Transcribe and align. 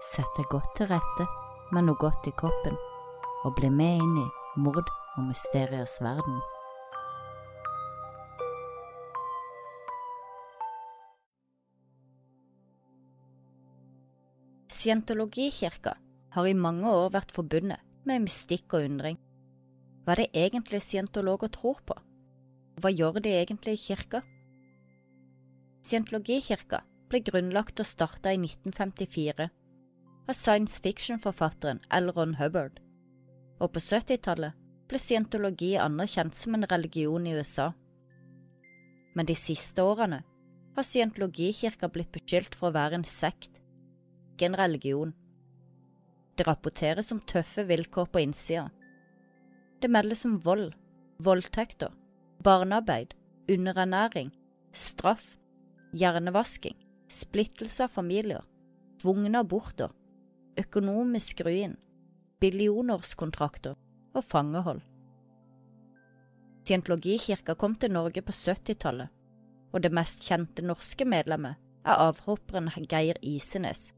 Sett 0.00 0.30
deg 0.38 0.46
godt 0.48 0.70
til 0.78 0.88
rette 0.88 1.26
med 1.76 1.84
noe 1.84 1.98
godt 2.00 2.24
i 2.24 2.32
kroppen, 2.32 2.76
og 3.44 3.52
bli 3.58 3.68
med 3.68 4.00
inn 4.00 4.14
i 4.22 4.62
mord 4.64 4.88
og 4.88 5.26
mysteriers 5.26 5.98
verden. 6.00 6.38
Scientologikirka 14.72 15.98
har 16.32 16.48
i 16.48 16.56
mange 16.56 16.88
år 16.88 17.12
vært 17.12 17.36
forbundet 17.36 17.84
med 18.08 18.24
mystikk 18.24 18.72
og 18.78 18.88
undring. 18.88 19.20
Hva 20.06 20.16
er 20.16 20.24
det 20.24 20.44
egentlig 20.46 20.80
scientologer 20.80 21.52
tror 21.52 21.84
på? 21.84 22.00
Hva 22.80 22.88
gjør 22.88 23.20
de 23.20 23.36
egentlig 23.36 23.76
i 23.76 23.84
kirka? 23.84 24.24
Scientologikirka 25.84 26.86
ble 27.12 27.20
grunnlagt 27.26 27.84
og 27.84 27.92
starta 27.92 28.32
i 28.32 28.40
1954 28.40 29.50
av 30.28 30.36
science 30.36 30.80
fiction-forfatteren 30.82 31.80
L. 31.90 32.10
Ron 32.16 32.34
Hubbard, 32.40 32.80
og 33.60 33.72
på 33.74 33.82
70-tallet 33.82 34.56
ble 34.90 34.98
scientologi 34.98 35.76
anerkjent 35.78 36.34
som 36.34 36.56
en 36.56 36.66
religion 36.70 37.26
i 37.26 37.36
USA. 37.38 37.70
Men 39.14 39.28
de 39.28 39.36
siste 39.38 39.82
årene 39.82 40.22
har 40.76 40.86
scientologikirka 40.86 41.90
blitt 41.92 42.12
beskyldt 42.14 42.56
for 42.58 42.70
å 42.70 42.76
være 42.76 43.00
en 43.00 43.06
sekt, 43.06 43.60
ikke 44.34 44.50
en 44.50 44.58
religion. 44.58 45.14
Det 46.38 46.46
rapporteres 46.48 47.10
om 47.12 47.20
tøffe 47.20 47.66
vilkår 47.68 48.10
på 48.10 48.22
innsida. 48.24 48.68
Det 49.80 49.90
meldes 49.90 50.24
om 50.28 50.38
vold, 50.44 50.72
voldtekter, 51.20 51.92
barnearbeid, 52.44 53.14
underernæring, 53.50 54.30
straff, 54.72 55.34
hjernevasking, 55.96 56.76
splittelse 57.10 57.84
av 57.84 57.92
familier, 57.92 58.44
tvungne 59.02 59.42
aborter, 59.42 59.90
økonomisk 60.58 61.42
ruin, 61.46 61.76
billionerskontrakter 62.40 63.76
og 64.14 64.24
fangehold. 64.24 64.80
Scientologikirka 66.64 67.54
kom 67.54 67.74
til 67.74 67.92
Norge 67.92 68.22
på 68.22 68.32
70-tallet, 68.32 69.08
og 69.72 69.82
det 69.82 69.92
mest 69.94 70.26
kjente 70.26 70.64
norske 70.66 71.06
medlemmet 71.06 71.58
er 71.86 72.02
avhopperen 72.08 72.68
Geir 72.90 73.18
Isenes, 73.22 73.92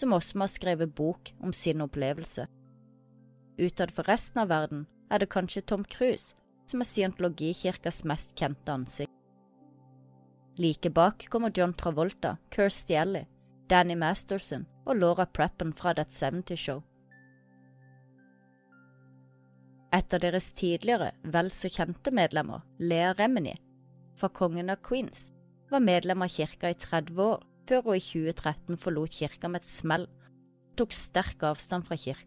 som 0.00 0.12
også 0.12 0.38
har 0.38 0.52
skrevet 0.52 0.94
bok 0.94 1.32
om 1.40 1.52
sin 1.52 1.80
opplevelse. 1.80 2.46
Utad 3.58 3.92
for 3.94 4.08
resten 4.10 4.42
av 4.42 4.50
verden 4.50 4.86
er 5.10 5.22
det 5.22 5.30
kanskje 5.30 5.62
Tom 5.62 5.84
Cruise 5.84 6.34
som 6.66 6.80
er 6.80 6.88
scientologikirkas 6.88 8.04
mest 8.08 8.34
kjente 8.38 8.72
ansikt. 8.72 9.12
Like 10.58 10.90
bak 10.90 11.26
kommer 11.30 11.52
John 11.54 11.74
Travolta, 11.74 12.36
Kirstie 12.50 13.00
Alley, 13.00 13.26
Danny 13.68 13.96
Masterson 13.98 14.66
og 14.84 14.98
Laura 14.98 15.26
Preppen 15.26 15.72
fra 15.72 15.94
That 15.96 16.12
70 16.12 16.58
Show. 16.60 16.82
Et 19.94 20.14
av 20.16 20.20
deres 20.20 20.50
tidligere 20.58 21.12
vel 21.22 21.50
så 21.54 21.70
kjente 21.70 22.10
medlemmer, 22.10 22.64
Lea 22.82 23.12
Remini, 23.14 23.54
fra 24.18 24.28
Kongen 24.28 24.72
av 24.72 24.82
Queens, 24.82 25.28
var 25.70 25.84
medlem 25.84 26.24
av 26.24 26.32
kirka 26.34 26.70
i 26.70 26.78
30 26.78 27.20
år, 27.22 27.44
før 27.68 27.86
hun 27.86 27.96
i 27.96 28.02
2013 28.02 28.80
forlot 28.80 29.14
kirka 29.14 29.48
med 29.48 29.62
et 29.62 29.70
smell 29.70 30.08
og 30.10 30.74
tok 30.80 30.92
sterk 30.92 31.44
avstand 31.46 31.86
fra 31.86 31.96
kirka. 31.96 32.26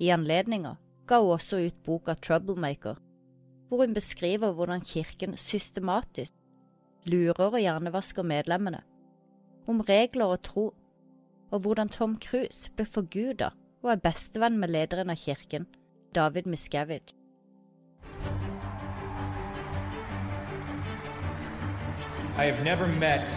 I 0.00 0.10
anledninga 0.10 0.74
ga 1.06 1.20
hun 1.20 1.36
også 1.36 1.60
ut 1.62 1.78
boka 1.86 2.16
Troublemaker, 2.18 2.98
hvor 3.68 3.84
hun 3.84 3.94
beskriver 3.94 4.52
hvordan 4.56 4.82
kirken 4.82 5.36
systematisk 5.38 6.34
lurer 7.06 7.46
og 7.52 7.60
hjernevasker 7.60 8.26
medlemmene, 8.26 8.82
om 9.68 9.80
regler 9.86 10.34
og 10.34 10.42
tro, 10.42 10.70
og 11.50 11.60
hvordan 11.60 11.88
Tom 11.88 12.18
Cruise 12.20 12.70
ble 12.76 12.86
forguda 12.86 13.50
og 13.82 13.92
er 13.92 14.02
bestevenn 14.04 14.58
med 14.58 14.68
lederen 14.68 15.10
av 15.10 15.16
kirken, 15.16 15.66
David 16.14 16.46
Miscavige. 16.46 17.14
I 22.38 22.44
have 22.44 22.64
never 22.64 22.86
met 22.86 23.28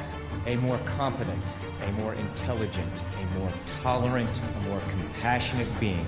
a 0.48 0.56
more 0.56 0.80
competent, 0.86 1.44
a 1.82 1.92
more 1.92 2.14
intelligent, 2.14 3.04
a 3.04 3.40
more 3.40 3.52
tolerant, 3.84 4.42
a 4.42 4.70
more 4.70 4.82
compassionate 4.90 5.68
being. 5.80 6.06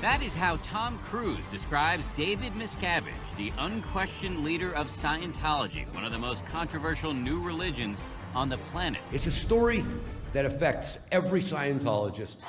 That 0.00 0.22
is 0.22 0.34
how 0.34 0.56
Tom 0.58 0.98
Cruise 1.04 1.44
describes 1.50 2.08
David 2.16 2.52
Miscavige, 2.54 3.12
the 3.36 3.52
unquestioned 3.58 4.44
leader 4.44 4.72
of 4.72 4.86
Scientology, 4.88 5.92
one 5.92 6.04
of 6.04 6.12
the 6.12 6.18
most 6.18 6.46
controversial 6.46 7.12
new 7.12 7.40
religions 7.40 7.98
on 8.34 8.48
the 8.48 8.58
planet. 8.70 9.00
It's 9.12 9.26
a 9.26 9.30
story 9.30 9.84
that 10.32 10.44
affects 10.44 10.98
every 11.10 11.40
Scientologist. 11.40 12.44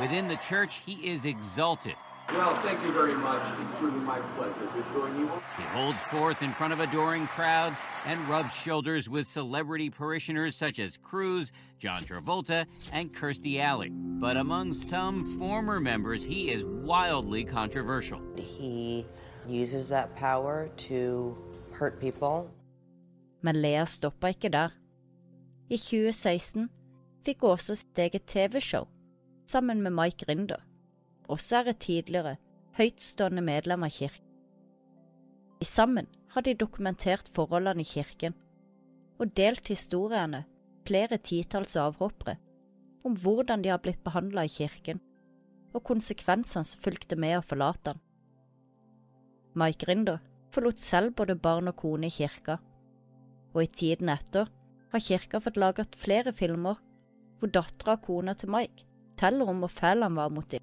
Within 0.00 0.28
the 0.28 0.36
church, 0.36 0.80
he 0.84 0.94
is 1.08 1.24
exalted. 1.24 1.94
Well, 2.30 2.60
thank 2.62 2.82
you 2.82 2.92
very 2.92 3.14
much. 3.14 3.42
It's 3.60 3.78
truly 3.78 3.98
my 3.98 4.18
pleasure 4.36 4.54
to 4.54 4.92
join 4.92 5.20
you. 5.20 5.30
He 5.56 5.62
holds 5.64 6.00
forth 6.04 6.42
in 6.42 6.50
front 6.52 6.72
of 6.72 6.80
adoring 6.80 7.26
crowds 7.26 7.78
and 8.06 8.18
rubs 8.28 8.54
shoulders 8.54 9.08
with 9.08 9.26
celebrity 9.26 9.90
parishioners 9.90 10.56
such 10.56 10.78
as 10.78 10.96
Cruz, 10.96 11.52
John 11.78 12.02
Travolta, 12.02 12.66
and 12.92 13.12
Kirstie 13.14 13.60
Alley. 13.60 13.90
But 13.92 14.36
among 14.38 14.72
some 14.72 15.38
former 15.38 15.80
members, 15.80 16.24
he 16.24 16.50
is 16.50 16.64
wildly 16.64 17.44
controversial. 17.44 18.20
He 18.36 19.06
uses 19.46 19.88
that 19.90 20.16
power 20.16 20.70
to 20.88 21.36
hurt 21.72 22.00
people. 22.00 22.50
Men 23.42 23.60
Lea 23.60 23.84
stoppa 23.84 24.28
ikke 24.28 24.50
der. 24.50 24.72
I 25.72 25.78
2016 25.80 26.66
fikk 27.24 27.44
Åse 27.48 27.72
sitt 27.78 27.98
eget 27.98 28.26
TV-show, 28.28 28.84
sammen 29.48 29.80
med 29.80 29.94
Mike 29.96 30.26
Rinder, 30.28 30.60
også 31.24 31.62
er 31.62 31.70
et 31.72 31.78
tidligere, 31.80 32.34
høytstående 32.76 33.40
medlem 33.40 33.86
av 33.86 33.94
kirken. 33.94 34.26
I 35.64 35.64
sammen 35.64 36.10
har 36.34 36.44
de 36.44 36.52
dokumentert 36.60 37.30
forholdene 37.32 37.80
i 37.80 37.88
kirken, 37.88 38.34
og 39.16 39.32
delt 39.38 39.70
historiene 39.72 40.42
flere 40.84 41.16
titalls 41.16 41.78
avhoppere 41.80 42.34
om 43.08 43.16
hvordan 43.16 43.62
de 43.64 43.70
har 43.72 43.80
blitt 43.80 44.02
behandla 44.04 44.44
i 44.44 44.52
kirken, 44.52 45.00
og 45.72 45.84
konsekvensene 45.88 46.68
som 46.68 46.82
fulgte 46.82 47.16
med 47.16 47.38
å 47.38 47.46
forlate 47.46 47.94
den. 47.94 48.02
Mike 49.56 49.88
Rinder 49.88 50.20
forlot 50.52 50.82
selv 50.82 51.16
både 51.16 51.38
barn 51.40 51.72
og 51.72 51.78
kone 51.80 52.10
i 52.10 52.12
kirka, 52.12 52.58
og 53.54 53.62
i 53.62 53.72
tiden 53.80 54.12
etter 54.12 54.50
har 54.94 55.02
kirka 55.04 55.40
fått 55.42 55.60
laget 55.60 55.98
flere 55.98 56.32
filmer 56.32 56.80
hvor 57.40 57.50
dattera 57.52 57.98
og 57.98 58.04
kona 58.06 58.34
til 58.38 58.52
Mike 58.54 58.86
teller 59.20 59.50
om 59.50 59.60
hvor 59.62 59.72
fæl 59.72 60.02
han 60.02 60.16
var 60.18 60.32
mot 60.32 60.48
dem. 60.50 60.62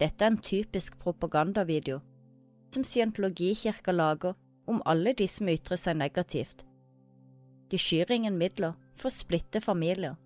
Dette 0.00 0.24
er 0.24 0.32
en 0.32 0.38
typisk 0.38 0.98
propagandavideo 1.02 2.00
som 2.72 2.84
scientologikirka 2.84 3.92
lager 3.92 4.34
om 4.66 4.82
alle 4.86 5.12
de 5.18 5.28
som 5.28 5.50
ytrer 5.52 5.78
seg 5.78 5.98
negativt. 5.98 6.64
De 7.70 7.78
skyr 7.78 8.10
ingen 8.10 8.38
midler 8.38 8.74
for 8.94 9.10
å 9.10 9.14
splitte 9.14 9.62
familier 9.64 10.16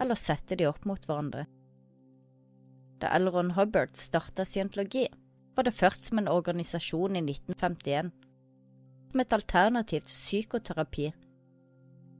eller 0.00 0.18
sette 0.18 0.56
de 0.58 0.68
opp 0.68 0.84
mot 0.88 1.02
hverandre. 1.08 1.46
Da 3.00 3.12
Elron 3.16 3.52
Hubbard 3.56 3.96
starta 4.00 4.44
scientologi, 4.44 5.06
var 5.56 5.64
det 5.64 5.76
først 5.76 6.08
som 6.08 6.20
en 6.20 6.28
organisasjon 6.28 7.16
i 7.16 7.22
1951, 7.24 8.10
som 9.12 9.22
et 9.22 9.36
alternativ 9.36 10.04
til 10.04 10.12
psykoterapi. 10.12 11.10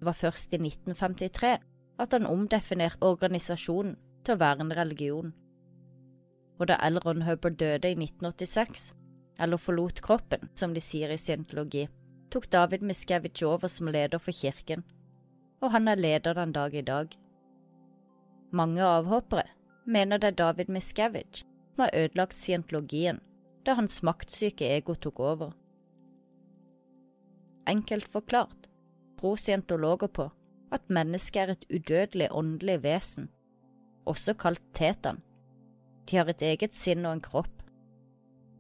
Var 0.06 0.15
først 0.15 0.55
i 0.55 0.61
1953 0.61 1.56
at 1.99 2.12
han 2.15 2.28
omdefinerte 2.28 3.09
organisasjonen 3.09 3.97
til 4.25 4.37
å 4.37 4.41
være 4.43 4.62
en 4.67 4.75
religion. 4.77 5.33
Og 6.61 6.69
da 6.71 6.77
Elron 6.87 7.25
Hubbard 7.27 7.59
døde 7.61 7.91
i 7.91 7.97
1986, 7.99 8.93
eller 9.41 9.61
forlot 9.61 10.00
kroppen, 10.05 10.49
som 10.55 10.75
de 10.75 10.81
sier 10.81 11.12
i 11.12 11.19
scientologi, 11.21 11.87
tok 12.33 12.49
David 12.53 12.84
Miscavige 12.87 13.49
over 13.49 13.70
som 13.73 13.91
leder 13.93 14.23
for 14.23 14.37
kirken, 14.37 14.85
og 15.61 15.73
han 15.73 15.88
er 15.88 16.00
leder 16.00 16.37
den 16.37 16.55
dag 16.55 16.75
i 16.75 16.85
dag. 16.85 17.12
Mange 18.52 18.82
avhoppere 18.85 19.49
mener 19.87 20.20
det 20.23 20.32
er 20.32 20.41
David 20.44 20.73
Miscavige 20.73 21.44
som 21.75 21.85
har 21.85 21.94
ødelagt 21.94 22.38
scientologien 22.41 23.20
da 23.67 23.75
hans 23.76 24.02
maktsyke 24.06 24.69
ego 24.76 24.94
tok 24.94 25.20
over. 25.20 25.52
Enkelt 27.67 28.09
forklart 28.09 28.69
tror 29.18 30.06
på 30.08 30.30
at 30.72 30.90
mennesket 30.90 31.42
er 31.42 31.52
et 31.52 31.66
udødelig 31.70 32.28
åndelig 32.30 32.82
vesen, 32.82 33.28
også 34.04 34.34
kalt 34.34 34.62
tetan. 34.74 35.22
De 36.10 36.16
har 36.16 36.28
et 36.30 36.42
eget 36.42 36.74
sinn 36.74 37.06
og 37.06 37.12
en 37.12 37.20
kropp. 37.20 37.62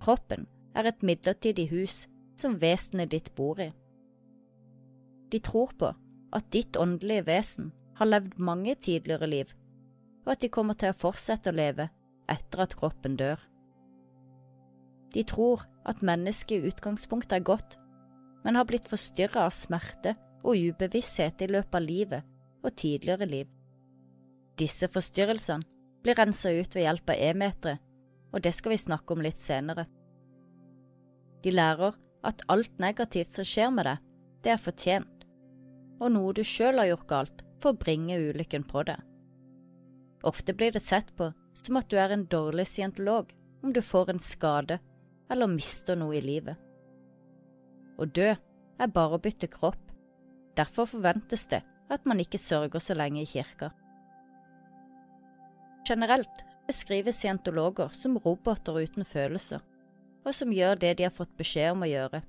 Kroppen 0.00 0.46
er 0.74 0.86
et 0.86 1.02
midlertidig 1.02 1.68
hus 1.70 2.08
som 2.36 2.60
vesenet 2.60 3.10
ditt 3.10 3.34
bor 3.34 3.60
i. 3.60 3.72
De 5.32 5.38
tror 5.38 5.72
på 5.78 5.92
at 6.32 6.52
ditt 6.52 6.76
åndelige 6.76 7.26
vesen 7.26 7.72
har 7.96 8.06
levd 8.06 8.38
mange 8.38 8.74
tidligere 8.74 9.26
liv, 9.26 9.46
og 10.26 10.32
at 10.32 10.42
de 10.42 10.48
kommer 10.52 10.74
til 10.74 10.92
å 10.92 10.98
fortsette 10.98 11.50
å 11.50 11.56
leve 11.56 11.88
etter 12.28 12.62
at 12.62 12.76
kroppen 12.76 13.16
dør. 13.16 13.40
De 15.14 15.22
tror 15.24 15.64
at 15.86 16.02
mennesket 16.02 16.58
i 16.58 16.68
utgangspunktet 16.68 17.38
er 17.38 17.46
godt, 17.46 17.78
men 18.44 18.58
har 18.58 18.66
blitt 18.68 18.88
forstyrret 18.90 19.38
av 19.40 19.54
smerte 19.54 20.16
og 20.46 20.54
ubevissthet 20.54 21.42
i 21.42 21.50
løpet 21.50 21.74
av 21.74 21.84
livet 21.84 22.32
og 22.62 22.74
tidligere 22.78 23.26
liv. 23.28 23.48
Disse 24.56 24.88
forstyrrelsene 24.88 25.66
blir 26.04 26.16
rensa 26.18 26.52
ut 26.54 26.74
ved 26.74 26.86
hjelp 26.86 27.12
av 27.12 27.22
e-metere, 27.28 27.78
og 28.32 28.42
det 28.44 28.52
skal 28.54 28.74
vi 28.74 28.80
snakke 28.80 29.14
om 29.14 29.24
litt 29.24 29.40
senere. 29.42 29.86
De 31.42 31.52
lærer 31.52 31.96
at 32.26 32.44
alt 32.52 32.78
negativt 32.82 33.34
som 33.34 33.46
skjer 33.46 33.72
med 33.74 33.88
deg, 33.88 34.02
det 34.42 34.54
er 34.54 34.62
fortjent, 34.62 35.26
og 36.00 36.12
noe 36.14 36.34
du 36.36 36.42
sjøl 36.46 36.78
har 36.80 36.90
gjort 36.92 37.10
galt 37.10 37.44
for 37.62 37.72
å 37.72 37.80
bringe 37.80 38.18
ulykken 38.18 38.66
på 38.68 38.84
deg. 38.86 39.00
Ofte 40.26 40.54
blir 40.56 40.72
det 40.74 40.82
sett 40.82 41.12
på 41.16 41.30
som 41.56 41.78
at 41.80 41.88
du 41.90 41.96
er 42.00 42.12
en 42.12 42.26
dårlig 42.30 42.66
scientolog 42.68 43.32
om 43.62 43.72
du 43.72 43.82
får 43.82 44.10
en 44.12 44.22
skade 44.22 44.78
eller 45.32 45.50
mister 45.50 45.98
noe 45.98 46.16
i 46.18 46.22
livet. 46.24 46.56
Å 47.98 48.04
dø 48.04 48.28
er 48.32 48.92
bare 48.92 49.16
å 49.16 49.22
bytte 49.22 49.48
kropp, 49.50 49.85
derfor 50.56 50.88
forventes 50.90 51.46
det 51.52 51.62
at 51.92 52.06
man 52.06 52.20
ikke 52.20 52.38
sørger 52.38 52.82
så 52.82 52.94
lenge 52.94 53.22
i 53.22 53.28
kirka. 53.30 53.70
Generelt 55.86 56.44
beskrives 56.66 57.20
scientologer 57.20 57.92
som 57.94 58.16
roboter 58.18 58.80
uten 58.82 59.04
følelser, 59.04 59.60
og 60.26 60.34
som 60.34 60.52
gjør 60.52 60.74
det 60.74 60.96
de 60.98 61.06
har 61.06 61.14
fått 61.14 61.36
beskjed 61.38 61.76
om 61.76 61.84
å 61.86 61.90
gjøre. 61.90 62.22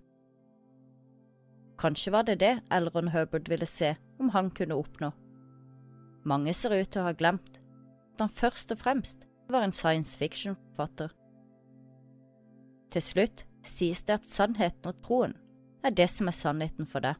Kanskje 1.78 2.14
var 2.14 2.26
det 2.26 2.40
det 2.42 2.54
Elron 2.74 3.10
Herbert 3.14 3.50
ville 3.50 3.66
se 3.66 3.96
om 4.20 4.30
han 4.34 4.50
kunne 4.50 4.78
oppnå. 4.78 5.12
Mange 6.26 6.54
ser 6.54 6.74
ut 6.74 6.90
til 6.92 7.02
å 7.02 7.10
ha 7.10 7.18
glemt 7.18 7.60
at 8.14 8.26
han 8.26 8.34
først 8.34 8.74
og 8.74 8.82
fremst 8.82 9.28
var 9.50 9.64
en 9.64 9.74
science 9.74 10.18
fiction-forfatter. 10.18 11.14
Til 12.94 13.04
slutt 13.04 13.46
sies 13.68 14.02
det 14.08 14.20
at 14.20 14.30
sannheten 14.30 14.90
og 14.90 15.02
troen 15.06 15.36
er 15.86 15.94
det 15.96 16.10
som 16.12 16.30
er 16.30 16.36
sannheten 16.36 16.90
for 16.90 17.06
deg. 17.06 17.16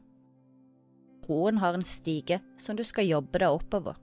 Troen 1.28 1.58
har 1.58 1.74
en 1.74 1.84
stige 1.84 2.40
som 2.58 2.76
du 2.76 2.80
skal 2.88 3.04
jobbe 3.04 3.36
deg 3.42 3.52
oppover. 3.52 3.98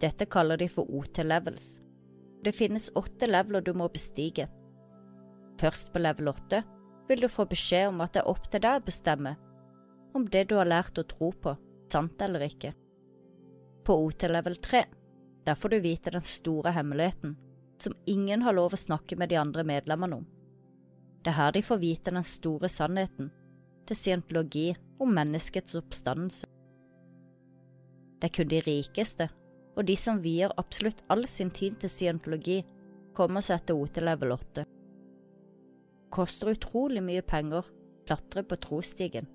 Dette 0.00 0.26
kaller 0.28 0.60
de 0.60 0.66
for 0.68 0.84
OT-levels. 0.92 1.78
Det 2.44 2.52
finnes 2.52 2.90
åtte 3.00 3.24
leveler 3.24 3.62
du 3.64 3.70
må 3.72 3.86
bestige. 3.88 4.50
Først 5.56 5.88
på 5.92 6.02
level 6.04 6.28
åtte 6.28 6.60
vil 7.08 7.22
du 7.24 7.30
få 7.32 7.46
beskjed 7.48 7.88
om 7.88 8.02
at 8.04 8.12
det 8.12 8.20
er 8.20 8.28
opp 8.28 8.50
til 8.52 8.60
deg 8.60 8.76
å 8.76 8.84
bestemme 8.84 9.32
om 10.14 10.26
det 10.28 10.42
du 10.50 10.58
har 10.58 10.68
lært 10.68 11.00
å 11.00 11.06
tro 11.08 11.30
på, 11.32 11.54
sant 11.88 12.20
eller 12.20 12.44
ikke. 12.44 12.74
På 13.88 13.96
OT-level 14.04 14.60
tre 14.60 14.82
der 15.48 15.56
får 15.56 15.72
du 15.72 15.78
vite 15.80 16.12
den 16.12 16.28
store 16.28 16.74
hemmeligheten, 16.76 17.38
som 17.80 17.96
ingen 18.04 18.44
har 18.44 18.52
lov 18.52 18.76
å 18.76 18.82
snakke 18.84 19.16
med 19.16 19.32
de 19.32 19.40
andre 19.40 19.64
medlemmene 19.64 20.20
om. 20.20 20.28
Det 21.24 21.32
er 21.32 21.38
her 21.40 21.56
de 21.56 21.64
får 21.64 21.80
vite 21.80 22.12
den 22.12 22.28
store 22.28 22.68
sannheten 22.68 23.32
til 23.88 23.98
scientologi 23.98 24.68
om 25.02 25.14
menneskets 25.14 25.76
oppstandelse. 25.78 26.48
Det 28.20 28.30
er 28.30 28.36
kun 28.38 28.50
de 28.50 28.60
rikeste 28.64 29.28
og 29.74 29.86
de 29.88 29.96
som 29.98 30.22
vier 30.22 30.52
absolutt 30.60 31.02
all 31.10 31.26
sin 31.30 31.50
tid 31.50 31.78
til 31.82 31.90
scientologi, 31.90 32.62
kommer 33.14 33.44
seg 33.44 33.62
til 33.66 33.78
OT 33.82 34.00
level 34.02 34.34
8. 34.34 34.64
Koster 36.14 36.52
utrolig 36.54 37.02
mye 37.02 37.22
penger 37.26 37.66
klatrer 38.06 38.46
på 38.46 38.58
trostigen. 38.62 39.26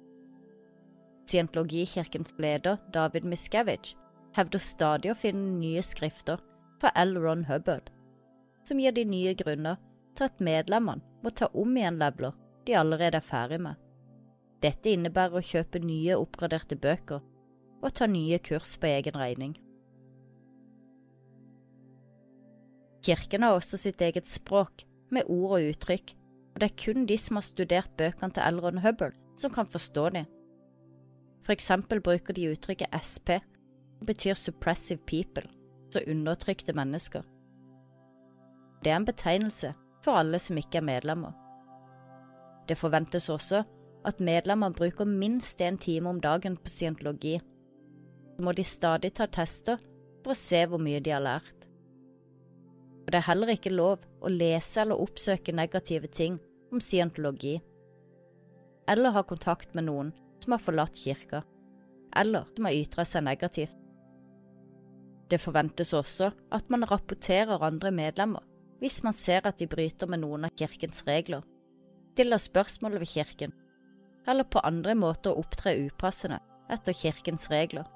Scientologikirkens 1.29 2.33
leder, 2.41 2.79
David 2.93 3.27
Miscavige, 3.29 3.95
hevder 4.35 4.63
stadig 4.63 5.11
å 5.11 5.17
finne 5.17 5.59
nye 5.59 5.83
skrifter 5.85 6.41
fra 6.79 6.91
L. 6.97 7.15
Ron 7.19 7.45
Hubbard, 7.49 7.89
som 8.63 8.79
gir 8.79 8.95
de 8.95 9.05
nye 9.05 9.35
grunner 9.37 9.79
til 10.17 10.27
at 10.27 10.43
medlemmene 10.43 11.03
må 11.23 11.33
ta 11.35 11.49
om 11.53 11.75
igjen 11.77 11.99
leveler 12.01 12.35
de 12.67 12.75
allerede 12.77 13.19
er 13.19 13.25
ferdig 13.25 13.59
med. 13.63 13.75
Dette 14.63 14.91
innebærer 14.91 15.39
å 15.39 15.45
kjøpe 15.45 15.79
nye, 15.83 16.17
oppgraderte 16.19 16.75
bøker 16.75 17.21
og 17.79 17.93
ta 17.95 18.09
nye 18.11 18.39
kurs 18.43 18.73
på 18.79 18.89
egen 18.89 19.15
regning. 19.15 19.53
Kirken 23.05 23.45
har 23.45 23.55
også 23.55 23.79
sitt 23.79 24.01
eget 24.03 24.27
språk, 24.27 24.83
med 25.09 25.25
ord 25.31 25.55
og 25.57 25.69
uttrykk, 25.71 26.11
og 26.53 26.59
det 26.61 26.67
er 26.67 26.81
kun 26.83 27.07
de 27.09 27.15
som 27.17 27.39
har 27.39 27.45
studert 27.47 27.95
bøkene 27.97 28.35
til 28.35 28.43
Elron 28.45 28.81
Hubbard, 28.83 29.15
som 29.39 29.53
kan 29.53 29.65
forstå 29.65 30.03
dem. 30.13 30.27
For 31.41 31.55
eksempel 31.55 32.03
bruker 32.03 32.35
de 32.35 32.51
uttrykket 32.51 32.93
SP, 32.93 33.39
som 33.97 34.05
betyr 34.11 34.37
Suppressive 34.37 35.01
People, 35.07 35.47
så 35.89 36.03
undertrykte 36.05 36.75
mennesker. 36.77 37.23
Det 38.83 38.91
er 38.91 38.99
en 38.99 39.07
betegnelse 39.07 39.73
for 40.03 40.19
alle 40.19 40.37
som 40.39 40.59
ikke 40.59 40.83
er 40.83 40.85
medlemmer. 40.91 41.33
Det 42.69 42.77
forventes 42.77 43.31
også 43.33 43.63
at 44.07 44.23
medlemmer 44.23 44.71
bruker 44.75 45.05
minst 45.05 45.59
én 45.61 45.77
time 45.77 46.09
om 46.09 46.21
dagen 46.23 46.55
på 46.57 46.71
scientologi. 46.71 47.37
Så 48.35 48.43
må 48.45 48.55
de 48.55 48.63
stadig 48.63 49.13
ta 49.17 49.27
tester 49.27 49.79
for 50.23 50.33
å 50.33 50.39
se 50.39 50.65
hvor 50.67 50.79
mye 50.79 51.01
de 51.03 51.11
har 51.11 51.23
lært 51.23 51.59
og 53.09 53.13
det 53.13 53.23
er 53.23 53.25
heller 53.25 53.49
ikke 53.49 53.71
lov 53.73 54.03
å 54.21 54.29
lese 54.29 54.83
eller 54.83 54.99
oppsøke 55.01 55.49
negative 55.57 56.05
ting 56.13 56.35
om 56.69 56.77
scientologi, 56.77 57.55
eller 58.85 59.15
ha 59.15 59.23
kontakt 59.25 59.73
med 59.73 59.87
noen 59.87 60.11
som 60.43 60.53
har 60.53 60.61
forlatt 60.61 60.93
kirka, 60.93 61.39
eller 62.21 62.45
som 62.53 62.67
har 62.69 62.77
ytra 62.77 63.07
seg 63.09 63.25
negativt. 63.25 63.73
Det 65.33 65.41
forventes 65.41 65.95
også 65.97 66.29
at 66.53 66.69
man 66.69 66.85
rapporterer 66.85 67.65
andre 67.65 67.89
medlemmer 67.89 68.45
hvis 68.77 69.01
man 69.01 69.17
ser 69.17 69.49
at 69.49 69.57
de 69.57 69.65
bryter 69.65 70.05
med 70.05 70.21
noen 70.21 70.45
av 70.45 70.53
kirkens 70.53 71.01
regler, 71.09 71.41
stiller 72.13 72.45
spørsmål 72.45 72.99
ved 73.01 73.09
kirken, 73.09 73.57
eller 74.29 74.45
på 74.45 74.61
andre 74.65 74.95
måter 74.95 75.37
opptre 75.37 75.73
upassende 75.87 76.39
etter 76.69 76.93
kirkens 76.93 77.49
regler. 77.51 77.87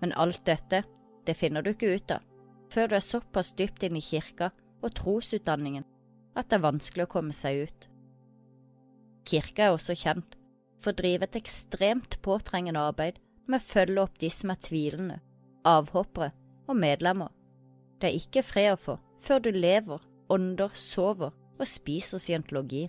Men 0.00 0.12
alt 0.12 0.44
dette, 0.48 0.82
det 1.26 1.36
finner 1.36 1.64
du 1.64 1.72
ikke 1.72 1.94
ut 1.96 2.16
av 2.16 2.26
før 2.70 2.86
du 2.86 2.94
er 2.94 3.02
såpass 3.02 3.50
dypt 3.58 3.82
inne 3.82 3.98
i 3.98 4.04
kirka 4.04 4.52
og 4.80 4.92
trosutdanningen 4.94 5.86
at 6.38 6.50
det 6.50 6.60
er 6.60 6.68
vanskelig 6.68 7.08
å 7.08 7.10
komme 7.10 7.34
seg 7.34 7.64
ut. 7.66 7.88
Kirka 9.26 9.66
er 9.66 9.74
også 9.74 9.96
kjent 9.98 10.36
for 10.80 10.92
å 10.92 11.00
drive 11.00 11.26
et 11.26 11.38
ekstremt 11.40 12.16
påtrengende 12.24 12.82
arbeid 12.92 13.18
med 13.50 13.58
å 13.60 13.66
følge 13.66 14.04
opp 14.04 14.16
de 14.22 14.30
som 14.32 14.52
er 14.54 14.62
tvilende, 14.62 15.18
avhoppere 15.66 16.30
og 16.70 16.78
medlemmer. 16.78 17.32
Det 18.00 18.10
er 18.10 18.20
ikke 18.20 18.46
fred 18.46 18.72
å 18.76 18.80
få 18.80 18.96
før 19.20 19.42
du 19.44 19.50
lever, 19.52 20.00
ånder, 20.32 20.72
sover 20.78 21.34
og 21.34 21.68
spiser 21.68 22.22
scientologi. 22.22 22.86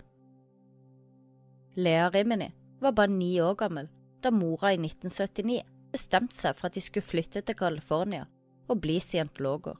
Lea 1.74 2.10
Rimini 2.10 2.50
var 2.80 2.92
bare 2.92 3.08
ni 3.08 3.40
år 3.40 3.54
gammel 3.56 3.86
da 4.22 4.30
mora 4.30 4.74
i 4.74 4.76
1979 4.76 5.62
bestemte 5.92 6.36
seg 6.36 6.56
for 6.58 6.68
at 6.68 6.76
de 6.76 6.82
skulle 6.84 7.06
flytte 7.06 7.40
til 7.40 7.56
California 7.56 8.26
og 8.68 8.80
bli 8.84 8.98
scientologer. 9.00 9.78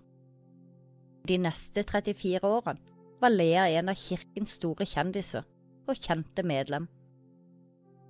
De 1.28 1.36
neste 1.38 1.84
34 1.84 2.48
årene 2.48 2.80
var 3.20 3.34
Lea 3.34 3.66
en 3.78 3.92
av 3.92 4.00
kirkens 4.00 4.56
store 4.56 4.86
kjendiser 4.88 5.44
og 5.86 6.00
kjente 6.00 6.42
medlem. 6.48 6.88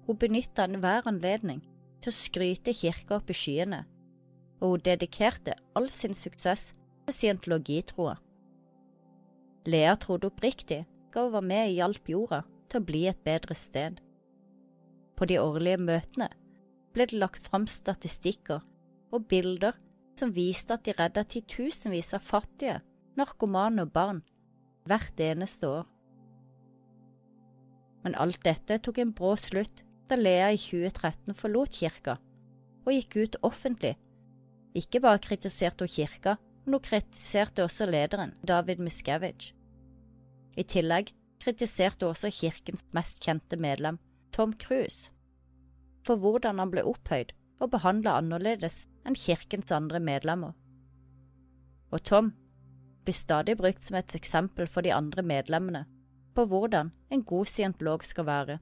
Hun 0.06 0.18
benytta 0.18 0.68
enhver 0.68 1.10
anledning 1.10 1.60
til 2.02 2.12
å 2.12 2.16
skryte 2.16 2.74
kirka 2.74 3.18
opp 3.18 3.30
i 3.30 3.36
skyene, 3.36 3.82
og 4.62 4.76
hun 4.76 4.86
dedikerte 4.86 5.58
all 5.74 5.90
sin 5.90 6.14
suksess 6.14 6.70
til 6.72 7.18
scientologitroa. 7.18 8.14
Lea 9.66 9.98
trodde 9.98 10.30
oppriktig 10.30 10.84
at 10.86 11.18
hun 11.18 11.34
var 11.34 11.50
med 11.50 11.66
og 11.66 11.78
hjalp 11.80 12.14
jorda 12.14 12.42
til 12.72 12.80
å 12.80 12.88
bli 12.88 13.04
et 13.10 13.20
bedre 13.26 13.54
sted. 13.58 14.00
På 15.16 15.28
de 15.28 15.38
årlige 15.38 15.80
møtene 15.80 16.30
ble 16.96 17.06
det 17.08 17.20
lagt 17.20 17.48
fram 17.48 17.68
statistikker 17.68 18.64
og 19.12 19.28
bilder 19.28 19.76
som 20.18 20.32
viste 20.32 20.74
at 20.76 20.84
de 20.86 20.94
redda 20.96 21.24
titusenvis 21.28 22.12
av 22.16 22.24
fattige, 22.24 22.80
narkomane 23.16 23.84
og 23.84 23.92
barn 23.94 24.20
hvert 24.88 25.20
eneste 25.20 25.68
år. 25.68 25.86
Men 28.02 28.16
alt 28.18 28.40
dette 28.44 28.80
tok 28.82 28.98
en 28.98 29.14
brå 29.14 29.34
slutt 29.38 29.84
da 30.10 30.18
Lea 30.18 30.50
i 30.52 30.60
2013 30.60 31.36
forlot 31.38 31.76
kirka 31.76 32.18
og 32.82 32.90
gikk 32.96 33.16
ut 33.20 33.40
offentlig. 33.46 33.94
Ikke 34.74 35.00
bare 35.04 35.20
kritiserte 35.22 35.86
hun 35.86 35.92
kirka, 35.92 36.36
men 36.64 36.78
hun 36.78 36.84
kritiserte 36.84 37.62
også 37.62 37.86
lederen, 37.86 38.34
David 38.42 38.82
Miscavige. 38.82 39.52
I 40.58 40.64
tillegg 40.66 41.12
kritiserte 41.42 42.06
også 42.06 42.30
kirkens 42.32 42.84
mest 42.96 43.22
kjente 43.24 43.58
medlem, 43.58 43.98
Tom 44.32 44.54
Cruise, 44.54 45.10
for 46.06 46.16
hvordan 46.16 46.62
han 46.62 46.70
ble 46.72 46.84
opphøyd 46.88 47.34
og 47.62 47.72
behandla 47.74 48.16
annerledes 48.18 48.86
enn 49.06 49.18
kirkens 49.18 49.70
andre 49.74 50.00
medlemmer. 50.02 50.54
Og 51.92 52.02
Tom 52.08 52.32
blir 53.04 53.16
stadig 53.16 53.58
brukt 53.58 53.84
som 53.84 53.98
et 53.98 54.14
eksempel 54.16 54.70
for 54.70 54.86
de 54.86 54.94
andre 54.94 55.22
medlemmene 55.26 55.84
på 56.34 56.46
hvordan 56.48 56.92
en 57.12 57.24
god 57.24 57.50
scientolog 57.50 58.04
skal 58.06 58.26
være. 58.26 58.58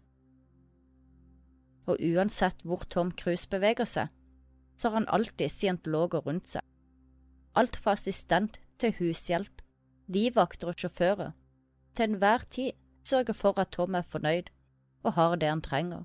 Og 1.86 2.00
uansett 2.00 2.64
hvor 2.66 2.82
Tom 2.90 3.12
Cruise 3.12 3.48
beveger 3.50 3.88
seg, 3.88 4.08
så 4.76 4.88
har 4.88 5.00
han 5.00 5.12
alltid 5.12 5.52
scientologer 5.52 6.24
rundt 6.26 6.48
seg. 6.48 6.64
Alt 7.54 7.76
fra 7.76 7.94
assistent 7.98 8.58
til 8.80 8.94
hushjelp, 8.98 9.62
livvakter 10.08 10.70
og 10.72 10.78
sjåfører. 10.80 11.32
Til 11.94 12.10
enhver 12.10 12.44
tid 12.50 12.72
sørger 13.04 13.36
for 13.36 13.58
at 13.60 13.72
Tom 13.74 13.94
er 13.94 14.06
fornøyd 14.06 14.50
og 15.02 15.14
har 15.16 15.36
det 15.40 15.48
han 15.48 15.62
trenger. 15.64 16.04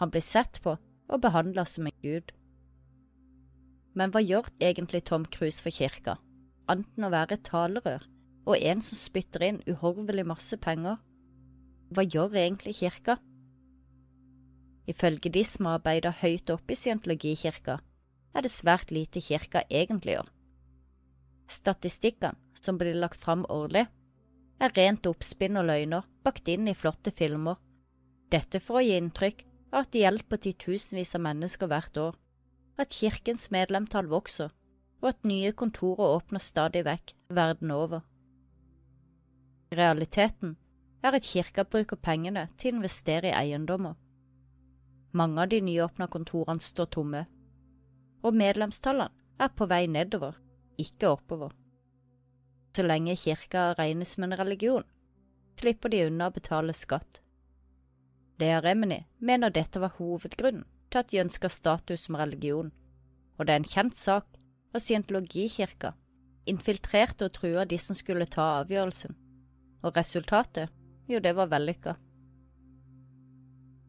Han 0.00 0.12
blir 0.12 0.24
sett 0.24 0.60
på 0.62 0.76
og 0.76 1.22
behandla 1.22 1.64
som 1.64 1.86
en 1.88 2.02
gud. 2.04 2.32
Men 3.96 4.12
hva 4.12 4.20
gjør 4.20 4.50
egentlig 4.60 5.04
Tom 5.08 5.24
Cruise 5.24 5.62
for 5.64 5.72
kirka, 5.72 6.18
annet 6.68 6.90
enn 6.98 7.08
å 7.08 7.12
være 7.14 7.38
et 7.38 7.46
talerør 7.48 8.04
og 8.46 8.60
en 8.60 8.82
som 8.84 8.98
spytter 8.98 9.46
inn 9.46 9.62
uhorvelig 9.66 10.26
masse 10.28 10.58
penger? 10.62 11.00
Hva 11.94 12.04
gjør 12.04 12.36
egentlig 12.36 12.76
kirka? 12.82 13.16
Ifølge 14.86 15.32
de 15.32 15.42
som 15.46 15.70
arbeider 15.70 16.14
høyt 16.20 16.50
oppe 16.52 16.74
i 16.74 16.78
scientologikirka, 16.78 17.80
er 18.36 18.44
det 18.44 18.52
svært 18.52 18.92
lite 18.92 19.22
kirka 19.24 19.64
egentlig 19.70 20.18
gjør. 20.18 20.28
Statistikkene 21.50 22.58
som 22.58 22.78
blir 22.78 22.98
lagt 22.98 23.22
fram 23.22 23.46
årlig, 23.50 23.86
er 24.62 24.72
rent 24.76 25.06
oppspinn 25.08 25.58
og 25.60 25.68
løgner 25.68 26.06
bakt 26.24 26.48
inn 26.48 26.68
i 26.68 26.74
flotte 26.76 27.12
filmer, 27.14 27.58
dette 28.32 28.60
for 28.62 28.80
å 28.80 28.84
gi 28.84 28.96
inntrykk 28.96 29.44
av 29.72 29.82
at 29.84 29.92
det 29.92 30.04
hjelper 30.04 30.40
titusenvis 30.42 31.14
av 31.18 31.24
mennesker 31.26 31.70
hvert 31.70 32.00
år, 32.00 32.14
at 32.80 32.92
kirkens 32.92 33.50
medlemtall 33.54 34.08
vokser, 34.10 34.52
og 35.02 35.10
at 35.12 35.28
nye 35.28 35.52
kontorer 35.52 36.16
åpner 36.16 36.42
stadig 36.42 36.84
vekk 36.86 37.12
verden 37.36 37.72
over. 37.74 38.02
Realiteten 39.76 40.56
er 41.04 41.16
at 41.18 41.28
kirka 41.28 41.66
bruker 41.68 42.00
pengene 42.00 42.48
til 42.56 42.72
å 42.72 42.78
investere 42.78 43.30
i 43.30 43.36
eiendommer. 43.36 43.94
Mange 45.16 45.44
av 45.44 45.52
de 45.52 45.60
nyåpna 45.64 46.08
kontorene 46.12 46.64
står 46.64 46.90
tomme, 46.96 47.22
og 48.24 48.36
medlemstallene 48.36 49.12
er 49.40 49.52
på 49.52 49.68
vei 49.68 49.84
nedover, 49.86 50.34
ikke 50.80 51.12
oppover. 51.12 51.52
Så 52.76 52.82
lenge 52.84 53.14
kirka 53.16 53.70
regnes 53.78 54.10
som 54.12 54.26
en 54.26 54.36
religion, 54.36 54.84
slipper 55.56 55.88
de 55.88 56.02
unna 56.10 56.26
å 56.28 56.32
betale 56.34 56.74
skatt. 56.76 57.22
Lea 58.36 58.58
Remini 58.60 58.98
mener 59.16 59.48
dette 59.48 59.80
var 59.80 59.94
hovedgrunnen 59.96 60.66
til 60.92 61.00
at 61.00 61.08
de 61.08 61.22
ønsker 61.22 61.48
status 61.48 62.04
som 62.04 62.18
religion, 62.20 62.68
og 63.38 63.48
det 63.48 63.54
er 63.54 63.62
en 63.62 63.70
kjent 63.70 63.96
sak 63.96 64.28
at 64.74 64.84
scientologikirka 64.84 65.94
infiltrerte 66.52 67.30
og 67.30 67.38
trua 67.38 67.64
de 67.64 67.80
som 67.80 67.96
skulle 67.96 68.28
ta 68.28 68.44
avgjørelsen, 68.60 69.16
og 69.80 69.96
resultatet, 69.96 70.68
jo, 71.08 71.16
det 71.16 71.32
var 71.32 71.48
vellykka. 71.48 71.96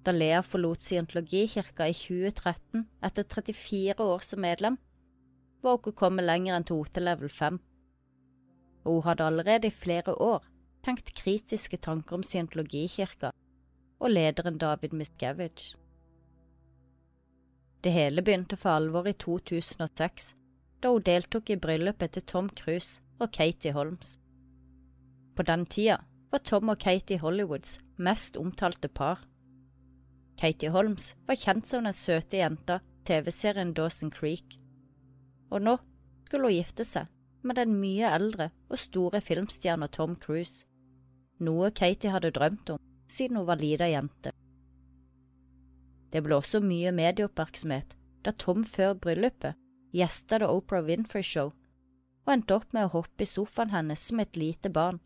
Da 0.07 0.15
Lea 0.15 0.39
forlot 0.47 0.87
scientologikirka 0.87 1.91
i 1.91 1.99
2013 2.07 2.87
etter 3.03 3.27
34 3.35 3.99
år 3.99 4.29
som 4.31 4.47
medlem, 4.47 4.79
var 5.59 5.75
hun 5.75 5.83
ikke 5.83 5.99
kommet 6.05 6.31
lenger 6.31 6.55
enn 6.55 6.71
til 6.71 6.79
OT 6.79 7.03
level 7.03 7.27
5, 7.27 7.59
og 8.87 9.01
hun 9.01 9.07
hadde 9.09 9.27
allerede 9.27 9.67
i 9.67 9.75
flere 9.83 10.15
år 10.15 10.45
tenkt 10.85 11.11
kritiske 11.19 11.77
tanker 11.83 12.15
om 12.15 12.23
scientologikirka 12.23 13.33
og 13.99 14.13
lederen 14.13 14.59
David 14.61 14.93
Miscavige. 14.95 15.75
Det 17.83 17.91
hele 17.91 18.23
begynte 18.23 18.57
for 18.57 18.77
alvor 18.77 19.07
i 19.07 19.13
2006, 19.13 20.33
da 20.81 20.91
hun 20.93 21.03
deltok 21.05 21.49
i 21.49 21.59
bryllupet 21.59 22.13
til 22.15 22.23
Tom 22.23 22.49
Cruise 22.49 23.01
og 23.19 23.31
Katie 23.33 23.73
Holmes. 23.73 24.17
På 25.35 25.43
den 25.43 25.65
tida 25.65 25.99
var 26.31 26.43
Tom 26.43 26.69
og 26.69 26.79
Katie 26.79 27.19
Hollywoods 27.19 27.79
mest 27.97 28.37
omtalte 28.37 28.87
par. 28.87 29.25
Katie 30.37 30.69
Holmes 30.69 31.15
var 31.27 31.35
kjent 31.35 31.67
som 31.67 31.83
den 31.83 31.93
søte 31.93 32.37
jenta 32.37 32.79
TV-serien 33.05 33.73
Dawson 33.73 34.11
Creek, 34.11 34.57
og 35.49 35.61
nå 35.61 35.77
skulle 36.27 36.49
hun 36.49 36.59
gifte 36.59 36.85
seg 36.85 37.07
med 37.43 37.59
den 37.59 37.75
mye 37.79 38.09
eldre 38.15 38.49
og 38.69 38.79
store 38.81 39.21
filmstjerna 39.21 39.87
Tom 39.93 40.15
Cruise, 40.21 40.65
noe 41.39 41.71
Katie 41.71 42.11
hadde 42.11 42.33
drømt 42.33 42.73
om 42.73 42.81
siden 43.07 43.37
hun 43.39 43.47
var 43.47 43.61
lita 43.61 43.87
jente. 43.87 44.33
Det 46.11 46.23
ble 46.23 46.37
også 46.39 46.61
mye 46.63 46.91
medieoppmerksomhet 46.95 47.95
da 48.25 48.33
Tom 48.35 48.63
før 48.67 48.95
bryllupet 48.99 49.57
gjesta 49.95 50.39
The 50.39 50.49
Oprah 50.51 50.85
Winfrey 50.87 51.23
Show 51.23 51.53
og 52.27 52.33
endte 52.33 52.57
opp 52.57 52.73
med 52.75 52.87
å 52.87 52.93
hoppe 52.97 53.23
i 53.23 53.29
sofaen 53.29 53.71
hennes 53.71 54.01
som 54.03 54.19
et 54.19 54.35
lite 54.35 54.69
barn, 54.73 54.99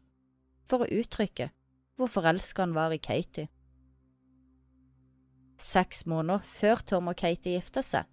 for 0.66 0.82
å 0.82 0.90
uttrykke 0.90 1.52
hvor 1.98 2.10
forelska 2.10 2.64
han 2.66 2.74
var 2.74 2.96
i 2.96 3.02
Katie. 3.02 3.50
Seks 5.62 6.08
måneder 6.10 6.42
før 6.48 6.82
Tom 6.90 7.12
og 7.12 7.20
Katie 7.22 7.60
gifta 7.60 7.84
seg, 7.86 8.08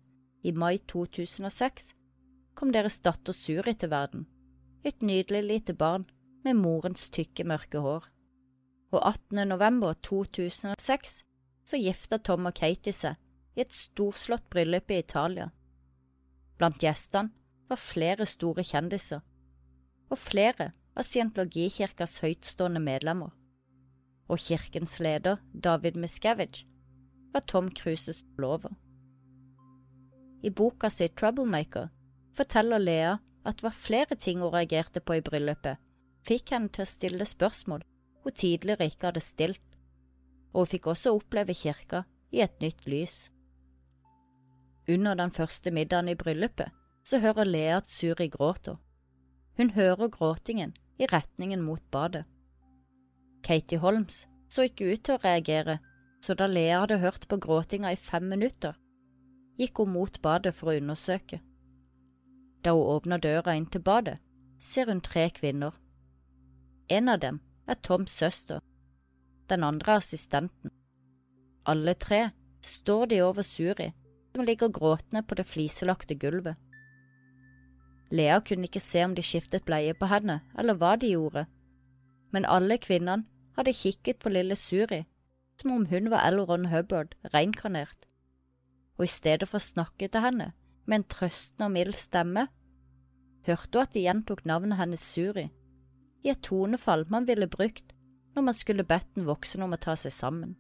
i 0.45 0.53
mai 0.53 0.77
2006, 0.93 1.95
kom 2.59 2.75
deres 2.75 2.99
datter 3.07 3.37
Suri 3.37 3.77
til 3.79 3.93
verden, 3.95 4.27
et 4.83 5.03
nydelig 5.03 5.45
lite 5.47 5.75
barn 5.79 6.09
med 6.43 6.59
morens 6.59 7.07
tykke, 7.15 7.47
mørke 7.47 7.83
hår 7.85 8.09
og 8.91 9.00
18. 9.05 9.49
november 9.49 9.93
2006 10.03 11.23
så 11.69 11.77
gifta 11.77 12.19
Tom 12.19 12.49
og 12.49 12.57
Katie 12.57 12.95
seg 12.95 13.19
i 13.59 13.62
et 13.65 13.75
storslått 13.75 14.47
bryllup 14.53 14.91
i 14.91 15.00
Italia. 15.03 15.50
Blant 16.59 16.81
gjestene 16.83 17.35
var 17.69 17.81
flere 17.81 18.25
store 18.27 18.65
kjendiser, 18.65 19.21
og 20.09 20.19
flere 20.19 20.71
av 20.97 21.05
scientologikirkas 21.05 22.23
høytstående 22.25 22.81
medlemmer, 22.81 23.35
og 24.29 24.41
kirkens 24.41 24.97
leder, 25.05 25.43
David 25.53 25.99
Miscavige, 26.00 26.65
var 27.35 27.45
Tom 27.45 27.69
Cruises 27.71 28.23
lover. 28.41 28.73
I 30.43 30.50
boka 30.50 30.88
si 30.88 31.11
Troublemaker 31.12 31.91
forteller 32.38 32.83
Lea 32.83 33.16
at 33.47 33.59
det 33.59 33.66
var 33.66 33.76
flere 33.76 34.16
ting 34.16 34.42
hun 34.42 34.52
reagerte 34.52 35.00
på 35.00 35.18
i 35.18 35.25
bryllupet, 35.25 35.78
fikk 36.26 36.54
henne 36.54 36.71
til 36.73 36.85
å 36.85 36.90
stille 36.90 37.26
spørsmål 37.26 37.85
hun 38.25 38.35
tidligere 38.35 38.88
ikke 38.90 39.09
hadde 39.09 39.25
stilt, 39.25 39.64
og 40.52 40.64
hun 40.64 40.71
fikk 40.73 40.88
også 40.92 41.14
oppleve 41.16 41.54
kirka 41.57 42.04
i 42.35 42.42
et 42.45 42.61
nytt 42.61 42.85
lys. 42.87 43.28
Under 44.88 45.14
den 45.14 45.30
første 45.30 45.71
middagen 45.71 46.09
i 46.09 46.16
bryllupet 46.18 46.75
så 47.09 47.21
hører 47.23 47.49
Lea 47.49 47.76
at 47.78 47.88
Suri 47.88 48.28
gråter. 48.28 48.76
Hun 49.57 49.71
hører 49.71 50.11
gråtingen 50.12 50.75
i 50.99 51.07
retningen 51.09 51.62
mot 51.64 51.83
badet. 51.90 52.25
Katie 53.45 53.78
Holmes 53.78 54.26
så 54.49 54.66
ikke 54.68 54.92
ut 54.92 55.04
til 55.04 55.16
å 55.16 55.23
reagere, 55.25 55.78
så 56.25 56.35
da 56.35 56.49
Lea 56.49 56.83
hadde 56.83 57.00
hørt 57.02 57.28
på 57.28 57.38
gråtinga 57.40 57.92
i 57.92 58.00
fem 58.00 58.28
minutter, 58.28 58.76
gikk 59.59 59.83
hun 59.83 59.95
mot 59.95 60.21
badet 60.23 60.54
for 60.57 60.73
å 60.73 60.78
undersøke. 60.80 61.40
Da 62.65 62.75
hun 62.75 62.88
åpner 62.97 63.21
døra 63.23 63.55
inn 63.57 63.67
til 63.67 63.83
badet, 63.83 64.19
ser 64.59 64.91
hun 64.91 65.00
tre 65.00 65.29
kvinner. 65.31 65.75
En 66.88 67.09
av 67.09 67.21
dem 67.21 67.41
er 67.69 67.79
Toms 67.83 68.11
søster, 68.11 68.61
den 69.49 69.65
andre 69.65 69.93
er 69.93 70.03
assistenten. 70.03 70.73
Alle 71.67 71.95
tre 71.95 72.31
står 72.65 73.07
de 73.12 73.21
over 73.23 73.43
Suri, 73.43 73.93
som 74.35 74.45
ligger 74.45 74.73
gråtende 74.73 75.23
på 75.23 75.35
det 75.35 75.47
fliselagte 75.47 76.15
gulvet. 76.15 76.57
Lea 78.11 78.41
kunne 78.41 78.65
ikke 78.65 78.81
se 78.81 79.05
om 79.05 79.15
de 79.15 79.23
skiftet 79.23 79.67
bleie 79.69 79.95
på 79.95 80.09
henne, 80.09 80.41
eller 80.59 80.75
hva 80.75 80.97
de 80.97 81.12
gjorde, 81.12 81.45
men 82.33 82.49
alle 82.49 82.79
kvinnene 82.81 83.29
hadde 83.57 83.77
kikket 83.77 84.19
på 84.23 84.33
lille 84.33 84.57
Suri 84.57 85.05
som 85.61 85.73
om 85.73 85.87
hun 85.87 86.11
var 86.11 86.31
L. 86.31 86.41
Ron 86.41 86.67
Hubbard 86.71 87.15
reinkarnert, 87.35 88.07
og 88.97 89.05
i 89.05 89.11
stedet 89.11 89.49
for 89.49 89.59
å 89.59 89.65
snakke 89.65 90.09
til 90.09 90.23
henne 90.23 90.53
med 90.88 91.02
en 91.02 91.09
trøstende 91.12 91.68
og 91.68 91.75
mild 91.75 91.95
stemme, 91.97 92.49
hørte 93.47 93.78
hun 93.78 93.87
at 93.87 93.95
de 93.95 94.04
gjentok 94.07 94.45
navnet 94.49 94.80
hennes 94.80 95.04
Suri 95.04 95.47
i 96.25 96.33
et 96.33 96.42
tonefall 96.42 97.04
man 97.12 97.28
ville 97.28 97.47
brukt 97.47 97.95
når 98.35 98.47
man 98.49 98.57
skulle 98.57 98.87
bedt 98.87 99.16
en 99.16 99.28
voksen 99.28 99.62
om 99.64 99.75
å 99.75 99.80
ta 99.80 99.95
seg 99.97 100.14
sammen. 100.14 100.57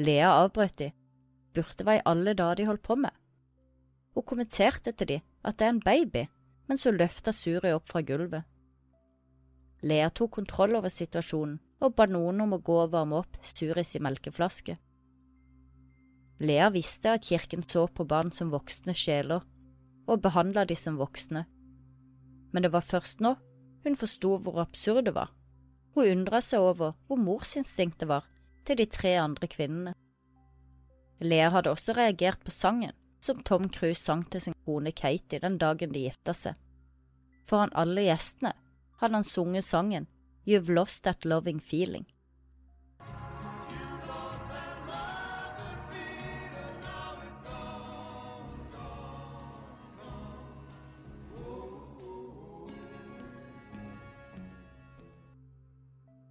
Lea 0.00 0.30
avbrøt 0.32 0.78
de, 0.80 0.90
burde 1.54 1.84
hva 1.84 1.98
i 1.98 2.04
alle 2.08 2.34
dager 2.38 2.60
de 2.60 2.68
holdt 2.68 2.84
på 2.86 2.96
med. 2.98 3.12
Hun 4.14 4.26
kommenterte 4.26 4.92
til 4.92 5.14
de 5.14 5.18
at 5.46 5.58
det 5.58 5.66
er 5.66 5.74
en 5.74 5.84
baby, 5.84 6.26
mens 6.68 6.84
hun 6.86 6.98
løfta 6.98 7.34
Suri 7.34 7.72
opp 7.74 7.88
fra 7.90 8.02
gulvet. 8.06 8.46
Lea 9.82 10.10
tok 10.10 10.34
kontroll 10.36 10.76
over 10.76 10.92
situasjonen 10.92 11.58
og 11.80 11.94
ba 11.96 12.06
noen 12.06 12.42
om 12.44 12.54
å 12.54 12.60
gå 12.60 12.76
og 12.82 12.92
varme 12.92 13.20
opp 13.22 13.38
Suris 13.42 13.96
melkeflaske. 14.00 14.76
Lea 16.40 16.70
visste 16.72 17.12
at 17.12 17.26
kirken 17.28 17.62
så 17.68 17.86
på 17.86 18.06
barn 18.08 18.32
som 18.32 18.52
voksne 18.52 18.94
sjeler, 18.96 19.44
og 20.08 20.22
behandla 20.24 20.64
de 20.66 20.76
som 20.78 20.96
voksne, 20.98 21.44
men 22.50 22.64
det 22.64 22.72
var 22.72 22.86
først 22.86 23.20
nå 23.22 23.36
hun 23.84 23.96
forsto 23.96 24.34
hvor 24.44 24.60
absurd 24.60 25.06
det 25.08 25.14
var. 25.16 25.30
Hun 25.94 26.08
undra 26.10 26.40
seg 26.44 26.60
over 26.60 26.96
hvor 27.08 27.20
morsinstinktet 27.20 28.08
var 28.08 28.26
til 28.68 28.76
de 28.76 28.86
tre 28.86 29.14
andre 29.16 29.48
kvinnene. 29.50 29.94
Lea 31.20 31.50
hadde 31.52 31.72
også 31.72 31.94
reagert 31.96 32.42
på 32.44 32.52
sangen 32.52 32.96
som 33.20 33.40
Tom 33.44 33.68
Cruise 33.72 34.00
sang 34.00 34.24
til 34.30 34.40
sin 34.40 34.56
kone 34.64 34.92
Katie 34.96 35.40
den 35.40 35.58
dagen 35.60 35.92
de 35.92 36.06
gifta 36.06 36.34
seg. 36.36 36.56
Foran 37.44 37.72
alle 37.76 38.04
gjestene 38.06 38.54
hadde 39.00 39.16
han 39.16 39.26
sunget 39.26 39.64
sangen 39.64 40.08
You've 40.48 40.72
Lost 40.72 41.04
That 41.04 41.24
Loving 41.24 41.60
Feeling. 41.60 42.06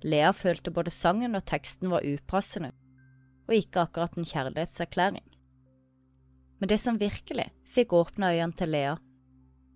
Lea 0.04 0.32
følte 0.32 0.72
både 0.72 0.92
sangen 0.92 1.36
og 1.36 1.46
teksten 1.46 1.92
var 1.92 2.06
upassende, 2.08 2.72
og 3.48 3.56
ikke 3.56 3.84
akkurat 3.84 4.16
en 4.18 4.28
kjærlighetserklæring. 4.28 5.26
Men 6.60 6.70
det 6.70 6.80
som 6.80 7.00
virkelig 7.00 7.50
fikk 7.68 7.94
åpna 7.96 8.34
øynene 8.36 8.56
til 8.56 8.70
Lea, 8.70 8.96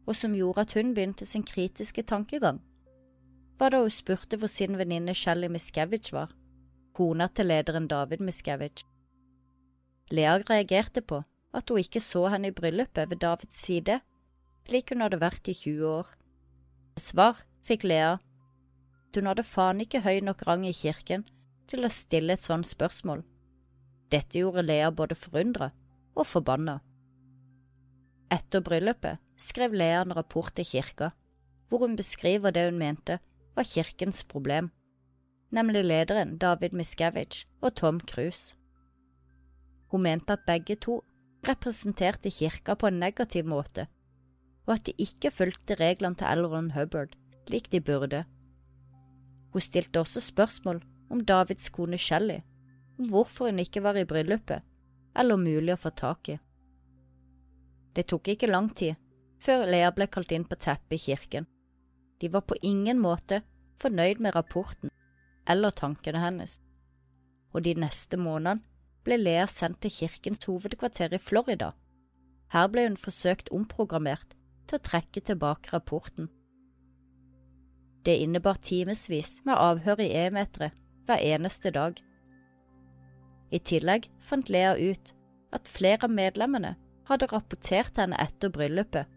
og 0.05 0.15
som 0.15 0.35
gjorde 0.35 0.61
at 0.61 0.73
hun 0.73 0.93
begynte 0.93 1.25
sin 1.25 1.43
kritiske 1.43 2.03
tankegang, 2.03 2.61
var 3.59 3.71
da 3.71 3.83
hun 3.83 3.93
spurte 3.93 4.37
hvor 4.37 4.51
sin 4.51 4.77
venninne 4.77 5.13
Shelly 5.15 5.47
Miscavige 5.47 6.11
var, 6.15 6.33
kona 6.93 7.27
til 7.27 7.47
lederen 7.47 7.87
David 7.87 8.19
Miscavige. 8.19 8.87
Lea 10.11 10.37
reagerte 10.49 11.01
på 11.01 11.21
at 11.53 11.69
hun 11.69 11.79
ikke 11.79 12.01
så 12.03 12.27
henne 12.33 12.51
i 12.51 12.55
bryllupet 12.55 13.09
ved 13.09 13.17
Davids 13.17 13.57
side, 13.57 13.99
slik 14.67 14.91
hun 14.91 15.01
hadde 15.05 15.21
vært 15.21 15.47
i 15.47 15.53
20 15.53 15.87
år. 15.87 16.07
Svar 16.99 17.43
fikk 17.63 17.85
Lea. 17.87 18.17
Hun 19.13 19.29
hadde 19.29 19.45
faen 19.45 19.81
ikke 19.83 20.01
høy 20.01 20.23
nok 20.25 20.41
rang 20.47 20.63
i 20.65 20.73
kirken 20.73 21.25
til 21.69 21.85
å 21.85 21.91
stille 21.93 22.33
et 22.33 22.45
sånt 22.45 22.67
spørsmål. 22.69 23.21
Dette 24.09 24.39
gjorde 24.39 24.65
Lea 24.65 24.89
både 24.91 25.17
forundra 25.17 25.69
og 26.13 26.25
forbanna. 26.29 26.79
Etter 28.33 28.63
bryllupet 28.65 29.21
skrev 29.37 29.75
Lea 29.77 30.01
en 30.01 30.15
rapport 30.17 30.49
til 30.55 30.65
kirka, 30.65 31.11
hvor 31.69 31.85
hun 31.85 31.95
beskriver 31.97 32.53
det 32.53 32.65
hun 32.67 32.79
mente 32.81 33.19
var 33.53 33.69
kirkens 33.69 34.23
problem, 34.25 34.71
nemlig 35.53 35.85
lederen 35.85 36.37
David 36.41 36.73
Miscavige 36.73 37.45
og 37.61 37.75
Tom 37.77 37.99
Cruise. 38.01 38.55
Hun 39.93 40.05
mente 40.05 40.33
at 40.33 40.45
begge 40.47 40.75
to 40.75 41.03
representerte 41.47 42.31
kirka 42.33 42.73
på 42.73 42.89
en 42.89 43.01
negativ 43.01 43.45
måte, 43.45 43.87
og 44.65 44.77
at 44.77 44.85
de 44.87 44.93
ikke 44.97 45.31
fulgte 45.31 45.77
reglene 45.77 46.17
til 46.17 46.29
Elron 46.29 46.71
Hubbard 46.73 47.17
slik 47.47 47.71
de 47.71 47.81
burde. 47.81 48.23
Hun 49.53 49.61
stilte 49.61 50.01
også 50.01 50.21
spørsmål 50.21 50.81
om 51.13 51.21
Davids 51.25 51.69
kone 51.69 51.97
Shelly, 51.97 52.39
om 52.99 53.09
hvorfor 53.09 53.51
hun 53.51 53.61
ikke 53.61 53.83
var 53.85 53.97
i 53.97 54.05
bryllupet, 54.09 54.63
eller 55.15 55.37
om 55.37 55.45
mulig 55.45 55.75
å 55.75 55.79
få 55.79 55.93
tak 55.93 56.33
i. 56.33 56.39
Det 57.93 58.07
tok 58.09 58.33
ikke 58.33 58.49
lang 58.49 58.71
tid 58.73 58.97
før 59.43 59.67
Lea 59.69 59.91
ble 59.93 60.07
kalt 60.09 60.31
inn 60.33 60.47
på 60.49 60.57
teppet 60.57 60.97
i 60.97 61.03
kirken. 61.05 61.45
De 62.19 62.29
var 62.33 62.45
på 62.47 62.57
ingen 62.65 63.01
måte 63.03 63.41
fornøyd 63.81 64.21
med 64.23 64.33
rapporten 64.35 64.89
eller 65.49 65.75
tankene 65.75 66.21
hennes, 66.23 66.57
og 67.51 67.65
de 67.65 67.75
neste 67.77 68.17
månedene 68.17 68.63
ble 69.03 69.17
Lea 69.19 69.45
sendt 69.51 69.81
til 69.83 69.91
kirkens 69.91 70.45
hovedkvarter 70.47 71.13
i 71.13 71.19
Florida. 71.19 71.73
Her 72.53 72.69
ble 72.71 72.87
hun 72.87 72.97
forsøkt 72.99 73.51
omprogrammert 73.51 74.37
til 74.69 74.79
å 74.79 74.85
trekke 74.87 75.21
tilbake 75.27 75.73
rapporten. 75.73 76.29
Det 78.03 78.17
innebar 78.19 78.59
timevis 78.59 79.41
med 79.47 79.55
avhør 79.55 80.01
i 80.03 80.09
e-meteret 80.25 80.75
hver 81.07 81.23
eneste 81.23 81.71
dag. 81.71 81.99
I 83.51 83.59
tillegg 83.59 84.09
fant 84.19 84.49
Lea 84.51 84.73
ut 84.75 85.13
at 85.55 85.69
flere 85.69 86.07
av 86.07 86.11
medlemmene 86.11 86.75
hadde 87.07 87.29
rapportert 87.31 87.99
henne 87.99 88.17
etter 88.19 88.51
bryllupet, 88.51 89.07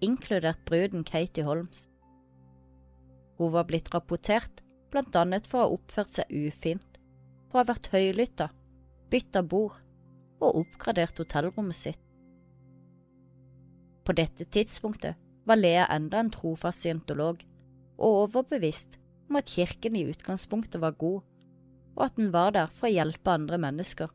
inkludert 0.00 0.62
bruden 0.66 1.04
Katie 1.04 1.44
Holmes. 1.44 1.86
Hun 3.38 3.52
var 3.52 3.66
blitt 3.68 3.92
rapportert 3.94 4.62
blant 4.90 5.16
annet 5.18 5.46
for 5.46 5.60
å 5.60 5.66
ha 5.66 5.78
oppført 5.78 6.16
seg 6.16 6.30
ufint, 6.30 7.00
for 7.50 7.60
å 7.60 7.64
ha 7.64 7.70
vært 7.74 7.90
høylytta 7.92 8.50
bytta 9.10 9.42
bord 9.42 9.78
og 10.42 10.62
oppgradert 10.62 11.18
hotellrommet 11.20 11.76
sitt. 11.78 12.00
På 14.06 14.14
dette 14.14 14.44
tidspunktet 14.44 15.18
var 15.46 15.58
Lea 15.58 15.86
enda 15.90 16.20
en 16.20 16.30
trofast 16.30 16.82
scientolog 16.82 17.42
og 17.42 17.55
overbevist 17.98 18.98
om 19.30 19.38
at 19.40 19.50
kirken 19.50 19.96
i 19.96 20.04
utgangspunktet 20.10 20.80
var 20.82 20.96
god, 20.98 21.22
og 21.96 22.04
at 22.04 22.16
den 22.16 22.32
var 22.32 22.52
der 22.54 22.70
for 22.72 22.88
å 22.88 22.92
hjelpe 22.92 23.32
andre 23.32 23.58
mennesker. 23.58 24.12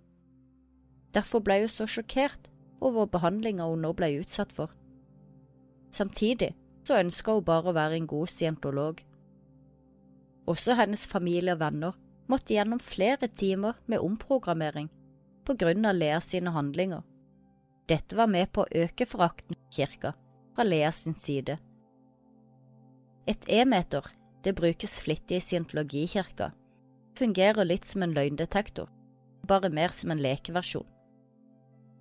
Derfor 1.16 1.44
ble 1.44 1.64
hun 1.64 1.72
så 1.72 1.88
sjokkert 1.90 2.48
over 2.82 3.10
behandlinga 3.12 3.68
hun 3.68 3.84
nå 3.84 3.94
ble 3.98 4.14
utsatt 4.22 4.54
for. 4.56 4.72
Samtidig 5.92 6.54
så 6.88 7.02
ønska 7.02 7.36
hun 7.36 7.48
bare 7.48 7.72
å 7.72 7.76
være 7.76 8.00
en 8.00 8.08
god 8.10 8.32
scientolog. 8.32 9.02
Også 10.50 10.76
hennes 10.80 11.04
familie 11.08 11.56
og 11.56 11.62
venner 11.62 11.98
måtte 12.32 12.56
gjennom 12.56 12.80
flere 12.80 13.28
timer 13.28 13.78
med 13.92 14.02
omprogrammering 14.02 14.90
på 15.46 15.58
grunn 15.60 15.86
av 15.86 15.98
Lea 15.98 16.20
sine 16.24 16.54
handlinger. 16.56 17.04
Dette 17.90 18.16
var 18.16 18.30
med 18.32 18.52
på 18.54 18.64
å 18.64 18.84
øke 18.86 19.06
forakten 19.10 19.58
for 19.58 19.76
kirka 19.76 20.14
fra 20.56 20.64
Lea 20.64 20.92
sin 20.96 21.18
side. 21.18 21.58
Et 23.30 23.50
e-meter, 23.50 24.06
det 24.42 24.56
brukes 24.58 25.00
flittig 25.00 25.38
i 25.38 25.44
scientologikirka, 25.44 26.52
fungerer 27.18 27.68
litt 27.68 27.86
som 27.86 28.02
en 28.02 28.16
løgndetektor, 28.16 28.90
bare 29.46 29.70
mer 29.70 29.94
som 29.94 30.12
en 30.12 30.22
lekeversjon. 30.22 30.88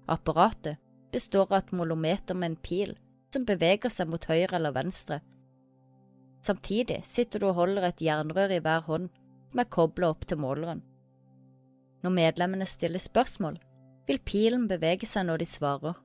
Apparatet 0.09 0.81
består 1.13 1.51
av 1.51 1.59
et 1.59 1.73
molometer 1.77 2.35
med 2.35 2.53
en 2.53 2.61
pil 2.65 2.95
som 3.31 3.45
beveger 3.45 3.93
seg 3.93 4.09
mot 4.11 4.25
høyre 4.25 4.57
eller 4.57 4.75
venstre. 4.75 5.21
Samtidig 6.47 7.03
sitter 7.05 7.43
du 7.43 7.51
og 7.51 7.59
holder 7.59 7.91
et 7.91 8.01
jernrør 8.03 8.55
i 8.57 8.63
hver 8.65 8.87
hånd 8.87 9.11
som 9.51 9.61
er 9.61 9.69
koblet 9.69 10.09
opp 10.09 10.25
til 10.27 10.41
måleren. 10.41 10.81
Når 12.01 12.17
medlemmene 12.17 12.67
stiller 12.67 13.03
spørsmål, 13.03 13.59
vil 14.09 14.23
pilen 14.25 14.65
bevege 14.71 15.07
seg 15.07 15.27
når 15.29 15.43
de 15.43 15.51
svarer, 15.51 15.99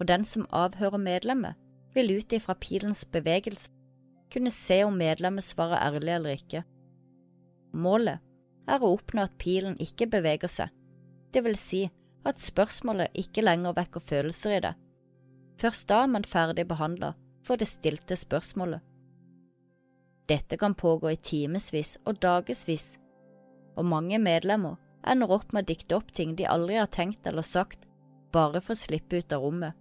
og 0.00 0.08
den 0.08 0.24
som 0.24 0.48
avhører 0.48 1.02
medlemmet, 1.02 1.58
vil 1.92 2.16
ut 2.16 2.32
ifra 2.32 2.54
pilens 2.56 3.04
bevegelse 3.04 3.74
kunne 4.32 4.52
se 4.54 4.82
om 4.86 4.96
medlemmet 4.96 5.44
svarer 5.44 5.80
ærlig 5.80 6.12
eller 6.16 6.36
ikke. 6.38 6.64
Målet 7.72 8.20
er 8.70 8.82
å 8.82 8.92
oppnå 8.94 9.24
at 9.26 9.38
pilen 9.40 9.78
ikke 9.82 10.08
beveger 10.10 10.50
seg, 10.50 10.70
det 11.32 11.42
vil 11.46 11.58
si 11.58 11.84
at 12.26 12.42
spørsmålet 12.42 13.16
ikke 13.16 13.44
lenger 13.44 13.76
vekker 13.76 14.02
følelser 14.04 14.56
i 14.56 14.62
det. 14.66 14.74
Først 15.60 15.88
da 15.90 16.04
er 16.04 16.12
man 16.12 16.26
ferdig 16.26 16.66
behandla 16.68 17.14
for 17.44 17.60
det 17.60 17.68
stilte 17.70 18.16
spørsmålet. 18.16 18.80
Dette 20.30 20.56
kan 20.60 20.76
pågå 20.78 21.10
i 21.10 21.18
timevis 21.18 21.96
og 22.06 22.20
dagevis, 22.22 22.94
og 23.76 23.88
mange 23.88 24.18
medlemmer 24.22 24.76
ender 25.06 25.32
opp 25.32 25.52
med 25.52 25.64
å 25.64 25.70
dikte 25.72 25.96
opp 25.96 26.12
ting 26.14 26.36
de 26.36 26.46
aldri 26.46 26.76
har 26.78 26.90
tenkt 26.92 27.26
eller 27.26 27.46
sagt, 27.46 27.86
bare 28.30 28.60
for 28.62 28.76
å 28.76 28.82
slippe 28.82 29.18
ut 29.18 29.32
av 29.34 29.42
rommet. 29.42 29.74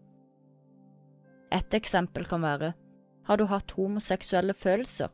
Et 1.53 1.75
eksempel 1.77 2.25
kan 2.29 2.41
være 2.45 2.73
har 3.29 3.37
du 3.37 3.45
hatt 3.45 3.75
homoseksuelle 3.77 4.55
følelser, 4.57 5.11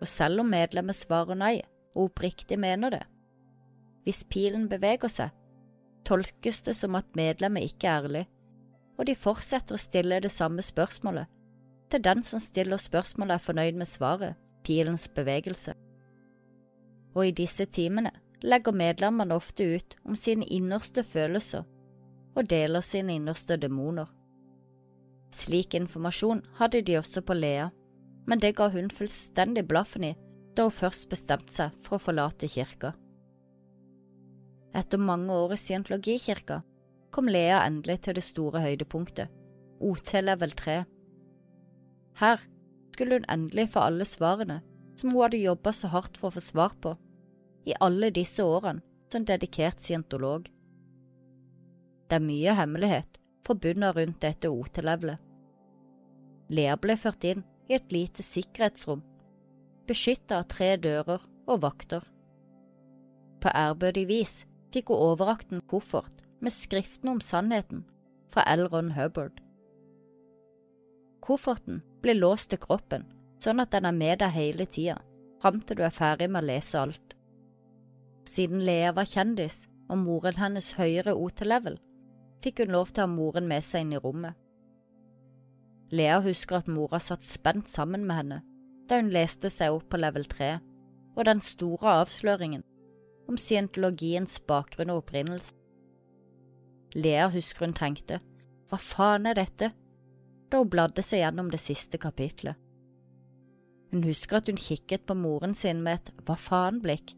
og 0.00 0.08
selv 0.08 0.40
om 0.40 0.48
medlemmet 0.48 0.96
svarer 0.96 1.36
nei 1.36 1.54
og 1.92 2.08
oppriktig 2.08 2.56
mener 2.56 2.94
det, 2.94 3.02
hvis 4.06 4.22
pilen 4.32 4.64
beveger 4.70 5.12
seg, 5.12 5.34
tolkes 6.08 6.62
det 6.64 6.72
som 6.78 6.96
at 6.96 7.18
medlemmet 7.18 7.68
ikke 7.68 7.90
er 7.90 8.06
ærlig, 8.06 8.24
og 8.96 9.06
de 9.10 9.14
fortsetter 9.14 9.76
å 9.76 9.82
stille 9.82 10.22
det 10.24 10.32
samme 10.32 10.64
spørsmålet 10.64 11.28
til 11.92 12.04
den 12.04 12.22
som 12.24 12.40
stiller 12.40 12.80
spørsmålet 12.80 13.36
er 13.36 13.44
fornøyd 13.44 13.76
med 13.80 13.88
svaret, 13.88 14.34
pilens 14.64 15.08
bevegelse. 15.08 15.72
Og 17.14 17.28
i 17.28 17.32
disse 17.32 17.64
timene 17.64 18.12
legger 18.42 18.76
medlemmene 18.76 19.36
ofte 19.36 19.64
ut 19.76 19.96
om 20.04 20.16
sine 20.16 20.44
innerste 20.44 21.04
følelser 21.04 21.64
og 22.36 22.50
deler 22.50 22.84
sine 22.84 23.16
innerste 23.16 23.56
demoner. 23.56 24.06
Slik 25.34 25.74
informasjon 25.76 26.42
hadde 26.58 26.82
de 26.82 26.96
også 26.98 27.22
på 27.22 27.36
Lea, 27.36 27.68
men 28.28 28.40
det 28.40 28.54
ga 28.56 28.68
hun 28.72 28.90
fullstendig 28.92 29.66
blaffen 29.68 30.06
i 30.10 30.14
da 30.56 30.66
hun 30.66 30.74
først 30.74 31.08
bestemte 31.12 31.54
seg 31.54 31.76
for 31.84 31.96
å 31.96 32.02
forlate 32.02 32.48
kirka. 32.50 32.94
Etter 34.76 35.00
mange 35.00 35.32
år 35.32 35.54
i 35.54 35.60
scientologikirka 35.60 36.60
kom 37.14 37.30
Lea 37.32 37.62
endelig 37.64 38.02
til 38.04 38.18
det 38.18 38.24
store 38.26 38.62
høydepunktet, 38.64 39.30
OT 39.80 40.14
level 40.22 40.52
3. 40.58 40.78
Her 42.20 42.42
skulle 42.92 43.20
hun 43.20 43.28
endelig 43.30 43.68
få 43.74 43.86
alle 43.86 44.06
svarene 44.08 44.60
som 44.98 45.12
hun 45.12 45.22
hadde 45.22 45.40
jobba 45.44 45.72
så 45.72 45.90
hardt 45.92 46.18
for 46.18 46.28
å 46.28 46.36
få 46.36 46.42
svar 46.42 46.74
på 46.82 46.96
i 47.68 47.76
alle 47.84 48.10
disse 48.14 48.44
årene 48.44 48.82
som 49.12 49.24
dedikert 49.28 49.80
scientolog. 49.80 50.48
Det 52.08 52.16
er 52.16 52.24
mye 52.24 52.56
hemmelighet 52.56 53.17
forbundet 53.46 53.96
rundt 53.96 54.20
dette 54.24 54.50
OT-levelet. 54.50 55.18
Lea 56.48 56.76
ble 56.80 56.96
ført 56.96 57.24
inn 57.28 57.42
i 57.68 57.76
et 57.76 57.92
lite 57.92 58.24
sikkerhetsrom, 58.24 59.02
beskyttet 59.88 60.36
av 60.36 60.46
tre 60.48 60.74
dører 60.80 61.24
og 61.48 61.60
vakter. 61.64 62.06
På 63.42 63.52
ærbødig 63.54 64.06
vis 64.08 64.40
fikk 64.72 64.92
hun 64.92 65.04
overrakt 65.10 65.52
en 65.52 65.64
koffert 65.68 66.24
med 66.40 66.54
skriftene 66.54 67.16
om 67.16 67.20
sannheten 67.24 67.84
fra 68.32 68.44
Elron 68.48 68.92
Hubbard. 68.96 69.40
Kofferten 71.24 71.82
blir 72.02 72.16
låst 72.16 72.50
til 72.52 72.60
kroppen, 72.62 73.04
sånn 73.42 73.60
at 73.60 73.72
den 73.74 73.88
er 73.88 73.96
med 73.96 74.20
deg 74.22 74.32
hele 74.32 74.66
tida, 74.66 74.98
fram 75.42 75.60
til 75.60 75.78
du 75.78 75.84
er 75.84 75.94
ferdig 75.94 76.30
med 76.30 76.44
å 76.44 76.48
lese 76.48 76.80
alt. 76.80 77.16
Siden 78.28 78.62
Lea 78.64 78.92
var 78.96 79.08
kjendis 79.08 79.66
og 79.88 80.00
moren 80.02 80.38
hennes 80.40 80.72
høyere 80.78 81.14
OT-level, 81.16 81.78
fikk 82.42 82.62
hun 82.62 82.74
lov 82.74 82.92
til 82.92 83.02
å 83.02 83.06
ha 83.06 83.12
moren 83.12 83.48
med 83.50 83.64
seg 83.64 83.86
inn 83.86 83.96
i 83.96 84.02
rommet. 84.02 84.36
Lea 85.90 86.18
husker 86.20 86.60
at 86.60 86.68
mora 86.68 87.00
satt 87.00 87.24
spent 87.24 87.70
sammen 87.72 88.04
med 88.06 88.20
henne 88.20 88.40
da 88.88 88.98
hun 89.00 89.10
leste 89.12 89.50
seg 89.52 89.74
opp 89.74 89.90
på 89.92 90.00
level 90.00 90.24
3, 90.24 90.54
og 91.16 91.26
den 91.28 91.40
store 91.44 91.98
avsløringen 92.02 92.62
om 93.28 93.36
scientologiens 93.36 94.38
bakgrunn 94.48 94.92
og 94.94 95.02
opprinnelse. 95.02 95.52
Lea 96.96 97.26
husker 97.28 97.66
hun 97.66 97.76
tenkte, 97.76 98.22
hva 98.68 98.78
faen 98.80 99.28
er 99.28 99.36
dette, 99.36 99.70
da 100.48 100.62
hun 100.62 100.70
bladde 100.72 101.04
seg 101.04 101.20
gjennom 101.20 101.50
det 101.52 101.60
siste 101.60 102.00
kapitlet. 102.00 102.56
Hun 103.92 104.04
husker 104.08 104.40
at 104.40 104.48
hun 104.48 104.60
kikket 104.60 105.04
på 105.08 105.16
moren 105.16 105.54
sin 105.56 105.82
med 105.84 106.00
et 106.00 106.24
hva 106.24 106.36
faen-blikk, 106.40 107.12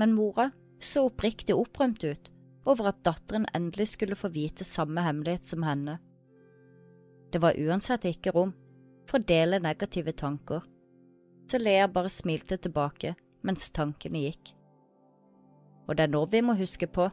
men 0.00 0.16
mora 0.16 0.48
så 0.80 1.06
oppriktig 1.10 1.56
opprømt 1.56 2.04
ut 2.04 2.30
over 2.68 2.90
at 2.90 3.02
datteren 3.06 3.46
endelig 3.56 3.92
skulle 3.94 4.18
få 4.18 4.30
vite 4.34 4.64
samme 4.66 5.02
hemmelighet 5.04 5.46
som 5.46 5.64
henne. 5.64 5.98
Det 7.32 7.40
var 7.42 7.58
uansett 7.58 8.04
ikke 8.10 8.34
rom 8.36 8.52
for 9.08 9.20
å 9.20 9.26
dele 9.26 9.62
negative 9.62 10.12
tanker, 10.12 10.64
så 11.50 11.58
Lea 11.58 11.88
bare 11.90 12.10
smilte 12.12 12.58
tilbake 12.58 13.14
mens 13.46 13.70
tankene 13.74 14.26
gikk. 14.26 14.52
Og 15.88 15.96
det 15.96 16.06
er 16.06 16.12
nå 16.12 16.24
vi 16.30 16.42
må 16.44 16.54
huske 16.58 16.86
på 16.86 17.08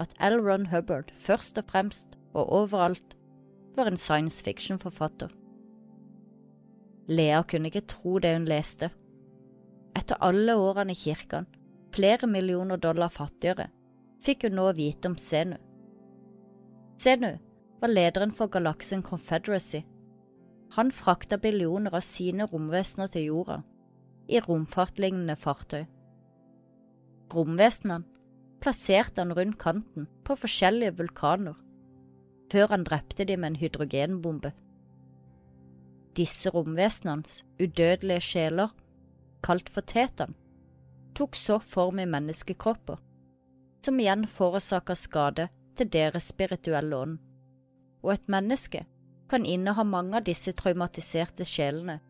at 0.00 0.14
L. 0.24 0.40
Ron 0.42 0.70
Hubbard 0.72 1.12
først 1.14 1.60
og 1.60 1.68
fremst 1.70 2.16
og 2.32 2.48
overalt 2.62 3.16
var 3.76 3.90
en 3.90 4.00
science 4.00 4.42
fiction-forfatter. 4.44 5.30
Lea 7.10 7.42
kunne 7.42 7.70
ikke 7.70 7.88
tro 7.90 8.18
det 8.22 8.32
hun 8.36 8.48
leste. 8.48 8.90
Etter 9.98 10.18
alle 10.22 10.54
årene 10.58 10.94
i 10.94 10.98
kirken, 10.98 11.46
flere 11.94 12.26
millioner 12.30 12.78
dollar 12.78 13.10
fattigere, 13.10 13.68
fikk 14.20 14.46
hun 14.46 14.58
nå 14.58 14.66
vite 14.76 15.10
om 15.10 15.16
Zenu. 15.18 15.56
Zenu 17.00 17.32
var 17.80 17.88
lederen 17.88 18.32
for 18.32 18.52
galaksen 18.52 19.02
Confederacy. 19.02 19.82
Han 20.76 20.92
frakta 20.94 21.38
billioner 21.40 21.94
av 21.96 22.04
sine 22.04 22.46
romvesener 22.46 23.10
til 23.10 23.30
jorda, 23.30 23.62
i 24.28 24.38
romfartlignende 24.44 25.34
fartøy. 25.40 25.86
Romvesenene 27.34 28.04
plasserte 28.60 29.22
han 29.22 29.34
rundt 29.34 29.58
kanten 29.58 30.06
på 30.26 30.36
forskjellige 30.38 30.98
vulkaner, 31.00 31.56
før 32.52 32.74
han 32.74 32.84
drepte 32.84 33.24
dem 33.24 33.40
med 33.40 33.54
en 33.54 33.60
hydrogenbombe. 33.62 34.52
Disse 36.18 36.50
romvesenenes 36.52 37.40
udødelige 37.62 38.20
sjeler, 38.20 38.74
kalt 39.42 39.70
for 39.72 39.86
Tetan, 39.86 40.34
tok 41.16 41.38
så 41.38 41.58
form 41.64 42.02
i 42.02 42.06
menneskekropper, 42.06 42.98
som 43.84 44.00
igjen 44.00 44.26
forårsaker 44.28 44.98
skade 44.98 45.48
til 45.78 45.90
deres 45.92 46.28
spirituelle 46.32 46.96
ånd, 46.96 47.18
og 48.04 48.14
et 48.14 48.28
menneske 48.32 48.84
kan 49.30 49.46
inneha 49.46 49.84
mange 49.86 50.18
av 50.18 50.26
disse 50.26 50.52
traumatiserte 50.56 51.46
sjelene, 51.48 52.00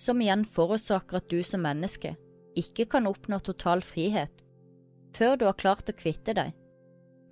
som 0.00 0.20
igjen 0.20 0.44
forårsaker 0.48 1.20
at 1.20 1.30
du 1.30 1.42
som 1.46 1.64
menneske 1.64 2.14
ikke 2.58 2.86
kan 2.90 3.06
oppnå 3.10 3.40
total 3.42 3.82
frihet 3.82 4.42
før 5.14 5.36
du 5.38 5.44
har 5.46 5.58
klart 5.58 5.90
å 5.90 5.96
kvitte 5.96 6.34
deg 6.34 6.54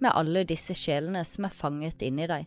med 0.03 0.15
alle 0.15 0.45
disse 0.47 0.75
sjelene 0.75 1.23
som 1.27 1.47
er 1.47 1.55
fanget 1.55 2.03
inni 2.03 2.27
deg. 2.31 2.47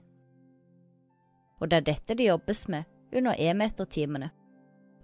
Og 1.59 1.71
det 1.71 1.81
er 1.81 1.87
dette 1.91 2.17
det 2.19 2.27
jobbes 2.27 2.65
med 2.71 2.87
under 3.15 3.37
e-metertimene, 3.39 4.31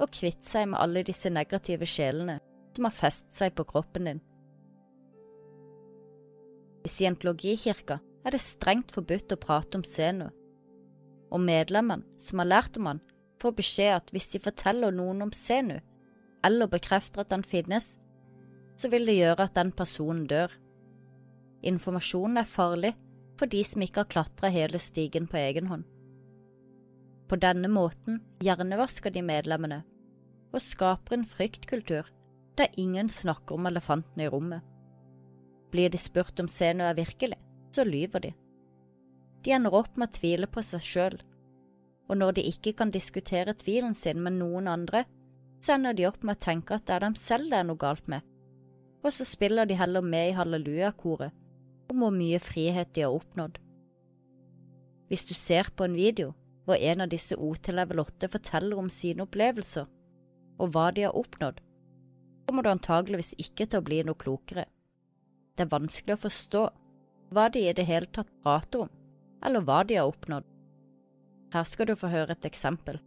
å 0.02 0.08
kvitte 0.12 0.48
seg 0.48 0.67
med 0.72 0.80
alle 0.82 1.04
disse 1.08 1.30
negative 1.32 1.88
sjelene 1.88 2.39
som 2.76 2.88
har 2.88 2.96
festet 2.96 3.36
seg 3.36 3.56
på 3.56 3.67
kroppen 3.67 4.10
din. 4.10 4.22
I 6.82 6.89
scientologikirka 6.89 8.00
er 8.26 8.34
det 8.34 8.41
strengt 8.41 8.94
forbudt 8.94 9.34
å 9.34 9.39
prate 9.41 9.78
om 9.78 9.86
Zeno, 9.86 10.30
og 11.32 11.44
medlemmene 11.46 12.20
som 12.20 12.41
har 12.41 12.50
lært 12.50 12.78
om 12.78 12.89
han, 12.89 13.02
får 13.41 13.56
beskjed 13.58 13.96
at 13.96 14.12
hvis 14.13 14.30
de 14.34 14.41
forteller 14.41 14.94
noen 14.94 15.24
om 15.26 15.32
Zeno, 15.34 15.80
eller 16.46 16.70
bekrefter 16.70 17.24
at 17.24 17.34
han 17.34 17.46
finnes, 17.46 17.96
så 18.78 18.89
vil 18.89 19.06
det 19.06 19.17
gjøre 19.17 19.46
at 19.46 19.56
den 19.58 19.72
personen 19.78 20.26
dør. 20.30 20.54
Informasjonen 21.65 22.41
er 22.41 22.50
farlig 22.50 22.94
for 23.38 23.50
de 23.50 23.62
som 23.65 23.82
ikke 23.86 24.04
har 24.04 24.12
klatra 24.13 24.50
hele 24.54 24.82
stigen 24.82 25.28
på 25.30 25.38
egen 25.41 25.70
hånd. 25.70 25.86
På 27.30 27.38
denne 27.39 27.70
måten 27.72 28.20
hjernevasker 28.44 29.13
de 29.13 29.24
medlemmene 29.26 29.84
og 30.52 30.60
skaper 30.62 31.15
en 31.15 31.28
fryktkultur 31.28 32.10
der 32.60 32.74
ingen 32.82 33.10
snakker 33.10 33.56
om 33.56 33.70
elefanten 33.70 34.22
i 34.22 34.28
rommet. 34.30 34.65
Blir 35.72 35.90
de 35.90 36.00
spurt 36.02 36.40
om 36.40 36.50
Zeno 36.52 36.84
er 36.88 36.98
virkelig, 36.98 37.38
så 37.72 37.86
lyver 37.88 38.26
de. 38.26 38.34
De 39.42 39.54
ender 39.56 39.74
opp 39.74 39.96
med 39.98 40.10
å 40.12 40.18
tvile 40.20 40.50
på 40.52 40.64
seg 40.66 40.84
sjøl, 40.86 41.18
og 42.12 42.20
når 42.20 42.38
de 42.38 42.48
ikke 42.50 42.74
kan 42.78 42.92
diskutere 42.92 43.56
tvilen 43.58 43.96
sin 43.96 44.20
med 44.22 44.36
noen 44.38 44.68
andre, 44.68 45.06
så 45.64 45.78
ender 45.78 45.96
de 45.96 46.08
opp 46.10 46.26
med 46.26 46.36
å 46.38 46.44
tenke 46.44 46.76
at 46.76 46.86
det 46.88 46.98
er 46.98 47.06
dem 47.06 47.16
selv 47.16 47.50
det 47.50 47.62
er 47.62 47.68
noe 47.70 47.80
galt 47.80 48.08
med, 48.12 48.26
og 49.02 49.14
så 49.16 49.26
spiller 49.26 49.70
de 49.70 49.78
heller 49.80 50.06
med 50.06 50.32
i 50.32 50.36
hallelujakoret 50.38 51.32
om 51.92 52.04
hvor 52.04 52.14
mye 52.16 52.40
frihet 52.42 52.94
de 52.96 53.06
har 53.06 53.16
oppnådd. 53.16 53.58
Hvis 55.12 55.26
du 55.28 55.34
ser 55.36 55.72
på 55.76 55.88
en 55.88 55.98
video 55.98 56.34
hvor 56.66 56.80
en 56.80 57.04
av 57.04 57.10
disse 57.12 57.36
OT 57.36 57.72
level 57.74 58.04
8 58.04 58.30
forteller 58.32 58.80
om 58.80 58.90
sine 58.94 59.26
opplevelser 59.26 59.88
og 60.62 60.72
hva 60.72 60.92
de 60.96 61.08
har 61.08 61.18
oppnådd, 61.18 61.58
kommer 62.48 62.64
du 62.64 62.72
antageligvis 62.72 63.34
ikke 63.42 63.66
til 63.66 63.82
å 63.82 63.86
bli 63.86 64.02
noe 64.06 64.20
klokere. 64.20 64.68
Det 65.62 65.67
er 65.67 65.78
vanskelig 65.78 66.15
å 66.15 66.21
forstå 66.24 66.60
hva 67.38 67.43
de 67.54 67.62
i 67.69 67.74
det 67.78 67.84
hele 67.86 68.08
tatt 68.10 68.30
prater 68.41 68.88
om, 68.88 68.89
eller 69.45 69.62
hva 69.62 69.84
de 69.86 70.00
har 70.00 70.08
oppnådd. 70.10 70.47
Her 71.54 71.67
skal 71.69 71.86
du 71.86 71.93
få 71.93 72.10
høre 72.10 72.34
et 72.34 72.47
eksempel. 72.50 72.97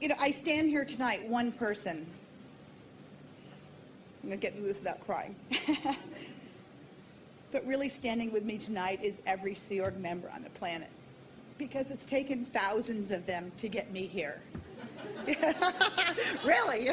You 0.00 0.08
know, 0.08 0.16
I 0.18 0.32
stand 0.32 0.70
here 0.70 0.84
tonight, 0.84 1.30
one 1.30 1.52
person. 1.52 2.04
I'm 4.18 4.30
going 4.30 4.40
to 4.40 4.42
get 4.42 4.56
through 4.56 4.66
this 4.66 4.80
without 4.80 4.98
crying. 5.06 5.36
but 7.52 7.64
really 7.64 7.88
standing 7.88 8.32
with 8.32 8.42
me 8.42 8.58
tonight 8.58 8.98
is 9.00 9.20
every 9.26 9.54
Sea 9.54 9.80
Org 9.80 9.96
member 10.00 10.28
on 10.34 10.42
the 10.42 10.50
planet 10.58 10.90
because 11.56 11.92
it's 11.92 12.04
taken 12.04 12.44
thousands 12.44 13.12
of 13.12 13.26
them 13.26 13.52
to 13.58 13.68
get 13.68 13.92
me 13.92 14.06
here. 14.06 14.40
really? 16.44 16.90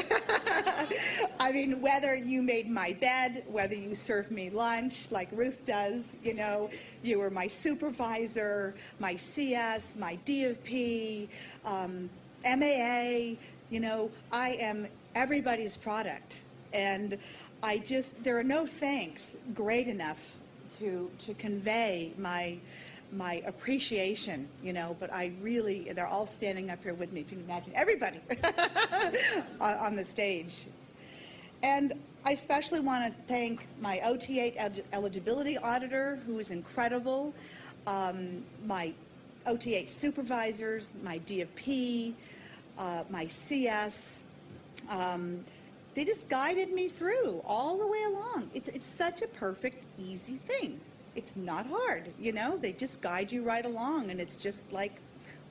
I 1.40 1.52
mean, 1.52 1.80
whether 1.80 2.14
you 2.14 2.42
made 2.42 2.68
my 2.68 2.92
bed, 2.92 3.44
whether 3.48 3.74
you 3.74 3.94
served 3.94 4.30
me 4.30 4.50
lunch 4.50 5.10
like 5.10 5.28
Ruth 5.32 5.64
does, 5.64 6.16
you 6.22 6.34
know, 6.34 6.70
you 7.02 7.18
were 7.18 7.30
my 7.30 7.46
supervisor, 7.46 8.74
my 8.98 9.16
CS, 9.16 9.96
my 9.96 10.18
DFP, 10.26 11.28
um, 11.64 12.08
MAA, 12.44 13.36
you 13.70 13.80
know, 13.80 14.10
I 14.32 14.50
am 14.60 14.88
everybody's 15.14 15.76
product. 15.76 16.42
And 16.72 17.18
I 17.62 17.78
just, 17.78 18.22
there 18.22 18.38
are 18.38 18.44
no 18.44 18.66
thanks 18.66 19.36
great 19.54 19.88
enough 19.88 20.36
to, 20.78 21.10
to 21.20 21.34
convey 21.34 22.12
my 22.16 22.58
my 23.12 23.42
appreciation, 23.46 24.48
you 24.62 24.72
know, 24.72 24.96
but 25.00 25.12
I 25.12 25.32
really, 25.40 25.92
they're 25.92 26.06
all 26.06 26.26
standing 26.26 26.70
up 26.70 26.82
here 26.82 26.94
with 26.94 27.12
me, 27.12 27.20
if 27.20 27.30
you 27.30 27.38
can 27.38 27.46
imagine, 27.46 27.72
everybody 27.74 28.20
on, 29.60 29.96
the 29.96 30.04
stage. 30.04 30.66
And 31.62 31.94
I 32.24 32.32
especially 32.32 32.80
want 32.80 33.04
to 33.04 33.22
thank 33.24 33.66
my 33.80 34.00
OT8 34.04 34.54
el- 34.56 34.84
eligibility 34.92 35.58
auditor, 35.58 36.20
who 36.26 36.38
is 36.38 36.50
incredible, 36.50 37.34
um, 37.86 38.44
my 38.66 38.92
OT8 39.46 39.90
supervisors, 39.90 40.94
my 41.02 41.18
DFP, 41.20 42.14
uh, 42.78 43.02
my 43.10 43.26
CS. 43.26 44.24
Um, 44.88 45.44
they 45.94 46.04
just 46.04 46.28
guided 46.28 46.72
me 46.72 46.88
through 46.88 47.42
all 47.44 47.76
the 47.76 47.86
way 47.86 48.02
along. 48.04 48.50
It's, 48.54 48.68
it's 48.68 48.86
such 48.86 49.22
a 49.22 49.26
perfect, 49.26 49.84
easy 49.98 50.36
thing 50.36 50.80
it's 51.16 51.36
not 51.36 51.66
hard, 51.66 52.12
you 52.20 52.32
know, 52.32 52.56
they 52.56 52.72
just 52.72 53.00
guide 53.00 53.32
you 53.32 53.42
right 53.42 53.64
along, 53.64 54.10
and 54.10 54.20
it's 54.20 54.36
just 54.36 54.72
like 54.72 55.00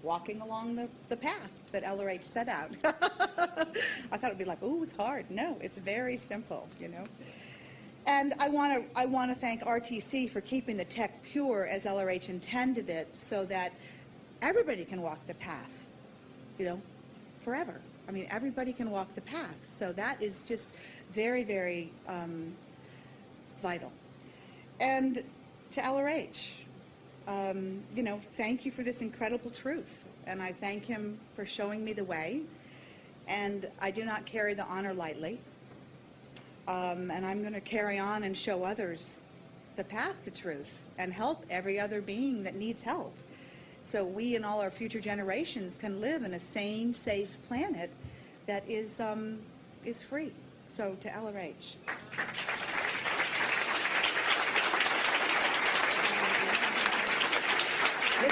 walking 0.02 0.42
along 0.42 0.76
the, 0.76 0.88
the 1.10 1.18
path 1.18 1.52
that 1.72 1.84
LRH 1.84 2.24
set 2.24 2.48
out. 2.48 2.72
I 2.84 4.18
thought 4.18 4.26
it'd 4.26 4.38
be 4.38 4.46
like, 4.46 4.60
oh, 4.62 4.82
it's 4.84 4.96
hard. 4.96 5.30
No, 5.30 5.58
it's 5.62 5.76
very 5.76 6.18
simple, 6.18 6.68
you 6.80 6.88
know. 6.88 7.04
And 8.06 8.34
I 8.40 8.50
want 8.50 8.92
to 8.94 9.00
I 9.00 9.06
want 9.06 9.30
to 9.30 9.36
thank 9.36 9.62
RTC 9.64 10.32
for 10.32 10.42
keeping 10.42 10.78
the 10.78 10.86
tech 10.86 11.22
pure 11.22 11.68
as 11.68 11.86
LRH 11.86 12.30
intended 12.30 12.90
it, 12.90 13.08
so 13.14 13.46
that 13.46 13.74
everybody 14.42 14.86
can 14.86 15.02
walk 15.02 15.20
the 15.28 15.36
path, 15.36 15.88
you 16.58 16.66
know, 16.66 16.82
forever. 17.42 17.76
I 18.08 18.12
mean, 18.12 18.26
everybody 18.32 18.74
can 18.74 18.90
walk 18.90 19.14
the 19.14 19.22
path. 19.22 19.56
So 19.68 19.92
that 19.94 20.20
is 20.22 20.42
just 20.42 20.70
very, 21.14 21.44
very 21.44 21.92
um, 22.08 22.54
vital. 23.62 23.92
And 24.80 25.24
to 25.72 25.82
LRH. 25.82 26.52
Um, 27.28 27.84
you 27.96 28.04
know, 28.04 28.20
thank 28.38 28.66
you 28.66 28.72
for 28.72 28.84
this 28.84 29.02
incredible 29.02 29.52
truth. 29.52 30.06
And 30.26 30.42
I 30.42 30.54
thank 30.54 30.86
him 30.86 31.20
for 31.36 31.46
showing 31.46 31.84
me 31.84 31.94
the 31.94 32.04
way. 32.04 32.42
And 33.28 33.68
I 33.80 33.92
do 33.92 34.04
not 34.04 34.26
carry 34.26 34.54
the 34.54 34.66
honor 34.66 34.94
lightly. 34.94 35.40
Um, 36.68 37.12
and 37.12 37.26
I'm 37.26 37.42
going 37.42 37.54
to 37.54 37.62
carry 37.62 38.00
on 38.00 38.24
and 38.24 38.38
show 38.38 38.64
others 38.64 39.22
the 39.76 39.84
path 39.84 40.24
to 40.26 40.32
truth 40.32 40.74
and 40.98 41.14
help 41.14 41.46
every 41.50 41.80
other 41.80 42.02
being 42.02 42.44
that 42.44 42.56
needs 42.56 42.82
help. 42.82 43.16
So 43.84 44.04
we 44.04 44.36
and 44.36 44.46
all 44.46 44.62
our 44.62 44.72
future 44.72 45.00
generations 45.00 45.78
can 45.78 46.02
live 46.02 46.24
in 46.24 46.34
a 46.34 46.40
sane, 46.40 46.94
safe 46.94 47.38
planet 47.48 47.90
that 48.46 48.64
is, 48.68 49.00
um, 49.00 49.40
is 49.86 50.02
free. 50.02 50.32
So 50.68 50.96
to 51.00 51.10
LRH. 51.10 51.76
Lea 58.20 58.28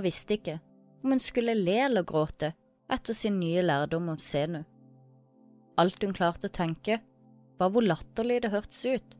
visste 0.00 0.36
ikke 0.36 0.60
om 1.02 1.10
hun 1.10 1.22
skulle 1.22 1.56
le 1.58 1.74
eller 1.88 2.06
gråte 2.06 2.52
etter 2.92 3.18
sin 3.18 3.40
nye 3.40 3.64
lærdom 3.66 4.12
om 4.14 4.20
Senu. 4.22 4.62
Alt 5.78 6.06
hun 6.06 6.14
klarte 6.14 6.46
å 6.46 6.54
tenke, 6.54 7.00
var 7.58 7.74
hvor 7.74 7.82
latterlig 7.82 8.38
det 8.44 8.52
hørtes 8.54 8.84
ut, 8.86 9.18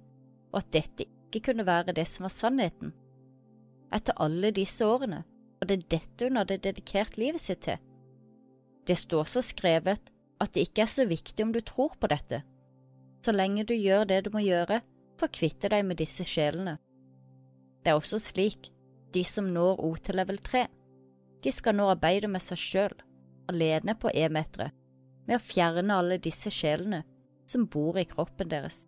og 0.52 0.62
at 0.62 0.70
dette 0.78 1.08
ikke 1.08 1.50
kunne 1.50 1.66
være 1.66 1.96
det 1.98 2.06
som 2.06 2.28
var 2.28 2.36
sannheten. 2.36 2.94
Etter 3.90 4.14
alle 4.22 4.54
disse 4.54 4.86
årene 4.86 5.24
var 5.58 5.72
det 5.72 5.82
dette 5.90 6.30
hun 6.30 6.38
hadde 6.38 6.62
dedikert 6.62 7.18
livet 7.18 7.42
sitt 7.42 7.66
til. 7.66 7.82
Det 8.87 8.96
står 8.99 9.27
så 9.31 9.42
skrevet 9.42 10.12
at 10.42 10.53
det 10.55 10.68
ikke 10.68 10.85
er 10.85 10.90
så 10.90 11.07
viktig 11.09 11.44
om 11.44 11.53
du 11.55 11.61
tror 11.64 11.96
på 11.99 12.11
dette, 12.12 12.42
så 13.25 13.33
lenge 13.35 13.64
du 13.66 13.75
gjør 13.75 14.07
det 14.07 14.22
du 14.27 14.31
må 14.35 14.44
gjøre 14.44 14.81
for 15.18 15.27
å 15.27 15.35
kvitte 15.35 15.70
deg 15.72 15.83
med 15.88 15.99
disse 15.99 16.27
sjelene. 16.29 16.77
Det 17.83 17.90
er 17.90 17.99
også 17.99 18.20
slik 18.22 18.70
de 19.14 19.22
som 19.27 19.49
når 19.55 19.81
O 19.83 19.94
til 19.99 20.18
level 20.20 20.38
3, 20.38 20.66
de 21.42 21.53
skal 21.55 21.77
nå 21.79 21.88
arbeide 21.90 22.31
med 22.31 22.42
seg 22.42 22.61
selv, 22.61 23.03
alene 23.51 23.94
på 23.99 24.11
E-meteret, 24.14 24.75
med 25.27 25.38
å 25.38 25.42
fjerne 25.42 25.96
alle 25.99 26.18
disse 26.22 26.51
sjelene 26.55 27.03
som 27.46 27.66
bor 27.70 27.99
i 27.99 28.07
kroppen 28.07 28.51
deres. 28.51 28.85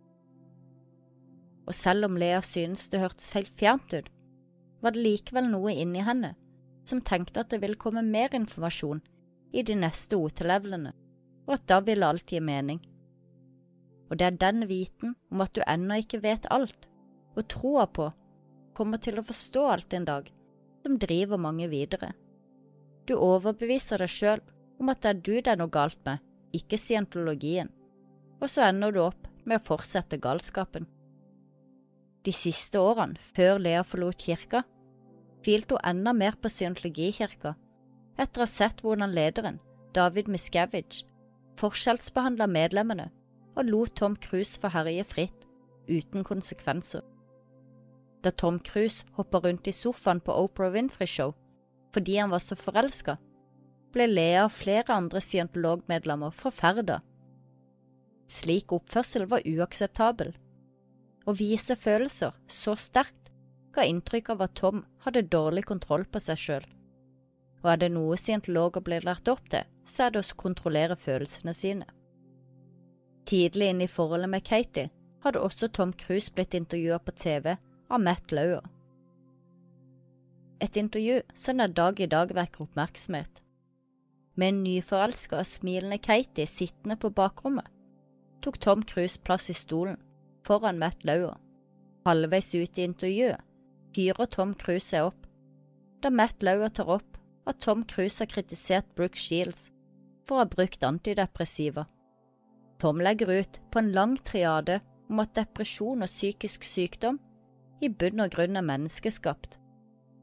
Og 1.69 1.75
selv 1.77 2.09
om 2.09 2.17
Lea 2.19 2.41
synes 2.45 2.87
det 2.93 3.03
hørtes 3.03 3.35
helt 3.37 3.51
fjernt 3.55 3.93
ut, 3.93 4.09
var 4.83 4.95
det 4.95 5.03
likevel 5.03 5.51
noe 5.51 5.75
inni 5.75 6.05
henne 6.07 6.35
som 6.89 7.03
tenkte 7.05 7.43
at 7.43 7.51
det 7.53 7.61
ville 7.63 7.79
komme 7.81 8.05
mer 8.07 8.35
informasjon 8.37 9.03
i 9.53 9.63
de 9.63 9.77
neste 9.79 10.19
OT-levelene, 10.19 10.93
og 11.49 11.55
at 11.57 11.67
da 11.71 11.81
vil 11.85 12.05
alt 12.05 12.33
gi 12.33 12.41
mening. 12.45 12.81
Og 14.09 14.19
det 14.21 14.27
er 14.27 14.41
den 14.41 14.67
viten 14.69 15.15
om 15.33 15.45
at 15.45 15.55
du 15.57 15.63
ennå 15.65 16.01
ikke 16.03 16.23
vet 16.25 16.49
alt, 16.53 16.89
og 17.37 17.49
troa 17.49 17.87
på 17.87 18.11
kommer 18.77 19.01
til 19.03 19.19
å 19.19 19.27
forstå 19.27 19.65
alt 19.73 19.95
en 19.97 20.07
dag, 20.09 20.29
som 20.85 20.99
driver 21.01 21.41
mange 21.41 21.69
videre. 21.71 22.13
Du 23.09 23.17
overbeviser 23.17 24.01
deg 24.03 24.13
sjøl 24.13 24.45
om 24.79 24.93
at 24.93 25.03
det 25.03 25.11
er 25.11 25.23
du 25.25 25.35
det 25.35 25.53
er 25.53 25.61
noe 25.61 25.73
galt 25.73 25.99
med, 26.07 26.23
ikke 26.55 26.79
scientologien, 26.81 27.71
og 28.39 28.49
så 28.53 28.69
ender 28.69 28.95
du 28.95 29.03
opp 29.03 29.27
med 29.45 29.59
å 29.59 29.65
fortsette 29.65 30.21
galskapen. 30.23 30.87
De 32.25 32.35
siste 32.35 32.81
årene, 32.81 33.19
før 33.19 33.61
Lea 33.63 33.83
forlot 33.87 34.21
kirka, 34.21 34.63
hvilte 35.45 35.79
hun 35.79 35.87
enda 35.91 36.13
mer 36.13 36.37
på 36.37 36.51
scientologikirka, 36.53 37.55
etter 38.18 38.42
å 38.42 38.46
ha 38.46 38.50
sett 38.50 38.83
hvordan 38.83 39.14
lederen, 39.14 39.61
David 39.94 40.28
Miscavige, 40.28 41.07
forskjellsbehandla 41.59 42.48
medlemmene 42.50 43.09
og 43.59 43.66
lot 43.66 43.94
Tom 43.98 44.16
Cruise 44.22 44.59
få 44.61 44.70
herje 44.74 45.04
fritt, 45.07 45.46
uten 45.88 46.26
konsekvenser. 46.26 47.02
Da 48.22 48.31
Tom 48.31 48.59
Cruise 48.61 49.07
hoppa 49.16 49.40
rundt 49.42 49.70
i 49.70 49.74
sofaen 49.74 50.20
på 50.20 50.35
Oprah 50.35 50.74
Winfrey 50.74 51.07
Show 51.07 51.35
fordi 51.94 52.18
han 52.18 52.31
var 52.31 52.42
så 52.44 52.59
forelska, 52.59 53.16
ble 53.94 54.07
Lea 54.11 54.42
og 54.44 54.52
flere 54.52 54.92
andre 54.92 55.22
scientologmedlemmer 55.24 56.35
forferda. 56.37 56.98
Slik 58.28 58.74
oppførsel 58.76 59.24
var 59.31 59.46
uakseptabel. 59.48 60.35
Å 61.24 61.33
vise 61.33 61.78
følelser 61.81 62.37
så 62.52 62.76
sterkt 62.76 63.33
ga 63.72 63.87
inntrykk 63.88 64.35
av 64.35 64.44
at 64.44 64.57
Tom 64.61 64.85
hadde 65.07 65.24
dårlig 65.33 65.64
kontroll 65.70 66.04
på 66.04 66.20
seg 66.20 66.42
sjøl. 66.42 66.66
Og 67.64 67.73
er 67.73 67.81
det 67.83 67.90
noe 67.94 68.16
scientologer 68.16 68.85
blir 68.85 69.07
lært 69.07 69.29
opp 69.29 69.49
til, 69.51 69.66
så 69.85 70.07
er 70.07 70.14
det 70.14 70.23
å 70.23 70.38
kontrollere 70.38 70.97
følelsene 70.99 71.55
sine. 71.57 71.88
Tidlig 73.29 73.73
inn 73.73 73.83
i 73.85 73.90
forholdet 73.90 74.31
med 74.33 74.44
Katie 74.47 74.90
hadde 75.25 75.42
også 75.42 75.68
Tom 75.68 75.92
Cruise 75.92 76.33
blitt 76.33 76.55
intervjua 76.55 77.01
på 77.03 77.12
TV 77.18 77.51
av 77.55 78.01
Matt 78.01 78.33
Lauer. 78.33 78.62
Et 80.61 80.77
intervju 80.77 81.21
som 81.35 81.59
den 81.61 81.75
dag 81.75 82.01
i 82.01 82.09
dag 82.11 82.33
vekker 82.35 82.64
oppmerksomhet. 82.64 83.42
Med 84.38 84.55
en 84.55 84.62
nyforelska 84.62 85.40
og 85.40 85.47
smilende 85.47 85.99
Katie 85.99 86.47
sittende 86.47 86.97
på 86.97 87.11
bakrommet, 87.11 87.66
tok 88.42 88.59
Tom 88.62 88.83
Cruise 88.87 89.18
plass 89.21 89.51
i 89.51 89.57
stolen 89.57 89.99
foran 90.47 90.79
Matt 90.79 91.05
Lauer. 91.05 91.37
Halvveis 92.07 92.55
ut 92.55 92.79
i 92.79 92.87
intervjuet 92.87 93.44
hyrer 93.99 94.31
Tom 94.31 94.55
Cruise 94.55 94.87
seg 94.87 95.11
opp, 95.11 95.27
da 96.03 96.11
Matt 96.14 96.42
Lauer 96.47 96.71
tar 96.71 96.90
opp 96.99 97.17
at 97.49 97.61
Tom 97.65 97.85
Cruise 97.89 98.21
har 98.21 98.31
kritisert 98.31 98.89
Brooke 98.97 99.19
Shields 99.19 99.71
for 100.29 100.37
å 100.37 100.45
ha 100.45 100.51
brukt 100.51 100.85
antidepressiva. 100.85 101.87
Tom 102.79 103.01
legger 103.03 103.33
ut 103.41 103.61
på 103.73 103.81
en 103.81 103.93
lang 103.97 104.17
triade 104.23 104.81
om 105.09 105.23
at 105.23 105.35
depresjon 105.39 106.05
og 106.05 106.11
psykisk 106.11 106.67
sykdom 106.69 107.19
i 107.83 107.89
bunn 107.89 108.21
og 108.23 108.35
grunn 108.35 108.59
er 108.59 108.67
menneskeskapt, 108.67 109.57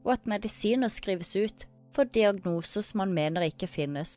og 0.06 0.14
at 0.14 0.30
medisiner 0.30 0.92
skrives 0.92 1.34
ut 1.36 1.66
for 1.92 2.08
diagnoser 2.12 2.84
som 2.84 3.02
man 3.02 3.14
mener 3.16 3.48
ikke 3.48 3.68
finnes. 3.70 4.16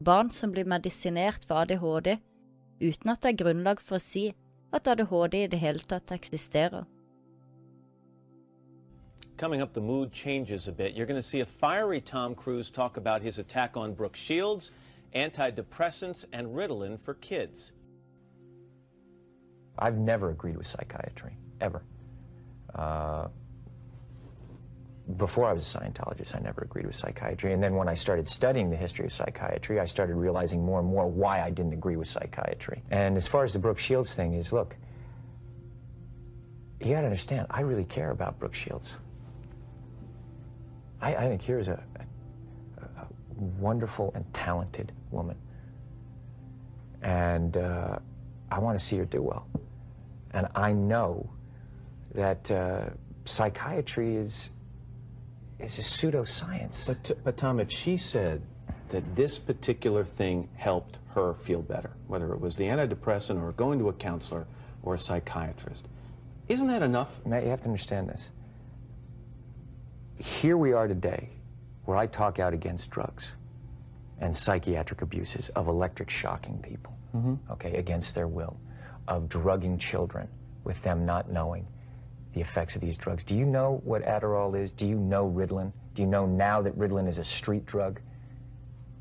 Barn 0.00 0.32
som 0.32 0.52
blir 0.52 0.68
medisinert 0.68 1.44
for 1.46 1.62
ADHD 1.62 2.16
uten 2.80 3.12
at 3.12 3.20
det 3.20 3.34
er 3.34 3.42
grunnlag 3.42 3.82
for 3.84 3.98
å 3.98 4.02
si 4.02 4.30
at 4.72 4.88
ADHD 4.88 5.44
i 5.44 5.50
det 5.52 5.60
hele 5.60 5.84
tatt 5.84 6.12
eksisterer. 6.14 6.86
Coming 9.40 9.62
up, 9.62 9.72
the 9.72 9.80
mood 9.80 10.12
changes 10.12 10.68
a 10.68 10.72
bit. 10.72 10.92
You're 10.92 11.06
going 11.06 11.18
to 11.18 11.26
see 11.26 11.40
a 11.40 11.46
fiery 11.46 12.02
Tom 12.02 12.34
Cruise 12.34 12.68
talk 12.68 12.98
about 12.98 13.22
his 13.22 13.38
attack 13.38 13.74
on 13.74 13.94
Brooke 13.94 14.14
Shields, 14.14 14.72
antidepressants, 15.14 16.26
and 16.34 16.48
Ritalin 16.48 17.00
for 17.00 17.14
kids. 17.14 17.72
I've 19.78 19.96
never 19.96 20.28
agreed 20.28 20.58
with 20.58 20.66
psychiatry, 20.66 21.38
ever. 21.58 21.82
Uh, 22.74 23.28
before 25.16 25.46
I 25.46 25.54
was 25.54 25.74
a 25.74 25.78
Scientologist, 25.78 26.36
I 26.36 26.40
never 26.40 26.60
agreed 26.60 26.84
with 26.84 26.96
psychiatry. 26.96 27.54
And 27.54 27.62
then 27.62 27.76
when 27.76 27.88
I 27.88 27.94
started 27.94 28.28
studying 28.28 28.68
the 28.68 28.76
history 28.76 29.06
of 29.06 29.12
psychiatry, 29.14 29.80
I 29.80 29.86
started 29.86 30.16
realizing 30.16 30.62
more 30.62 30.80
and 30.80 30.86
more 30.86 31.08
why 31.08 31.40
I 31.40 31.48
didn't 31.48 31.72
agree 31.72 31.96
with 31.96 32.08
psychiatry. 32.08 32.82
And 32.90 33.16
as 33.16 33.26
far 33.26 33.44
as 33.44 33.54
the 33.54 33.58
Brooke 33.58 33.78
Shields 33.78 34.12
thing 34.12 34.34
is, 34.34 34.52
look, 34.52 34.76
you 36.78 36.92
got 36.92 37.00
to 37.00 37.06
understand, 37.06 37.46
I 37.48 37.62
really 37.62 37.84
care 37.84 38.10
about 38.10 38.38
Brooke 38.38 38.54
Shields. 38.54 38.96
I, 41.00 41.14
I 41.14 41.28
think 41.28 41.42
here's 41.42 41.68
a, 41.68 41.82
a, 42.78 42.82
a, 42.82 43.06
wonderful 43.58 44.12
and 44.14 44.32
talented 44.34 44.92
woman. 45.10 45.36
And 47.02 47.56
uh, 47.56 47.98
I 48.50 48.58
want 48.58 48.78
to 48.78 48.84
see 48.84 48.96
her 48.98 49.04
do 49.04 49.22
well. 49.22 49.46
And 50.32 50.46
I 50.54 50.72
know 50.72 51.30
that 52.14 52.50
uh, 52.50 52.90
psychiatry 53.24 54.16
is, 54.16 54.50
is 55.58 55.78
a 55.78 55.82
pseudoscience. 55.82 56.86
But, 56.86 57.12
but 57.24 57.36
Tom, 57.36 57.60
if 57.60 57.70
she 57.70 57.96
said 57.96 58.42
that 58.90 59.16
this 59.16 59.38
particular 59.38 60.04
thing 60.04 60.48
helped 60.56 60.98
her 61.14 61.34
feel 61.34 61.62
better, 61.62 61.90
whether 62.06 62.32
it 62.32 62.40
was 62.40 62.56
the 62.56 62.64
antidepressant 62.64 63.42
or 63.42 63.52
going 63.52 63.78
to 63.78 63.88
a 63.88 63.92
counselor 63.92 64.46
or 64.82 64.94
a 64.94 64.98
psychiatrist, 64.98 65.86
isn't 66.48 66.66
that 66.66 66.82
enough? 66.82 67.24
Matt, 67.24 67.44
you 67.44 67.50
have 67.50 67.60
to 67.60 67.66
understand 67.66 68.08
this. 68.08 68.28
Here 70.20 70.56
we 70.56 70.72
are 70.74 70.86
today, 70.86 71.30
where 71.86 71.96
I 71.96 72.06
talk 72.06 72.38
out 72.38 72.52
against 72.52 72.90
drugs 72.90 73.32
and 74.18 74.36
psychiatric 74.36 75.00
abuses 75.00 75.48
of 75.50 75.66
electric 75.66 76.10
shocking 76.10 76.58
people, 76.58 76.92
Mhm. 77.14 77.38
okay, 77.52 77.76
against 77.76 78.14
their 78.14 78.28
will, 78.28 78.56
of 79.08 79.28
drugging 79.30 79.78
children 79.78 80.28
with 80.62 80.82
them 80.82 81.06
not 81.06 81.30
knowing 81.30 81.66
the 82.34 82.40
effects 82.42 82.74
of 82.74 82.82
these 82.82 82.96
drugs. 82.98 83.24
Do 83.24 83.34
you 83.34 83.46
know 83.46 83.80
what 83.82 84.02
Adderall 84.02 84.54
is? 84.54 84.72
Do 84.72 84.86
you 84.86 84.98
know 84.98 85.26
Ritalin? 85.28 85.72
Do 85.94 86.02
you 86.02 86.06
know 86.06 86.26
now 86.26 86.60
that 86.62 86.78
Ritalin 86.78 87.08
is 87.08 87.16
a 87.18 87.24
street 87.24 87.64
drug? 87.64 88.00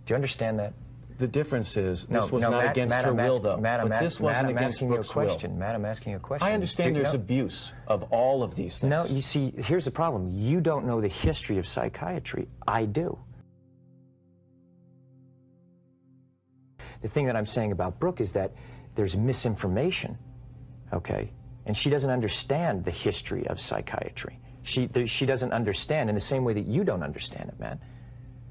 Do 0.06 0.12
you 0.14 0.16
understand 0.16 0.58
that? 0.60 0.74
The 1.20 1.28
difference 1.28 1.76
is 1.76 2.08
No, 2.10 2.22
this 2.22 2.32
was 2.32 2.44
no, 2.44 2.50
not 2.50 2.64
Matt- 2.64 2.72
against 2.72 2.96
Matt, 2.96 3.04
her 3.06 3.14
will, 3.14 3.40
though. 3.40 3.58
Matt, 3.58 3.88
but 3.88 4.00
this 4.00 4.22
wasn't 4.22 4.48
Matt, 4.48 4.56
against 4.56 4.76
asking 4.78 4.88
you 4.88 4.94
a 4.94 4.98
will. 5.00 5.04
question. 5.04 5.60
Matt, 5.60 5.76
I'm 5.76 5.84
asking 5.86 6.12
you 6.12 6.18
a 6.18 6.20
question. 6.22 6.48
I 6.48 6.54
understand 6.54 6.94
Do- 6.96 7.02
there's 7.02 7.14
no. 7.14 7.20
abuse 7.20 7.74
of 7.88 8.04
all 8.04 8.42
of 8.42 8.56
these 8.56 8.80
things. 8.80 8.90
No, 8.90 9.04
you 9.06 9.22
see, 9.22 9.52
here's 9.58 9.84
the 9.84 9.92
problem. 9.92 10.30
You 10.30 10.62
don't 10.62 10.86
know 10.88 11.02
the 11.02 11.10
history 11.10 11.58
of 11.58 11.68
psychiatry. 11.68 12.48
I 12.66 12.86
do. 12.86 13.20
The 17.02 17.08
thing 17.10 17.26
that 17.26 17.36
I'm 17.36 17.46
saying 17.46 17.74
about 17.74 18.00
Brooke 18.00 18.22
is 18.22 18.32
that 18.34 18.54
there's 18.96 19.18
misinformation, 19.18 20.18
okay? 20.94 21.32
And 21.66 21.78
she 21.78 21.90
doesn't 21.90 22.10
understand 22.10 22.86
the 22.86 22.92
history 22.92 23.46
of 23.48 23.60
psychiatry. 23.60 24.40
She, 24.64 24.90
she 25.06 25.26
doesn't 25.26 25.52
understand 25.52 26.10
in 26.10 26.16
the 26.16 26.22
same 26.22 26.44
way 26.46 26.54
that 26.54 26.66
you 26.66 26.84
don't 26.86 27.04
understand 27.04 27.50
it, 27.50 27.60
man. 27.60 27.80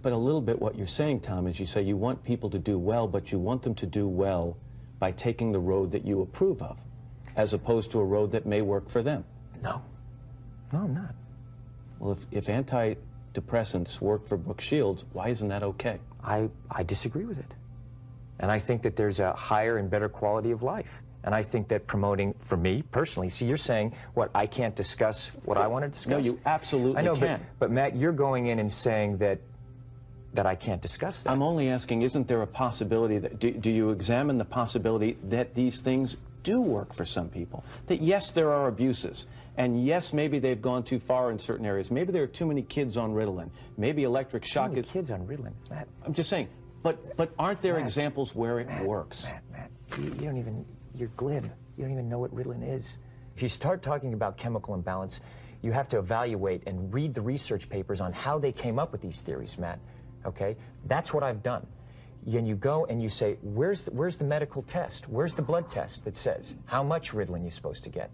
But 0.02 0.12
a 0.12 0.16
little 0.16 0.40
bit 0.40 0.60
what 0.60 0.76
you're 0.76 0.86
saying, 0.86 1.20
Tom, 1.20 1.46
is 1.46 1.58
you 1.58 1.66
say 1.66 1.82
you 1.82 1.96
want 1.96 2.22
people 2.22 2.50
to 2.50 2.58
do 2.58 2.78
well, 2.78 3.08
but 3.08 3.32
you 3.32 3.38
want 3.38 3.62
them 3.62 3.74
to 3.76 3.86
do 3.86 4.06
well 4.06 4.56
by 4.98 5.10
taking 5.12 5.52
the 5.52 5.58
road 5.58 5.90
that 5.92 6.06
you 6.06 6.22
approve 6.22 6.62
of, 6.62 6.78
as 7.36 7.52
opposed 7.52 7.90
to 7.92 8.00
a 8.00 8.04
road 8.04 8.30
that 8.32 8.46
may 8.46 8.62
work 8.62 8.88
for 8.88 9.02
them. 9.02 9.24
No. 9.62 9.82
No, 10.72 10.80
I'm 10.80 10.94
not. 10.94 11.14
Well, 11.98 12.12
if, 12.12 12.26
if 12.30 12.46
antidepressants 12.46 14.00
work 14.00 14.26
for 14.26 14.36
Brooke 14.36 14.60
Shields, 14.60 15.04
why 15.12 15.28
isn't 15.28 15.48
that 15.48 15.62
okay? 15.62 15.98
I, 16.22 16.48
I 16.70 16.82
disagree 16.82 17.24
with 17.24 17.38
it. 17.38 17.54
And 18.38 18.52
I 18.52 18.60
think 18.60 18.82
that 18.82 18.94
there's 18.94 19.18
a 19.18 19.32
higher 19.32 19.78
and 19.78 19.90
better 19.90 20.08
quality 20.08 20.52
of 20.52 20.62
life. 20.62 21.02
And 21.24 21.34
I 21.34 21.42
think 21.42 21.68
that 21.68 21.88
promoting, 21.88 22.34
for 22.38 22.56
me 22.56 22.82
personally, 22.92 23.28
see, 23.28 23.46
you're 23.46 23.56
saying, 23.56 23.94
what, 24.14 24.30
I 24.34 24.46
can't 24.46 24.76
discuss 24.76 25.32
what 25.44 25.58
I 25.58 25.66
want 25.66 25.84
to 25.84 25.88
discuss? 25.88 26.24
No, 26.24 26.30
you 26.32 26.40
absolutely 26.46 26.98
I 26.98 27.02
know, 27.02 27.16
can. 27.16 27.40
But, 27.58 27.66
but 27.66 27.70
Matt, 27.72 27.96
you're 27.96 28.12
going 28.12 28.46
in 28.46 28.60
and 28.60 28.72
saying 28.72 29.18
that 29.18 29.40
that 30.34 30.46
I 30.46 30.54
can't 30.54 30.82
discuss 30.82 31.22
that. 31.22 31.30
I'm 31.30 31.42
only 31.42 31.68
asking, 31.68 32.02
isn't 32.02 32.28
there 32.28 32.42
a 32.42 32.46
possibility 32.46 33.18
that, 33.18 33.38
do, 33.38 33.50
do 33.50 33.70
you 33.70 33.90
examine 33.90 34.38
the 34.38 34.44
possibility 34.44 35.16
that 35.24 35.54
these 35.54 35.80
things 35.80 36.16
do 36.42 36.60
work 36.60 36.92
for 36.92 37.04
some 37.04 37.28
people? 37.28 37.64
That 37.86 38.02
yes, 38.02 38.30
there 38.30 38.52
are 38.52 38.68
abuses. 38.68 39.26
And 39.56 39.84
yes, 39.84 40.12
maybe 40.12 40.38
they've 40.38 40.60
gone 40.60 40.84
too 40.84 41.00
far 41.00 41.30
in 41.32 41.38
certain 41.38 41.66
areas. 41.66 41.90
Maybe 41.90 42.12
there 42.12 42.22
are 42.22 42.28
too 42.28 42.46
many 42.46 42.62
kids 42.62 42.96
on 42.96 43.12
Ritalin. 43.12 43.50
Maybe 43.76 44.04
electric 44.04 44.44
shock. 44.44 44.70
Too 44.70 44.76
many 44.76 44.86
is. 44.86 44.92
kids 44.92 45.10
on 45.10 45.26
Ritalin, 45.26 45.52
Matt. 45.68 45.88
I'm 46.04 46.14
just 46.14 46.30
saying. 46.30 46.48
But 46.82 47.16
but 47.16 47.32
aren't 47.38 47.60
there 47.60 47.74
Matt, 47.74 47.82
examples 47.82 48.36
where 48.36 48.60
it 48.60 48.68
works? 48.84 49.24
Matt, 49.24 49.42
Matt, 49.50 49.70
you, 49.98 50.04
you 50.04 50.26
don't 50.26 50.36
even, 50.36 50.64
you're 50.94 51.10
glib. 51.16 51.50
You 51.76 51.84
don't 51.84 51.92
even 51.92 52.08
know 52.08 52.20
what 52.20 52.32
Ritalin 52.32 52.62
is. 52.62 52.98
If 53.34 53.42
you 53.42 53.48
start 53.48 53.82
talking 53.82 54.14
about 54.14 54.36
chemical 54.36 54.74
imbalance, 54.74 55.18
you 55.60 55.72
have 55.72 55.88
to 55.88 55.98
evaluate 55.98 56.62
and 56.66 56.94
read 56.94 57.14
the 57.14 57.20
research 57.20 57.68
papers 57.68 58.00
on 58.00 58.12
how 58.12 58.38
they 58.38 58.52
came 58.52 58.78
up 58.78 58.92
with 58.92 59.00
these 59.00 59.22
theories, 59.22 59.58
Matt. 59.58 59.80
Okay? 60.28 60.56
That's 60.86 61.12
what 61.12 61.22
I've 61.22 61.42
done. 61.42 61.66
And 62.26 62.46
you 62.46 62.54
go 62.54 62.86
and 62.86 63.02
you 63.02 63.08
say, 63.08 63.38
where's 63.42 63.84
the, 63.84 63.90
where's 63.92 64.18
the 64.18 64.24
medical 64.24 64.62
test? 64.62 65.08
Where's 65.08 65.34
the 65.34 65.42
blood 65.42 65.68
test 65.68 66.04
that 66.04 66.16
says 66.16 66.54
how 66.66 66.82
much 66.82 67.12
Ritalin 67.12 67.42
you're 67.42 67.50
supposed 67.50 67.84
to 67.84 67.90
get? 67.90 68.10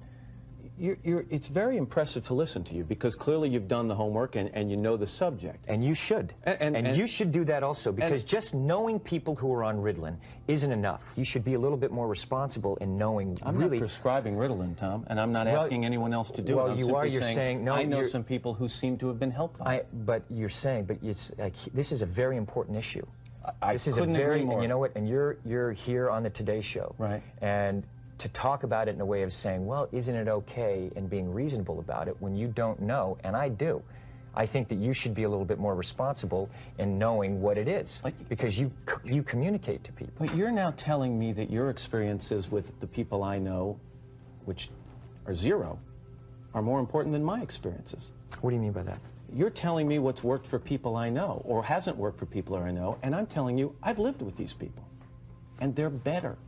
You're, 0.77 0.97
you're, 1.05 1.25
it's 1.31 1.47
very 1.47 1.77
impressive 1.77 2.27
to 2.27 2.35
listen 2.35 2.65
to 2.65 2.75
you 2.75 2.83
because 2.83 3.15
clearly 3.15 3.49
you've 3.49 3.69
done 3.69 3.87
the 3.87 3.95
homework 3.95 4.35
and, 4.35 4.51
and 4.55 4.69
you 4.69 4.77
know 4.77 4.97
the 4.97 5.07
subject. 5.07 5.65
And 5.69 5.85
you 5.85 5.95
should. 5.95 6.35
And- 6.43 6.61
and- 6.61 6.77
and 6.77 6.87
and- 6.89 6.97
you 6.97 7.07
should 7.07 7.31
do 7.31 7.45
that 7.45 7.63
also 7.63 7.93
because 7.93 8.25
just 8.25 8.55
knowing 8.55 8.99
people 8.99 9.37
who 9.37 9.53
are 9.53 9.63
on 9.63 9.77
Ritalin 9.77 10.17
isn't 10.49 10.73
enough. 10.73 11.01
You 11.15 11.25
should 11.25 11.45
be 11.45 11.55
a 11.55 11.59
little 11.61 11.77
bit 11.79 11.93
more 11.93 12.09
responsible 12.09 12.77
in 12.77 12.99
knowing 12.99 13.39
I'm 13.43 13.57
really. 13.57 13.77
not 13.79 13.83
prescribing 13.83 14.35
Ritalin, 14.37 14.77
Tom, 14.77 15.05
and 15.07 15.21
I'm 15.21 15.31
not 15.31 15.47
Well, 15.47 15.63
asking 15.63 15.85
anyone 15.85 16.13
else 16.13 16.31
to 16.33 16.43
do 16.43 16.57
well, 16.57 16.67
it. 16.67 16.73
I'm 16.73 16.79
you 16.79 16.97
are. 16.97 17.07
You're 17.07 17.23
saying- 17.23 17.63
no, 17.65 17.73
I 17.75 17.85
know 17.85 18.03
some 18.05 18.25
people 18.25 18.53
who 18.53 18.69
seem 18.69 18.99
to 18.99 19.07
have 19.09 19.21
been 19.21 19.31
helped 19.31 19.59
by 19.61 19.65
I, 19.67 19.75
it. 19.77 19.89
but 20.05 20.23
you're 20.29 20.49
saying, 20.49 20.87
but 20.87 20.99
it's 21.03 21.31
like 21.39 21.55
this 21.73 21.93
is 21.93 22.03
a 22.03 22.07
very 22.07 22.37
important 22.37 22.77
issue. 22.77 23.07
I 23.63 23.75
this 23.75 23.87
is 23.87 23.99
a 23.99 24.07
very, 24.07 24.37
agree 24.41 24.45
more. 24.47 24.55
and 24.55 24.63
you 24.63 24.69
know 24.69 24.79
what? 24.79 24.93
And 24.97 25.07
you're 25.09 25.37
you're 25.45 25.71
here 25.73 26.11
on 26.11 26.23
the 26.25 26.31
Today 26.31 26.61
Show, 26.63 26.95
Right. 26.99 27.23
And 27.43 27.85
to 28.25 28.29
talk 28.31 28.63
about 28.63 28.89
it 28.89 28.95
in 28.95 29.03
a 29.03 29.05
way 29.05 29.23
of 29.23 29.35
saying, 29.35 29.67
well, 29.67 29.87
isn't 29.93 30.15
it 30.15 30.29
okay, 30.29 30.91
and 30.97 31.11
being 31.11 31.31
reasonable 31.31 31.79
about 31.79 32.09
it 32.09 32.17
when 32.21 32.35
you 32.35 32.49
don't 32.49 32.81
know, 32.81 33.19
and 33.23 33.37
I 33.37 33.51
do. 33.51 33.83
I 34.35 34.47
think 34.47 34.69
that 34.69 34.77
you 34.77 34.95
should 34.95 35.15
be 35.15 35.25
a 35.25 35.29
little 35.29 35.45
bit 35.45 35.59
more 35.59 35.75
responsible 35.75 36.49
in 36.79 36.99
knowing 36.99 37.43
what 37.43 37.59
it 37.59 37.69
is, 37.69 38.01
because 38.31 38.59
you 38.59 38.73
you 39.05 39.23
communicate 39.23 39.85
to 39.85 39.93
people. 39.93 40.15
But 40.19 40.35
you're 40.35 40.51
now 40.51 40.73
telling 40.75 41.19
me 41.19 41.35
that 41.35 41.51
your 41.51 41.69
experiences 41.69 42.51
with 42.51 42.81
the 42.81 42.87
people 42.87 43.23
I 43.23 43.39
know, 43.39 43.79
which 44.47 44.71
are 45.27 45.35
zero, 45.35 45.79
are 46.55 46.63
more 46.63 46.81
important 46.81 47.13
than 47.13 47.23
my 47.23 47.43
experiences. 47.43 48.13
What 48.41 48.51
do 48.51 48.57
you 48.57 48.63
mean 48.63 48.73
by 48.73 48.85
that? 48.85 49.01
You're 49.35 49.51
telling 49.51 49.87
me 49.87 49.99
what's 49.99 50.25
worked 50.25 50.47
for 50.47 50.59
people 50.59 50.97
I 50.97 51.11
know 51.11 51.43
or 51.45 51.63
hasn't 51.63 51.99
worked 51.99 52.19
for 52.19 52.27
people 52.27 52.57
I 52.57 52.71
know, 52.71 52.97
and 53.03 53.15
I'm 53.15 53.27
telling 53.27 53.59
you 53.59 53.77
I've 53.83 53.99
lived 53.99 54.23
with 54.23 54.35
these 54.35 54.55
people, 54.55 54.89
and 55.61 55.77
they're 55.77 55.91
better. 55.91 56.39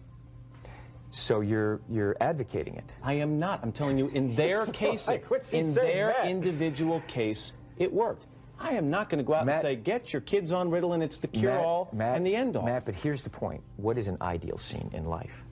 So 1.17 1.41
you're 1.41 1.81
you're 1.89 2.15
advocating 2.21 2.75
it. 2.75 2.85
I 3.03 3.15
am 3.15 3.39
not. 3.39 3.61
I'm 3.63 3.73
telling 3.73 3.97
you, 3.97 4.09
in 4.09 4.35
their 4.37 4.67
case, 4.67 5.09
like, 5.09 5.25
in 5.53 5.73
their 5.73 6.09
Matt? 6.09 6.27
individual 6.27 7.03
case, 7.09 7.55
it 7.79 7.91
worked. 7.91 8.27
I 8.59 8.73
am 8.73 8.91
not 8.91 9.09
going 9.09 9.19
to 9.19 9.25
go 9.25 9.33
out 9.33 9.47
Matt- 9.47 9.57
and 9.57 9.63
say, 9.63 9.77
get 9.77 10.13
your 10.13 10.21
kids 10.23 10.53
on 10.53 10.71
Ritalin, 10.71 10.95
and 10.95 11.03
it's 11.03 11.19
the 11.19 11.29
cure 11.29 11.59
all 11.59 11.89
Matt, 11.93 11.99
Matt, 11.99 12.17
and 12.19 12.27
the 12.27 12.37
end 12.37 12.57
all. 12.57 12.65
Matt, 12.65 12.85
but 12.85 12.95
here's 12.95 13.23
the 13.23 13.31
point. 13.31 13.63
What 13.77 13.97
is 13.97 14.09
an 14.09 14.19
ideal 14.21 14.59
scene 14.59 14.91
in 14.93 15.07
life? 15.07 15.43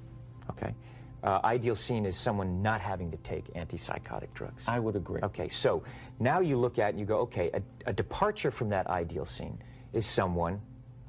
Okay. 0.51 0.75
Uh, 1.23 1.41
ideal 1.45 1.75
scene 1.75 2.05
is 2.05 2.15
someone 2.17 2.61
not 2.61 2.83
having 2.83 3.11
to 3.11 3.17
take 3.19 3.47
antipsychotic 3.55 4.33
drugs. 4.35 4.65
I 4.69 4.79
would 4.79 4.97
agree. 4.97 5.23
Okay, 5.23 5.49
so 5.49 5.83
now 6.21 6.41
you 6.41 6.59
look 6.59 6.79
at 6.79 6.89
it 6.89 6.91
and 6.91 7.01
you 7.01 7.07
go, 7.07 7.21
okay, 7.21 7.51
a, 7.55 7.63
a 7.87 7.93
departure 7.95 8.51
from 8.51 8.69
that 8.69 8.87
ideal 8.89 9.25
scene 9.25 9.59
is 9.95 10.05
someone 10.05 10.61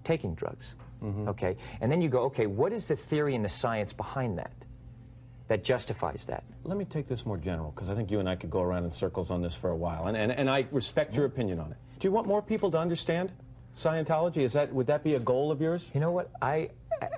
taking 0.05 0.33
drugs. 0.33 0.75
Mm-hmm. 1.05 1.29
Okay, 1.29 1.55
and 1.81 1.91
then 1.91 2.01
you 2.01 2.09
go, 2.09 2.23
okay, 2.23 2.47
what 2.47 2.73
is 2.73 2.87
the 2.87 2.95
theory 2.95 3.35
and 3.35 3.45
the 3.45 3.49
science 3.49 3.93
behind 3.93 4.37
that 4.39 4.51
that 5.47 5.63
justifies 5.63 6.25
that? 6.25 6.43
Let 6.63 6.77
me 6.77 6.85
take 6.85 7.07
this 7.07 7.25
more 7.25 7.37
general, 7.37 7.71
because 7.71 7.89
I 7.89 7.95
think 7.95 8.09
you 8.09 8.19
and 8.19 8.27
I 8.27 8.35
could 8.35 8.49
go 8.49 8.61
around 8.61 8.85
in 8.85 8.91
circles 8.91 9.29
on 9.29 9.41
this 9.41 9.53
for 9.53 9.69
a 9.69 9.75
while, 9.75 10.07
and, 10.07 10.17
and, 10.17 10.31
and 10.31 10.49
I 10.49 10.65
respect 10.71 11.15
your 11.15 11.25
opinion 11.25 11.59
on 11.59 11.71
it. 11.71 11.77
Do 11.99 12.07
you 12.07 12.11
want 12.11 12.25
more 12.27 12.41
people 12.41 12.71
to 12.71 12.79
understand 12.79 13.31
Scientology? 13.77 14.37
Is 14.37 14.53
that, 14.53 14.73
would 14.73 14.87
that 14.87 15.03
be 15.03 15.15
a 15.15 15.19
goal 15.19 15.51
of 15.51 15.61
yours? 15.61 15.91
You 15.93 15.99
know 15.99 16.11
what? 16.11 16.31
I 16.41 16.69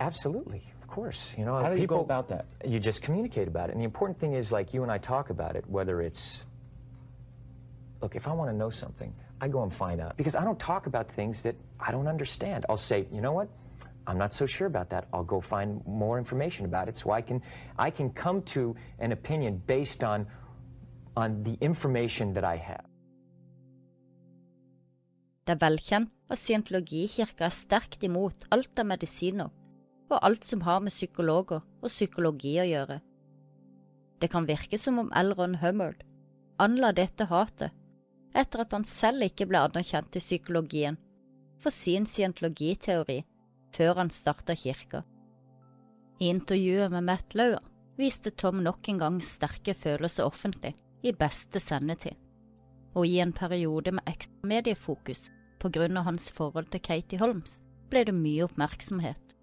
absolutely, 0.02 0.64
of 0.82 0.88
course. 0.90 1.34
You 1.38 1.46
know, 1.46 1.56
How 1.56 1.70
do 1.70 1.76
you 1.76 1.82
people 1.82 1.98
go 1.98 2.04
about 2.04 2.28
that? 2.28 2.46
You 2.66 2.80
just 2.80 3.02
communicate 3.02 3.48
about 3.48 3.70
it, 3.70 3.74
and 3.74 3.82
the 3.82 3.86
important 3.86 4.20
thing 4.20 4.34
is, 4.34 4.52
like 4.52 4.74
you 4.74 4.84
and 4.84 4.92
I 4.92 4.98
talk 4.98 5.30
about 5.30 5.56
it. 5.56 5.64
Whether 5.70 6.02
it's, 6.02 6.44
look, 8.02 8.16
if 8.16 8.28
I 8.28 8.34
want 8.34 8.52
to 8.52 8.58
know 8.58 8.70
something, 8.70 9.14
I 9.40 9.48
go 9.48 9.64
and 9.64 9.74
find 9.74 10.02
out 10.02 10.18
because 10.18 10.36
I 10.36 10.44
don't 10.44 10.60
talk 10.60 10.88
about 10.88 11.10
things 11.12 11.44
that 11.44 11.56
I 11.80 11.92
don't 11.92 12.08
understand. 12.08 12.66
I'll 12.70 12.76
say, 12.76 13.06
you 13.14 13.22
know 13.22 13.34
what? 13.34 13.48
I'm 14.08 14.18
not 14.18 14.34
so 14.34 14.46
sure 14.46 14.68
about 14.68 14.90
that. 14.90 15.06
I'll 15.14 15.24
go 15.36 15.42
find 15.42 15.82
more 15.86 16.18
information 16.18 16.66
about 16.66 16.88
it, 16.88 16.98
so 16.98 17.12
I 17.12 17.22
can, 17.22 17.42
I 17.78 17.90
can 17.90 18.10
come 18.10 18.42
to 18.54 18.76
an 19.00 19.12
opinion 19.12 19.62
based 19.68 20.04
on, 20.04 20.28
on 21.16 21.44
the 21.44 21.58
information 21.62 22.34
that 22.34 22.44
I 22.44 22.56
have. 22.56 22.86
Det 25.48 25.56
er 25.56 25.64
velkjent 25.64 26.10
at 26.28 26.40
scientologikirka 26.42 27.46
er 27.48 27.54
sterkt 27.56 28.02
imot 28.04 28.48
alt 28.52 28.80
av 28.80 28.88
medisiner 28.90 29.52
og 30.12 30.20
alt 30.20 30.44
som 30.44 30.66
har 30.68 30.82
med 30.84 30.92
psykologer 30.92 31.62
og 31.64 31.88
psykologi 31.88 32.58
å 32.60 32.66
gjøre. 32.68 32.98
Det 34.20 34.28
kan 34.34 34.48
virke 34.48 34.80
som 34.80 35.00
om 35.00 35.12
L. 35.16 35.32
Ron 35.38 35.56
Hummard 35.62 36.04
anla 36.60 36.92
dette 36.92 37.30
hatet 37.32 37.72
etter 38.36 38.64
at 38.66 38.76
han 38.76 38.84
selv 38.84 39.24
ikke 39.24 39.48
ble 39.48 39.62
anerkjent 39.70 40.20
i 40.20 40.24
psykologien 40.24 41.00
for 41.64 41.72
sin 41.72 42.06
scientologiteori 42.06 43.22
før 43.78 44.02
han 44.02 44.12
starta 44.14 44.56
kirka. 44.58 45.04
I 46.20 46.32
intervjuet 46.34 46.92
med 46.92 47.06
Matt 47.06 47.38
Lauer 47.38 47.64
viste 47.98 48.34
Tom 48.34 48.64
nok 48.66 48.90
en 48.90 49.02
gang 49.02 49.20
sterke 49.22 49.78
følelser 49.78 50.26
offentlig, 50.26 50.74
i 51.06 51.14
beste 51.14 51.62
sendetid 51.62 52.18
og 52.98 53.06
i 53.06 53.20
en 53.22 53.34
periode 53.36 53.94
med 53.94 54.10
ekstra 54.10 54.50
mediefokus 54.50 55.28
på 55.62 55.70
grunn 55.74 55.98
av 56.00 56.08
hans 56.08 56.30
forhold 56.34 56.70
til 56.74 56.82
Katie 56.82 57.20
Holmes, 57.22 57.60
ble 57.90 58.04
det 58.08 58.16
mye 58.16 58.46
oppmerksomhet. 58.46 59.34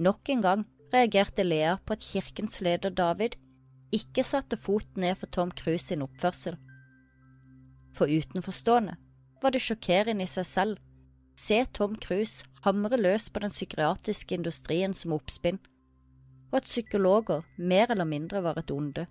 Nok 0.00 0.30
en 0.32 0.44
gang 0.44 0.66
reagerte 0.94 1.44
Lea 1.44 1.76
på 1.84 1.96
at 1.96 2.04
kirkens 2.04 2.60
leder 2.64 2.92
David 2.92 3.36
ikke 3.96 4.24
satte 4.24 4.56
foten 4.60 5.04
ned 5.04 5.18
for 5.20 5.32
Tom 5.32 5.52
Cruise 5.56 5.88
sin 5.88 6.04
oppførsel. 6.04 6.56
For 7.96 8.08
utenforstående 8.08 8.96
var 9.42 9.52
det 9.52 9.64
sjokkerende 9.64 10.24
i 10.24 10.30
seg 10.30 10.48
selv 10.48 10.80
se 11.40 11.62
Tom 11.72 11.96
Cruise 11.96 12.44
hamre 12.64 12.98
løs 13.00 13.30
på 13.32 13.40
den 13.40 13.52
psykiatriske 13.54 14.36
industrien 14.36 14.94
som 14.96 15.14
oppspinn, 15.16 15.60
og 16.50 16.60
at 16.60 16.68
psykologer 16.68 17.46
mer 17.56 17.92
eller 17.94 18.08
mindre 18.08 18.42
var 18.44 18.58
et 18.60 18.72
onde. 18.74 19.06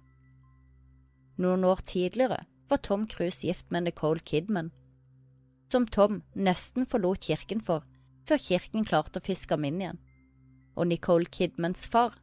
Noen 1.39 1.63
år 1.65 1.81
tidligere 1.87 2.43
var 2.69 2.83
Tom 2.85 3.07
Cruise 3.09 3.47
gift 3.47 3.71
med 3.71 3.87
Nicole 3.87 4.19
Kidman, 4.19 4.69
som 5.71 5.87
Tom 5.87 6.21
nesten 6.35 6.85
forlot 6.89 7.25
kirken 7.29 7.61
for 7.61 7.85
før 8.29 8.41
kirken 8.43 8.85
klarte 8.85 9.21
å 9.21 9.25
fiske 9.25 9.55
ham 9.55 9.65
inn 9.65 9.81
igjen. 9.81 10.01
Og 10.77 10.89
Nicole 10.89 11.25
Kidmans 11.25 11.87
far 11.89 12.13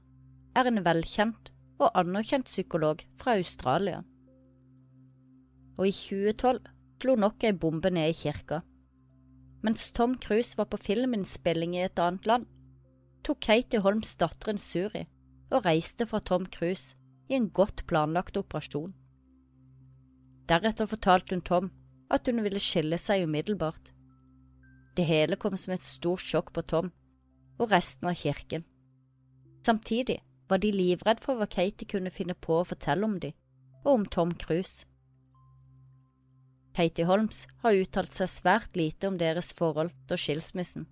er 0.57 0.69
en 0.71 0.85
velkjent 0.87 1.51
og 1.83 1.91
anerkjent 1.99 2.47
psykolog 2.49 3.03
fra 3.19 3.35
Australia. 3.41 4.05
Og 5.77 5.91
i 5.91 5.93
2012 5.93 6.63
slo 7.03 7.17
nok 7.21 7.45
ei 7.45 7.53
bombe 7.53 7.91
ned 7.93 8.15
i 8.15 8.17
kirka. 8.17 8.63
Mens 9.67 9.89
Tom 9.93 10.15
Cruise 10.23 10.55
var 10.59 10.69
på 10.71 10.79
filminnspilling 10.79 11.73
i 11.75 11.83
et 11.89 11.99
annet 11.99 12.27
land, 12.31 12.45
tok 13.27 13.41
Katie 13.43 13.81
Holms 13.83 14.13
datteren 14.21 14.61
Suri 14.63 15.03
og 15.51 15.65
reiste 15.67 16.07
fra 16.07 16.21
Tom 16.23 16.45
Cruise 16.47 16.95
i 17.27 17.35
en 17.35 17.49
godt 17.51 17.83
planlagt 17.91 18.39
operasjon. 18.39 18.93
Deretter 20.47 20.87
fortalte 20.87 21.35
hun 21.35 21.43
Tom 21.43 21.73
at 22.15 22.31
hun 22.31 22.45
ville 22.45 22.63
skille 22.63 22.99
seg 23.03 23.25
umiddelbart. 23.27 23.91
Det 24.95 25.09
hele 25.09 25.35
kom 25.35 25.59
som 25.59 25.75
et 25.75 25.83
stort 25.83 26.23
sjokk 26.23 26.53
på 26.55 26.63
Tom 26.63 26.93
og 27.59 27.73
resten 27.75 28.07
av 28.07 28.15
kirken. 28.23 28.63
Samtidig 29.67 30.21
var 30.47 30.63
de 30.63 30.71
livredd 30.71 31.25
for 31.25 31.41
hva 31.41 31.51
Katie 31.51 31.91
kunne 31.91 32.15
finne 32.15 32.39
på 32.39 32.61
å 32.61 32.69
fortelle 32.69 33.03
om 33.03 33.19
dem, 33.19 33.35
og 33.83 33.93
om 33.97 34.07
Tom 34.07 34.37
Cruise. 34.39 34.87
Katie 36.77 37.07
Holmes 37.09 37.47
har 37.63 37.79
uttalt 37.79 38.13
seg 38.13 38.29
svært 38.29 38.77
lite 38.77 39.09
om 39.09 39.17
deres 39.17 39.55
forhold 39.57 39.95
til 40.11 40.21
skilsmissen. 40.21 40.85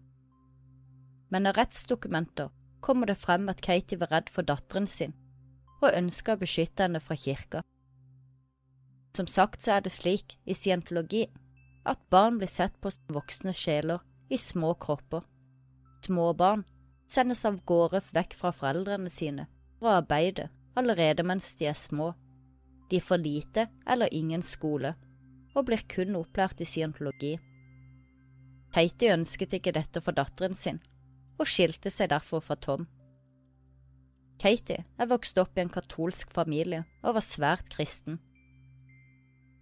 Men 1.28 1.50
av 1.50 1.58
rettsdokumenter 1.58 2.48
kommer 2.84 3.10
det 3.10 3.18
frem 3.20 3.50
at 3.52 3.60
Katie 3.64 4.00
var 4.00 4.12
redd 4.14 4.32
for 4.32 4.48
datteren 4.48 4.88
sin, 4.88 5.12
og 5.82 5.92
ønska 5.92 6.34
å 6.34 6.40
beskytte 6.40 6.86
henne 6.86 7.02
fra 7.04 7.16
kirka. 7.20 7.60
Som 9.14 9.28
sagt 9.28 9.62
så 9.62 9.76
er 9.76 9.84
det 9.84 9.92
slik 9.92 10.38
i 10.48 10.56
scientologi 10.56 11.26
at 11.84 12.00
barn 12.10 12.40
blir 12.40 12.50
sett 12.50 12.80
på 12.80 12.90
som 12.90 13.14
voksne 13.20 13.52
sjeler 13.52 14.00
i 14.32 14.40
små 14.40 14.72
kropper, 14.80 15.22
Små 16.04 16.32
barn 16.36 16.64
sendes 17.08 17.44
av 17.48 17.62
gårde 17.64 18.02
vekk 18.12 18.34
fra 18.36 18.50
foreldrene 18.52 19.08
sine 19.12 19.46
for 19.78 19.88
å 19.88 19.94
arbeide 20.02 20.50
allerede 20.76 21.24
mens 21.24 21.54
de 21.56 21.70
er 21.70 21.78
små. 21.78 22.10
De 22.90 23.00
får 23.00 23.22
lite 23.22 23.64
eller 23.88 24.12
ingen 24.12 24.42
skole, 24.44 24.92
og 25.54 25.68
blir 25.68 25.82
kun 25.90 26.16
opplært 26.18 26.60
i 26.60 26.68
scientologi. 26.68 27.36
Katie 28.74 29.14
ønsket 29.14 29.54
ikke 29.58 29.74
dette 29.76 30.02
for 30.02 30.16
datteren 30.16 30.56
sin, 30.58 30.80
og 31.38 31.46
skilte 31.46 31.92
seg 31.94 32.10
derfor 32.10 32.42
fra 32.42 32.58
Tom. 32.58 32.88
Katie 34.42 34.82
er 34.98 35.10
vokst 35.10 35.38
opp 35.38 35.54
i 35.56 35.62
en 35.62 35.70
katolsk 35.70 36.32
familie 36.34 36.82
og 37.04 37.14
var 37.16 37.24
svært 37.24 37.70
kristen. 37.70 38.18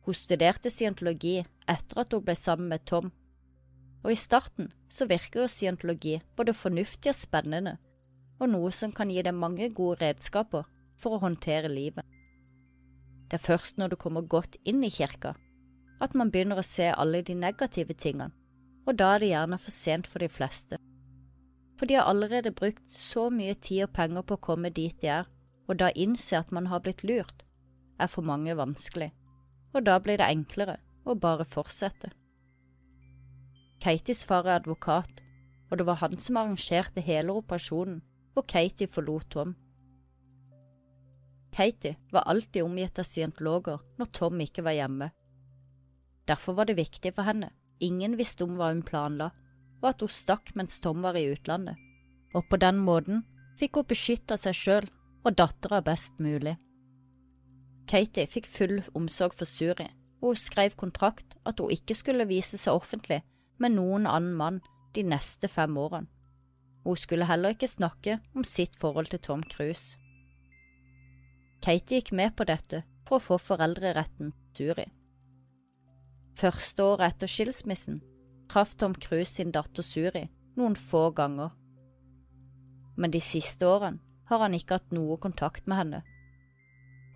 Hun 0.02 0.16
studerte 0.16 0.72
scientologi 0.72 1.42
etter 1.70 2.00
at 2.00 2.16
hun 2.16 2.24
ble 2.24 2.34
sammen 2.38 2.72
med 2.72 2.86
Tom, 2.88 3.12
og 4.02 4.10
i 4.10 4.18
starten 4.18 4.72
så 4.90 5.06
virker 5.06 5.44
jo 5.44 5.52
scientologi 5.52 6.16
både 6.36 6.56
fornuftig 6.56 7.12
og 7.12 7.20
spennende, 7.20 7.76
og 8.40 8.50
noe 8.50 8.72
som 8.74 8.90
kan 8.96 9.12
gi 9.12 9.22
deg 9.22 9.36
mange 9.36 9.68
gode 9.76 10.00
redskaper 10.02 10.64
for 10.98 11.14
å 11.14 11.22
håndtere 11.22 11.70
livet. 11.70 12.02
Det 13.28 13.38
er 13.38 13.44
først 13.44 13.78
når 13.78 13.92
du 13.92 14.00
kommer 14.00 14.26
godt 14.26 14.56
inn 14.68 14.82
i 14.82 14.90
kirka 14.92 15.36
at 16.02 16.16
man 16.18 16.32
begynner 16.34 16.58
å 16.58 16.66
se 16.66 16.88
alle 16.90 17.22
de 17.22 17.36
negative 17.38 17.94
tingene, 17.94 18.32
og 18.86 18.98
da 18.98 19.14
er 19.14 19.22
det 19.22 19.30
gjerne 19.30 19.58
for 19.62 19.74
sent 19.74 20.08
for 20.10 20.24
de 20.24 20.28
fleste. 20.30 20.78
For 21.78 21.86
de 21.86 21.98
har 21.98 22.10
allerede 22.10 22.54
brukt 22.54 22.82
så 22.94 23.28
mye 23.30 23.54
tid 23.54 23.86
og 23.86 23.94
penger 23.96 24.26
på 24.26 24.38
å 24.38 24.44
komme 24.48 24.72
dit 24.74 24.98
de 25.02 25.12
er, 25.20 25.30
og 25.70 25.78
da 25.78 25.92
innse 25.94 26.38
at 26.38 26.50
man 26.52 26.66
har 26.72 26.82
blitt 26.82 27.04
lurt, 27.06 27.44
er 28.02 28.10
for 28.10 28.26
mange 28.26 28.54
vanskelig, 28.58 29.12
og 29.72 29.86
da 29.86 29.98
blir 30.02 30.18
det 30.18 30.30
enklere 30.30 30.80
å 31.06 31.14
bare 31.18 31.46
fortsette. 31.46 32.10
Katies 33.82 34.22
far 34.26 34.46
er 34.46 34.60
advokat, 34.60 35.22
og 35.70 35.78
det 35.78 35.86
var 35.88 36.02
han 36.02 36.18
som 36.20 36.38
arrangerte 36.38 37.02
hele 37.02 37.34
operasjonen 37.34 38.02
hvor 38.32 38.46
Katie 38.48 38.88
forlot 38.88 39.30
Tom. 39.30 39.56
Katie 41.52 41.96
var 42.12 42.28
alltid 42.30 42.64
omgitt 42.64 42.98
av 42.98 43.08
scientologer 43.08 43.82
når 43.98 44.12
Tom 44.16 44.40
ikke 44.40 44.64
var 44.64 44.76
hjemme. 44.76 45.10
Derfor 46.28 46.56
var 46.58 46.68
det 46.70 46.78
viktig 46.78 47.14
for 47.16 47.26
henne, 47.26 47.50
ingen 47.82 48.16
visste 48.18 48.46
om 48.46 48.54
hva 48.58 48.70
hun 48.70 48.84
planla, 48.86 49.30
og 49.82 49.88
at 49.90 50.04
hun 50.04 50.12
stakk 50.12 50.52
mens 50.58 50.78
Tom 50.82 51.02
var 51.02 51.18
i 51.18 51.26
utlandet, 51.32 51.78
og 52.34 52.46
på 52.48 52.58
den 52.62 52.78
måten 52.86 53.24
fikk 53.58 53.80
hun 53.80 53.88
beskytta 53.90 54.38
seg 54.38 54.56
sjøl 54.56 54.86
og 55.26 55.34
dattera 55.38 55.82
best 55.84 56.22
mulig. 56.22 56.54
Katie 57.90 58.28
fikk 58.30 58.46
full 58.46 58.78
omsorg 58.98 59.34
for 59.34 59.48
Suri, 59.48 59.88
og 60.22 60.32
hun 60.32 60.38
skrev 60.38 60.76
kontrakt 60.78 61.34
at 61.48 61.58
hun 61.58 61.74
ikke 61.74 61.96
skulle 61.98 62.28
vise 62.30 62.58
seg 62.60 62.78
offentlig 62.78 63.20
med 63.58 63.74
noen 63.74 64.06
annen 64.06 64.36
mann 64.38 64.62
de 64.94 65.04
neste 65.06 65.50
fem 65.50 65.76
årene. 65.78 66.08
Hun 66.82 66.98
skulle 66.98 67.28
heller 67.28 67.54
ikke 67.54 67.70
snakke 67.70 68.16
om 68.34 68.42
sitt 68.46 68.74
forhold 68.78 69.12
til 69.12 69.22
Tom 69.22 69.42
Cruise. 69.46 69.98
Katie 71.62 72.00
gikk 72.00 72.10
med 72.18 72.34
på 72.34 72.46
dette 72.48 72.82
for 73.06 73.20
å 73.20 73.22
få 73.22 73.38
foreldreretten 73.38 74.32
Suri. 74.56 74.88
Første 76.38 76.84
året 76.84 77.12
etter 77.12 77.30
skilsmissen 77.30 78.00
traff 78.52 78.74
Tom 78.76 78.94
Cruise 78.94 79.30
sin 79.32 79.52
datter 79.52 79.84
Suri 79.84 80.26
noen 80.58 80.76
få 80.76 81.06
ganger, 81.16 81.52
men 82.96 83.12
de 83.12 83.20
siste 83.24 83.64
årene 83.64 84.02
har 84.28 84.42
han 84.44 84.56
ikke 84.56 84.76
hatt 84.76 84.92
noe 84.92 85.16
kontakt 85.20 85.66
med 85.66 85.80
henne, 85.80 86.02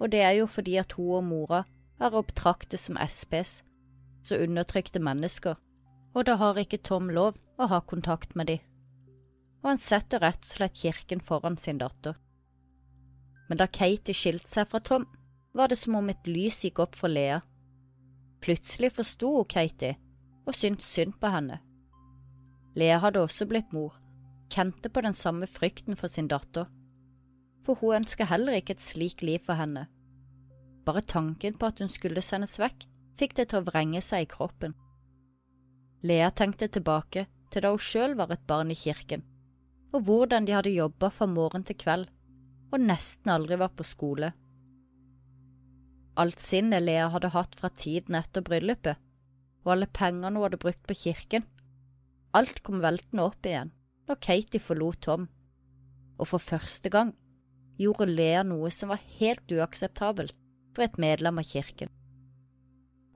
og 0.00 0.12
det 0.12 0.22
er 0.24 0.38
jo 0.38 0.48
fordi 0.48 0.78
at 0.80 0.96
hun 0.96 1.18
og 1.18 1.26
mora 1.28 1.62
er 2.00 2.16
å 2.16 2.24
betrakte 2.24 2.80
som 2.80 2.96
SPS, 3.00 3.60
så 4.24 4.40
undertrykte 4.40 5.00
mennesker 5.00 5.56
og 6.16 6.24
da 6.24 6.38
har 6.40 6.56
ikke 6.56 6.80
Tom 6.80 7.10
lov 7.12 7.36
å 7.60 7.68
ha 7.68 7.82
kontakt 7.84 8.32
med 8.38 8.48
de. 8.48 8.56
Og 9.60 9.68
han 9.74 9.80
setter 9.80 10.22
rett 10.24 10.40
og 10.40 10.48
slett 10.48 10.78
kirken 10.80 11.20
foran 11.20 11.58
sin 11.60 11.80
datter. 11.82 12.16
Men 13.50 13.60
da 13.60 13.66
Katie 13.68 14.16
skilte 14.16 14.48
seg 14.48 14.70
fra 14.70 14.80
Tom, 14.80 15.04
var 15.52 15.68
det 15.68 15.78
som 15.78 15.98
om 15.98 16.08
et 16.08 16.28
lys 16.28 16.62
gikk 16.64 16.80
opp 16.84 16.96
for 16.96 17.12
Lea. 17.12 17.42
Plutselig 18.44 18.92
forsto 18.96 19.30
hun 19.38 19.48
Katie 19.50 19.96
og 20.46 20.54
syntes 20.54 20.88
synd 20.92 21.16
på 21.20 21.30
henne. 21.32 21.60
Lea 22.76 22.98
hadde 23.02 23.22
også 23.24 23.46
blitt 23.48 23.72
mor, 23.72 23.96
kjente 24.52 24.90
på 24.92 25.02
den 25.02 25.16
samme 25.16 25.48
frykten 25.50 25.96
for 25.96 26.12
sin 26.12 26.28
datter, 26.28 26.68
for 27.64 27.80
hun 27.80 28.02
ønsket 28.02 28.30
heller 28.30 28.58
ikke 28.58 28.76
et 28.76 28.84
slikt 28.84 29.24
liv 29.24 29.40
for 29.42 29.58
henne. 29.58 29.86
Bare 30.86 31.02
tanken 31.02 31.56
på 31.58 31.66
at 31.66 31.80
hun 31.82 31.90
skulle 31.90 32.22
sendes 32.22 32.58
vekk, 32.62 32.84
fikk 33.18 33.38
det 33.38 33.48
til 33.50 33.62
å 33.62 33.66
vrenge 33.66 34.02
seg 34.04 34.26
i 34.26 34.30
kroppen. 34.30 34.76
Lea 36.06 36.28
tenkte 36.30 36.68
tilbake 36.68 37.26
til 37.50 37.64
da 37.64 37.72
hun 37.72 37.82
sjøl 37.82 38.14
var 38.18 38.30
et 38.34 38.44
barn 38.46 38.70
i 38.70 38.78
kirken, 38.78 39.24
og 39.96 40.04
hvordan 40.06 40.46
de 40.46 40.54
hadde 40.54 40.76
jobba 40.76 41.10
fra 41.10 41.26
morgen 41.26 41.64
til 41.66 41.78
kveld 41.80 42.12
og 42.72 42.82
nesten 42.82 43.30
aldri 43.32 43.58
var 43.60 43.72
på 43.74 43.86
skole. 43.86 44.32
Alt 46.16 46.40
sinnet 46.40 46.82
Lea 46.82 47.10
hadde 47.12 47.32
hatt 47.34 47.58
fra 47.58 47.68
tiden 47.68 48.16
etter 48.16 48.44
bryllupet, 48.44 48.96
og 49.66 49.74
alle 49.74 49.88
pengene 49.90 50.32
hun 50.38 50.46
hadde 50.46 50.60
brukt 50.62 50.84
på 50.88 50.96
kirken, 50.96 51.44
alt 52.36 52.62
kom 52.64 52.82
veltende 52.84 53.24
opp 53.24 53.46
igjen 53.48 53.72
når 54.06 54.20
Katie 54.22 54.62
forlot 54.62 55.00
Tom, 55.04 55.26
og 56.16 56.28
for 56.30 56.42
første 56.42 56.90
gang 56.92 57.12
gjorde 57.80 58.08
Lea 58.08 58.42
noe 58.46 58.70
som 58.72 58.92
var 58.92 59.02
helt 59.18 59.52
uakseptabelt 59.52 60.34
for 60.76 60.86
et 60.86 60.98
medlem 61.00 61.40
av 61.40 61.48
kirken. 61.48 61.90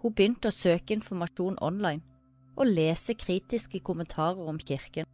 Hun 0.01 0.15
begynte 0.17 0.49
å 0.49 0.57
søke 0.57 0.97
informasjon 0.97 1.61
online 1.61 2.03
og 2.57 2.69
lese 2.69 3.15
kritiske 3.17 3.81
kommentarer 3.85 4.49
om 4.49 4.59
kirken. 4.59 5.09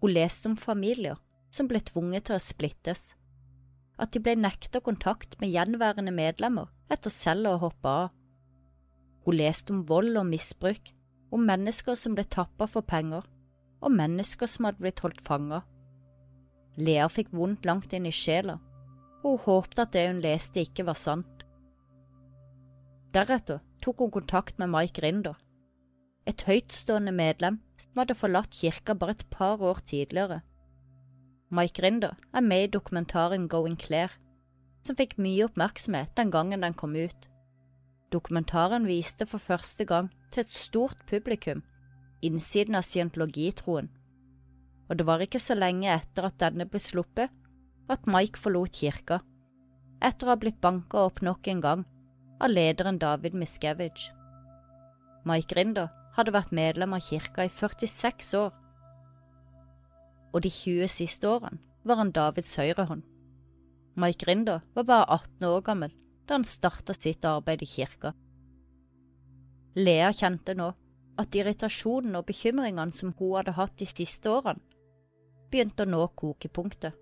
Hun 0.00 0.14
leste 0.14 0.50
om 0.50 0.56
familier 0.58 1.18
som 1.54 1.68
ble 1.70 1.80
tvunget 1.82 2.28
til 2.28 2.38
å 2.38 2.42
splittes, 2.42 3.12
at 3.96 4.12
de 4.12 4.20
ble 4.20 4.34
nekta 4.38 4.82
kontakt 4.84 5.38
med 5.40 5.52
gjenværende 5.54 6.12
medlemmer 6.14 6.68
etter 6.92 7.12
selv 7.12 7.50
å 7.50 7.60
hoppe 7.64 7.92
av. 8.02 8.10
Hun 9.26 9.38
leste 9.40 9.72
om 9.74 9.84
vold 9.88 10.18
og 10.20 10.28
misbruk, 10.28 10.92
om 11.34 11.46
mennesker 11.48 11.96
som 11.98 12.14
ble 12.14 12.24
tappa 12.30 12.68
for 12.70 12.86
penger, 12.86 13.24
og 13.82 13.92
mennesker 13.92 14.48
som 14.50 14.68
hadde 14.68 14.82
blitt 14.84 15.02
holdt 15.02 15.22
fanga. 15.24 15.62
Lea 16.76 17.08
fikk 17.10 17.32
vondt 17.34 17.66
langt 17.66 17.94
inn 17.96 18.06
i 18.06 18.14
sjela, 18.14 18.58
og 19.24 19.40
hun 19.40 19.44
håpte 19.46 19.86
at 19.86 19.96
det 19.96 20.06
hun 20.10 20.22
leste 20.22 20.62
ikke 20.62 20.86
var 20.86 20.98
sant. 21.00 21.42
Deretter 23.16 23.62
tok 23.82 24.04
hun 24.04 24.12
kontakt 24.14 24.60
med 24.60 24.70
Mike 24.70 25.02
Rinder, 25.02 25.34
et 26.26 26.42
høytstående 26.46 27.14
medlem 27.14 27.60
som 27.80 28.02
hadde 28.02 28.18
forlatt 28.18 28.54
kirka 28.54 28.96
bare 28.98 29.14
et 29.16 29.26
par 29.30 29.62
år 29.62 29.80
tidligere. 29.86 30.42
Mike 31.50 31.82
Rinder 31.82 32.16
er 32.34 32.42
med 32.42 32.64
i 32.64 32.72
dokumentaren 32.74 33.46
Going 33.48 33.76
Clear, 33.78 34.10
som 34.82 34.96
fikk 34.98 35.14
mye 35.22 35.46
oppmerksomhet 35.46 36.10
den 36.18 36.32
gangen 36.34 36.64
den 36.66 36.74
kom 36.74 36.96
ut. 36.98 37.28
Dokumentaren 38.10 38.86
viste 38.86 39.26
for 39.26 39.42
første 39.42 39.86
gang 39.86 40.10
til 40.30 40.42
et 40.42 40.50
stort 40.50 41.06
publikum 41.06 41.62
innsiden 42.24 42.78
av 42.78 42.82
scientologitroen, 42.86 43.88
og 44.88 44.98
det 44.98 45.06
var 45.06 45.22
ikke 45.22 45.42
så 45.42 45.54
lenge 45.58 45.90
etter 45.92 46.26
at 46.26 46.38
denne 46.40 46.66
ble 46.70 46.80
sluppet 46.82 47.30
at 47.90 48.10
Mike 48.10 48.40
forlot 48.40 48.74
kirka, 48.74 49.20
etter 50.02 50.26
å 50.26 50.34
ha 50.34 50.40
blitt 50.40 50.60
banka 50.62 51.06
opp 51.06 51.22
nok 51.22 51.46
en 51.50 51.62
gang 51.62 51.84
av 52.42 52.50
lederen 52.50 52.98
David 52.98 53.36
Miskevich. 53.38 54.10
Mike 55.26 55.54
Rinder 55.58 55.92
hadde 56.16 56.34
vært 56.34 56.54
medlem 56.54 56.94
av 56.96 57.04
kirka 57.06 57.46
i 57.46 57.52
46 57.52 58.34
år, 58.40 58.50
og 60.36 60.44
de 60.44 60.52
20 60.52 60.90
siste 60.92 61.28
årene 61.30 61.62
var 61.88 62.02
han 62.02 62.12
Davids 62.12 62.52
høyrehånd. 62.60 63.04
Mike 63.96 64.26
Rinder 64.28 64.60
var 64.76 64.84
bare 64.84 65.06
18 65.16 65.46
år 65.48 65.62
gammel 65.64 65.94
da 66.26 66.36
han 66.36 66.44
starta 66.44 66.92
sitt 66.92 67.24
arbeid 67.24 67.62
i 67.64 67.68
kirka. 67.70 68.12
Lea 69.78 70.10
kjente 70.12 70.56
nå 70.58 70.72
at 71.16 71.38
irritasjonen 71.38 72.18
og 72.18 72.26
bekymringene 72.28 72.92
som 72.92 73.14
hun 73.16 73.38
hadde 73.38 73.56
hatt 73.56 73.78
de 73.80 73.88
siste 73.88 74.28
årene, 74.28 74.60
begynte 75.48 75.86
å 75.86 75.88
nå 75.88 76.02
kokepunktet, 76.18 76.92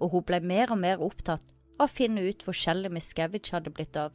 og 0.00 0.14
hun 0.14 0.24
ble 0.24 0.40
mer 0.40 0.72
og 0.72 0.80
mer 0.80 1.02
opptatt 1.04 1.44
av 1.76 1.88
å 1.88 1.92
finne 1.92 2.24
ut 2.24 2.46
hvor 2.46 2.56
Shelly 2.56 2.88
Miskevich 2.92 3.52
hadde 3.52 3.74
blitt 3.74 3.98
av. 4.00 4.14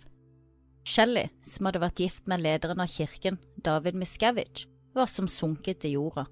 Shelly, 0.87 1.27
som 1.45 1.67
hadde 1.69 1.83
vært 1.83 2.01
gift 2.01 2.29
med 2.31 2.41
lederen 2.41 2.81
av 2.81 2.89
kirken, 2.89 3.37
David 3.61 3.99
Miskevich, 4.01 4.65
var 4.97 5.11
som 5.11 5.29
sunket 5.29 5.83
til 5.83 5.99
jorda. 5.99 6.25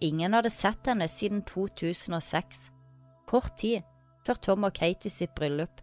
Ingen 0.00 0.34
hadde 0.36 0.50
sett 0.50 0.86
henne 0.88 1.08
siden 1.08 1.42
2006, 1.48 2.70
kort 3.28 3.56
tid 3.60 3.84
før 4.26 4.38
Tom 4.46 4.66
og 4.68 4.74
Katie 4.76 5.12
sitt 5.12 5.34
bryllup, 5.36 5.82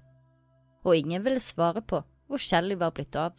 og 0.85 0.97
ingen 0.97 1.25
ville 1.25 1.43
svare 1.43 1.83
på 1.85 2.01
hvor 2.27 2.41
Shelly 2.41 2.77
var 2.79 2.95
blitt 2.97 3.15
av. 3.15 3.35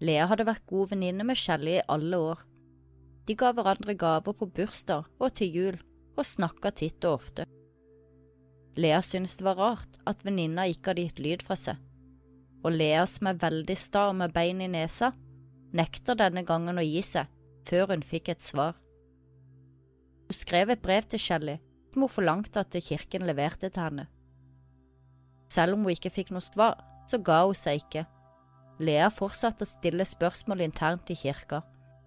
Lea 0.00 0.26
hadde 0.30 0.48
vært 0.48 0.66
god 0.68 0.94
venninne 0.94 1.26
med 1.28 1.38
Shelly 1.38 1.76
i 1.78 1.86
alle 1.88 2.18
år. 2.32 2.42
De 3.28 3.36
ga 3.38 3.52
hverandre 3.54 3.94
gaver 3.94 4.34
på 4.36 4.48
bursdag 4.48 5.06
og 5.20 5.36
til 5.38 5.56
jul, 5.56 5.78
og 6.18 6.26
snakka 6.26 6.72
titt 6.76 7.04
og 7.06 7.20
ofte. 7.20 7.46
Lea 8.80 8.98
syntes 9.04 9.38
det 9.38 9.46
var 9.46 9.60
rart 9.60 10.02
at 10.10 10.24
venninna 10.26 10.66
ikke 10.68 10.92
hadde 10.92 11.06
gitt 11.06 11.22
lyd 11.22 11.46
fra 11.46 11.56
seg 11.58 11.78
og 12.62 12.76
Lea 12.76 13.04
som 13.08 13.30
er 13.30 13.40
veldig 13.40 13.76
sta 13.78 14.10
med 14.16 14.34
bein 14.34 14.60
i 14.60 14.68
nesa, 14.70 15.10
nekter 15.76 16.18
denne 16.18 16.44
gangen 16.46 16.80
å 16.80 16.84
gi 16.84 17.02
seg 17.04 17.30
før 17.68 17.94
hun 17.94 18.04
fikk 18.04 18.32
et 18.34 18.44
svar. 18.44 18.74
Hun 20.30 20.36
skrev 20.38 20.70
et 20.70 20.78
brev 20.78 21.02
til 21.10 21.18
Shelley 21.18 21.58
som 21.90 22.04
hun 22.04 22.12
forlangte 22.14 22.60
at 22.62 22.76
kirken 22.86 23.24
leverte 23.26 23.66
til 23.66 23.82
henne. 23.82 24.04
Selv 25.50 25.74
om 25.74 25.82
hun 25.82 25.90
ikke 25.90 26.12
fikk 26.14 26.30
noe 26.30 26.44
svar, 26.44 26.76
så 27.10 27.18
ga 27.18 27.40
hun 27.48 27.58
seg 27.58 27.80
ikke. 27.80 28.04
Lea 28.78 29.08
fortsatte 29.10 29.66
å 29.66 29.70
stille 29.72 30.06
spørsmål 30.06 30.62
internt 30.68 31.10
i 31.10 31.18
kirka. 31.18 31.64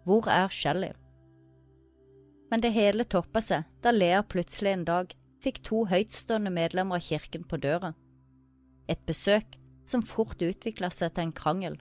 Hvor 0.08 0.32
er 0.32 0.48
Shelley? 0.48 0.96
Men 2.48 2.64
det 2.64 2.72
hele 2.72 3.04
toppa 3.04 3.44
seg 3.44 3.68
da 3.84 3.92
Lea 3.92 4.24
plutselig 4.24 4.72
en 4.72 4.88
dag 4.88 5.12
fikk 5.44 5.60
to 5.68 5.84
høytstående 5.92 6.56
medlemmer 6.56 7.04
av 7.04 7.04
kirken 7.04 7.44
på 7.44 7.60
døra. 7.60 7.92
Et 8.88 9.04
besøk 9.04 9.60
som 9.84 10.00
fort 10.00 10.40
utvikla 10.40 10.88
seg 10.96 11.12
til 11.12 11.28
en 11.28 11.36
krangel, 11.36 11.76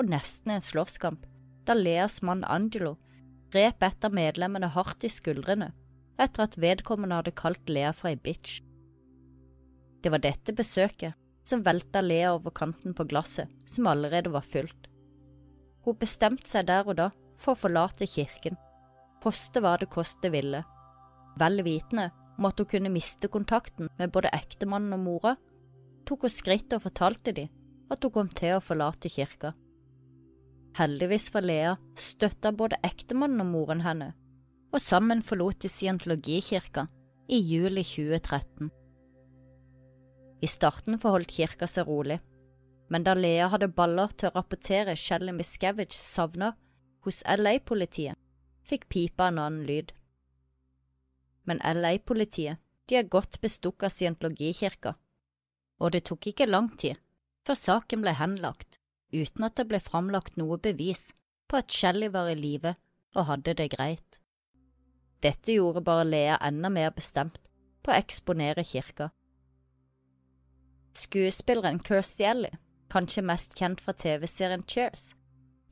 og 0.00 0.08
nesten 0.08 0.56
en 0.56 0.64
slåsskamp, 0.64 1.28
da 1.68 1.76
Leas 1.76 2.22
mann 2.24 2.40
Angelo 2.48 2.96
grep 3.54 3.84
et 3.86 4.06
av 4.06 4.14
medlemmene 4.14 4.72
hardt 4.74 5.06
i 5.06 5.12
skuldrene 5.12 5.70
etter 6.20 6.44
at 6.46 6.56
vedkommende 6.60 7.20
hadde 7.20 7.34
kalt 7.38 7.70
Lea 7.70 7.92
for 7.94 8.10
ei 8.10 8.18
bitch. 8.18 8.60
Det 10.02 10.12
var 10.12 10.22
dette 10.22 10.54
besøket 10.54 11.14
som 11.46 11.62
velta 11.64 12.02
Lea 12.04 12.32
over 12.34 12.54
kanten 12.54 12.94
på 12.96 13.06
glasset, 13.08 13.50
som 13.66 13.88
allerede 13.90 14.32
var 14.32 14.44
fylt. 14.46 14.88
Hun 15.84 15.98
bestemte 16.00 16.48
seg 16.48 16.68
der 16.70 16.86
og 16.88 16.98
da 17.00 17.10
for 17.40 17.54
å 17.54 17.60
forlate 17.60 18.08
kirken, 18.08 18.56
koste 19.24 19.60
hva 19.60 19.74
det 19.80 19.90
koste 19.92 20.30
ville. 20.32 20.62
Vel 21.40 21.64
vitende 21.66 22.10
om 22.38 22.48
at 22.48 22.60
hun 22.60 22.70
kunne 22.70 22.92
miste 22.92 23.28
kontakten 23.30 23.90
med 23.98 24.12
både 24.14 24.32
ektemannen 24.34 24.96
og 24.96 25.04
mora, 25.04 25.34
tok 26.08 26.26
hun 26.26 26.32
skrittet 26.32 26.78
og 26.78 26.86
fortalte 26.86 27.34
dem 27.36 27.50
at 27.92 28.04
hun 28.04 28.14
kom 28.14 28.30
til 28.32 28.56
å 28.56 28.64
forlate 28.64 29.12
kirka. 29.12 29.52
Heldigvis 30.74 31.28
for 31.30 31.46
Lea 31.46 31.76
støtta 31.94 32.50
både 32.50 32.80
ektemannen 32.82 33.44
og 33.44 33.50
moren 33.52 33.84
henne, 33.84 34.08
og 34.74 34.82
sammen 34.82 35.20
forlot 35.22 35.60
de 35.62 35.70
scientologikirka 35.70 36.88
i 37.30 37.38
juli 37.38 37.84
2013. 37.86 38.72
I 40.42 40.50
starten 40.50 40.98
forholdt 40.98 41.30
kirka 41.30 41.70
seg 41.70 41.86
rolig, 41.86 42.18
men 42.90 43.06
da 43.06 43.14
Lea 43.14 43.46
hadde 43.52 43.70
baller 43.70 44.10
til 44.18 44.32
å 44.32 44.34
rapportere 44.34 44.98
Shelly 44.98 45.32
Miscavige 45.36 45.94
savna 45.94 46.50
hos 47.06 47.22
LA-politiet, 47.22 48.18
fikk 48.66 48.90
pipa 48.90 49.30
en 49.30 49.38
annen 49.46 49.64
lyd. 49.70 49.94
Men 51.46 51.62
LA-politiet 51.62 52.58
de 52.90 52.98
er 52.98 53.12
godt 53.14 53.38
bestukket 53.40 53.92
av 53.92 53.94
scientologikirka, 53.94 54.98
og 55.78 55.94
det 55.94 56.08
tok 56.10 56.32
ikke 56.32 56.50
lang 56.50 56.72
tid 56.74 56.98
før 57.46 57.62
saken 57.62 58.02
ble 58.02 58.18
henlagt 58.18 58.80
uten 59.14 59.46
at 59.46 59.56
det 59.58 59.68
ble 59.70 59.80
framlagt 59.82 60.38
noe 60.40 60.58
bevis 60.58 61.12
på 61.48 61.60
at 61.60 61.72
Shelly 61.72 62.10
var 62.12 62.30
i 62.30 62.36
live 62.38 62.74
og 63.14 63.28
hadde 63.30 63.54
det 63.58 63.70
greit. 63.76 64.20
Dette 65.24 65.54
gjorde 65.56 65.84
bare 65.84 66.04
Lea 66.04 66.38
enda 66.44 66.68
mer 66.68 66.90
bestemt 66.96 67.48
på 67.84 67.92
å 67.92 67.98
eksponere 67.98 68.64
kirka. 68.66 69.10
Skuespilleren 70.94 71.80
Kirstie 71.82 72.28
Ellie, 72.28 72.58
kanskje 72.92 73.24
mest 73.26 73.56
kjent 73.58 73.80
fra 73.82 73.94
TV-serien 73.98 74.62
Cheers, 74.68 75.12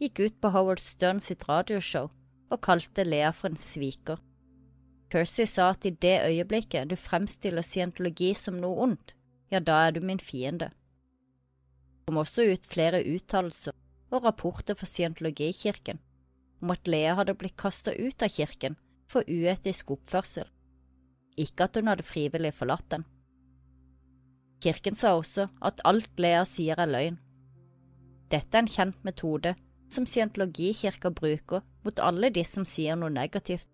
gikk 0.02 0.20
ut 0.24 0.40
på 0.40 0.50
Howard 0.54 0.82
Stern 0.82 1.20
sitt 1.22 1.46
radioshow 1.48 2.10
og 2.52 2.62
kalte 2.64 3.04
Lea 3.06 3.30
for 3.32 3.52
en 3.52 3.60
sviker. 3.60 4.18
Kirstie 5.12 5.46
sa 5.46 5.70
at 5.74 5.84
i 5.86 5.92
det 5.92 6.18
øyeblikket 6.26 6.90
du 6.90 6.96
fremstiller 6.96 7.64
scientologi 7.64 8.32
som 8.34 8.56
noe 8.60 8.88
ondt, 8.88 9.14
ja, 9.52 9.60
da 9.60 9.84
er 9.86 9.92
du 9.92 10.00
min 10.00 10.20
fiende. 10.20 10.70
Kom 12.12 12.18
også 12.20 12.44
ut 12.44 12.66
flere 12.68 12.98
uttalelser 13.08 13.72
og 14.12 14.26
rapporter 14.26 14.76
fra 14.76 14.84
scientologikirken 14.84 15.96
om 16.60 16.74
at 16.74 16.90
Lea 16.92 17.14
hadde 17.16 17.32
blitt 17.40 17.56
kastet 17.56 17.96
ut 17.96 18.20
av 18.20 18.28
kirken 18.34 18.76
for 19.08 19.24
uetisk 19.24 19.94
oppførsel, 19.94 20.44
ikke 21.40 21.64
at 21.64 21.80
hun 21.80 21.88
hadde 21.88 22.04
frivillig 22.04 22.52
forlatt 22.52 22.84
den. 22.92 23.08
Kirken 24.60 25.00
sa 25.00 25.14
også 25.16 25.48
at 25.64 25.80
alt 25.88 26.20
Lea 26.20 26.44
sier 26.44 26.84
er 26.84 26.92
løgn. 26.92 27.16
Dette 28.28 28.60
er 28.60 28.66
en 28.66 28.72
kjent 28.76 29.00
metode 29.08 29.56
som 29.88 30.04
scientologikirka 30.04 31.16
bruker 31.16 31.64
mot 31.80 32.06
alle 32.12 32.28
de 32.28 32.44
som 32.44 32.68
sier 32.68 33.00
noe 33.00 33.08
negativt. 33.08 33.72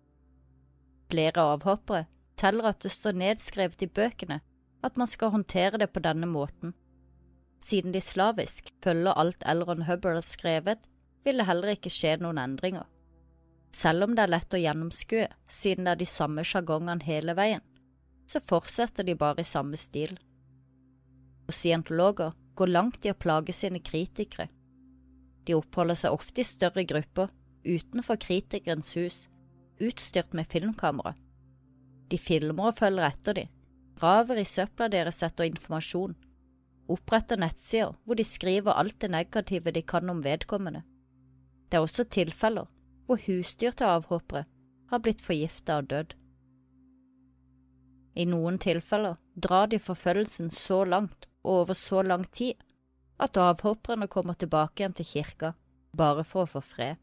Flere 1.11 1.49
avhoppere 1.57 2.05
teller 2.39 2.71
at 2.71 2.87
det 2.87 2.95
står 2.95 3.19
nedskrevet 3.19 3.83
i 3.83 3.95
bøkene 3.99 4.39
at 4.79 4.95
man 4.95 5.11
skal 5.11 5.35
håndtere 5.35 5.83
det 5.83 5.91
på 5.91 6.07
denne 6.07 6.37
måten. 6.39 6.71
Siden 7.59 7.91
de 7.91 8.01
slavisk 8.01 8.71
følger 8.83 9.17
alt 9.19 9.43
Elron 9.47 9.83
Hubbard 9.87 10.19
har 10.21 10.25
skrevet, 10.25 10.85
vil 11.23 11.41
det 11.41 11.47
heller 11.49 11.75
ikke 11.75 11.91
skje 11.91 12.15
noen 12.21 12.39
endringer. 12.41 12.87
Selv 13.75 14.07
om 14.07 14.15
det 14.15 14.23
er 14.23 14.33
lett 14.33 14.55
å 14.55 14.61
gjennomskue 14.61 15.27
siden 15.51 15.85
det 15.85 15.91
er 15.93 16.01
de 16.01 16.07
samme 16.09 16.45
sjargongene 16.47 17.05
hele 17.05 17.35
veien, 17.37 17.61
så 18.29 18.41
fortsetter 18.41 19.05
de 19.05 19.17
bare 19.17 19.43
i 19.43 19.47
samme 19.47 19.77
stil. 19.77 20.15
Og 21.49 21.53
scientologer 21.53 22.33
går 22.57 22.71
langt 22.71 23.05
i 23.05 23.11
å 23.11 23.17
plage 23.17 23.53
sine 23.55 23.81
kritikere. 23.81 24.47
De 25.45 25.55
oppholder 25.57 25.97
seg 25.97 26.15
ofte 26.15 26.41
i 26.41 26.47
større 26.47 26.85
grupper 26.85 27.29
utenfor 27.65 28.19
kritikerens 28.21 28.93
hus, 28.97 29.17
utstyrt 29.81 30.33
med 30.37 30.49
filmkamera. 30.51 31.15
De 32.09 32.17
filmer 32.17 32.71
og 32.71 32.77
følger 32.79 33.05
etter 33.09 33.37
dem, 33.37 33.51
graver 33.99 34.41
i 34.41 34.47
søpla 34.47 34.89
deres 34.89 35.21
etter 35.25 35.49
informasjon, 35.49 36.15
oppretter 36.89 37.39
nettsider 37.39 37.95
hvor 38.03 38.19
de 38.19 38.25
skriver 38.25 38.77
alt 38.77 38.99
det 39.01 39.11
negative 39.13 39.71
de 39.75 39.81
kan 39.81 40.09
om 40.09 40.23
vedkommende. 40.25 40.83
Det 41.69 41.77
er 41.77 41.85
også 41.85 42.05
tilfeller 42.09 42.69
hvor 43.05 43.21
husdyr 43.25 43.71
til 43.71 43.89
avhoppere 43.89 44.45
har 44.89 45.01
blitt 45.05 45.21
forgifta 45.21 45.79
og 45.81 45.89
dødd. 45.89 46.15
I 48.19 48.25
noen 48.25 48.57
tilfeller 48.59 49.19
drar 49.37 49.69
de 49.71 49.79
forfølgelsen 49.79 50.49
så 50.53 50.83
langt 50.83 51.29
og 51.43 51.61
over 51.61 51.77
så 51.77 52.01
lang 52.03 52.25
tid 52.33 52.57
at 53.19 53.37
avhopperne 53.37 54.07
kommer 54.07 54.33
tilbake 54.33 54.81
igjen 54.81 54.95
til 54.97 55.07
kirka 55.07 55.53
bare 55.95 56.23
for 56.23 56.45
å 56.45 56.51
få 56.57 56.61
fred. 56.63 56.97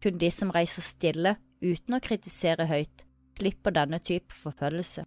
Kun 0.00 0.18
de 0.18 0.30
som 0.32 0.52
reiser 0.54 0.84
stille 0.84 1.34
uten 1.60 1.96
å 1.96 2.00
kritisere 2.00 2.66
høyt, 2.70 3.04
slipper 3.38 3.74
denne 3.76 4.00
type 4.00 4.34
forfølgelse, 4.36 5.04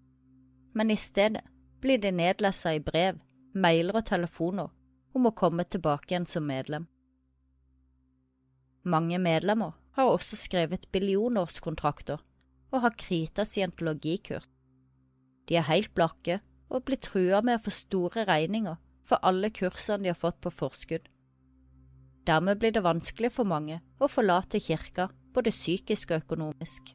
men 0.74 0.92
i 0.94 0.98
stedet 0.98 1.42
blir 1.82 2.02
de 2.02 2.12
nedlessa 2.14 2.74
i 2.74 2.82
brev, 2.82 3.18
mailer 3.54 4.00
og 4.00 4.06
telefoner 4.10 4.72
om 5.14 5.30
å 5.30 5.36
komme 5.38 5.66
tilbake 5.66 6.14
igjen 6.14 6.28
som 6.30 6.46
medlem. 6.50 6.88
Mange 8.84 9.20
medlemmer 9.22 9.78
har 9.96 10.10
også 10.10 10.36
skrevet 10.36 10.90
billionårskontrakter 10.92 12.20
og 12.74 12.82
har 12.84 12.98
krita 13.00 13.46
scientologikurs. 13.46 14.48
De 15.48 15.60
er 15.60 15.68
helt 15.70 15.94
blakke 15.96 16.40
og 16.74 16.86
blir 16.88 17.00
trua 17.04 17.44
med 17.46 17.60
å 17.60 17.64
få 17.64 17.74
store 17.76 18.26
regninger 18.28 18.80
for 19.06 19.22
alle 19.22 19.52
kursene 19.54 20.04
de 20.04 20.12
har 20.12 20.20
fått 20.20 20.40
på 20.42 20.52
forskudd. 20.52 21.06
Dermed 22.28 22.60
blir 22.60 22.72
det 22.72 22.86
vanskelig 22.86 23.34
for 23.36 23.48
mange 23.48 23.82
å 24.00 24.08
forlate 24.08 24.62
kirka, 24.64 25.10
både 25.36 25.52
psykisk 25.52 26.14
og 26.14 26.24
økonomisk. 26.24 26.94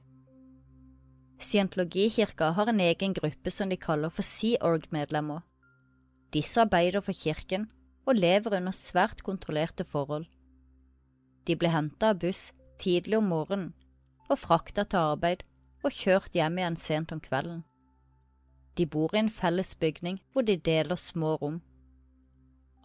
Scientologikirka 1.38 2.50
har 2.56 2.70
en 2.70 2.80
egen 2.80 3.14
gruppe 3.14 3.52
som 3.52 3.68
de 3.70 3.76
kaller 3.78 4.11
for 4.11 4.26
Sea 4.26 4.59
Org-medlemmer. 4.64 5.44
Disse 6.35 6.61
arbeider 6.61 7.01
for 7.01 7.16
kirken 7.16 7.68
og 8.09 8.18
lever 8.18 8.57
under 8.57 8.72
svært 8.72 9.22
kontrollerte 9.24 9.85
forhold. 9.85 10.26
De 11.47 11.57
ble 11.57 11.70
henta 11.72 12.12
av 12.12 12.20
buss 12.20 12.51
tidlig 12.81 13.18
om 13.18 13.31
morgenen 13.33 13.72
og 14.29 14.39
frakta 14.39 14.85
til 14.85 15.14
arbeid 15.14 15.45
og 15.85 15.95
kjørt 15.95 16.35
hjem 16.37 16.59
igjen 16.61 16.76
sent 16.76 17.12
om 17.14 17.20
kvelden. 17.24 17.62
De 18.76 18.87
bor 18.87 19.14
i 19.14 19.22
en 19.22 19.31
felles 19.33 19.74
bygning 19.81 20.20
hvor 20.33 20.45
de 20.47 20.57
deler 20.57 21.01
små 21.01 21.35
rom. 21.41 21.62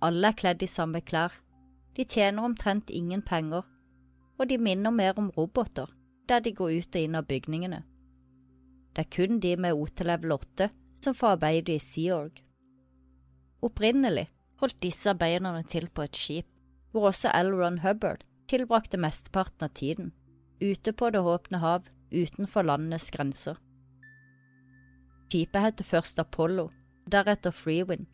Alle 0.01 0.31
er 0.31 0.39
kledd 0.39 0.63
i 0.63 0.69
samme 0.69 1.01
klær, 1.01 1.35
de 1.95 2.03
tjener 2.03 2.43
omtrent 2.43 2.89
ingen 2.89 3.21
penger, 3.21 3.67
og 4.39 4.49
de 4.49 4.57
minner 4.57 4.91
mer 4.91 5.19
om 5.19 5.29
roboter 5.37 5.91
der 6.27 6.39
de 6.39 6.53
går 6.55 6.79
ut 6.79 6.95
og 6.95 7.01
inn 7.03 7.19
av 7.19 7.27
bygningene. 7.27 7.83
Det 8.95 9.05
er 9.05 9.11
kun 9.11 9.39
de 9.43 9.55
med 9.57 9.75
OT 9.75 10.03
level 10.07 10.37
8 10.37 10.69
som 11.01 11.15
får 11.17 11.35
arbeide 11.35 11.75
i 11.75 11.81
Sea 11.83 12.15
Org. 12.15 12.39
Opprinnelig 13.63 14.27
holdt 14.59 14.81
disse 14.83 15.11
arbeiderne 15.13 15.63
til 15.71 15.87
på 15.89 16.03
et 16.03 16.17
skip, 16.19 16.47
hvor 16.91 17.09
også 17.09 17.31
L. 17.39 17.53
Ron 17.55 17.79
Hubbard 17.83 18.25
tilbrakte 18.51 18.99
mesteparten 18.99 19.65
av 19.65 19.73
tiden, 19.77 20.11
ute 20.61 20.93
på 20.93 21.09
det 21.13 21.23
åpne 21.23 21.61
hav 21.63 21.87
utenfor 22.13 22.67
landets 22.67 23.09
grenser. 23.11 23.57
Skipet 25.31 25.63
heter 25.63 25.87
først 25.87 26.19
Apollo, 26.21 26.67
deretter 27.09 27.55
Freewind. 27.55 28.05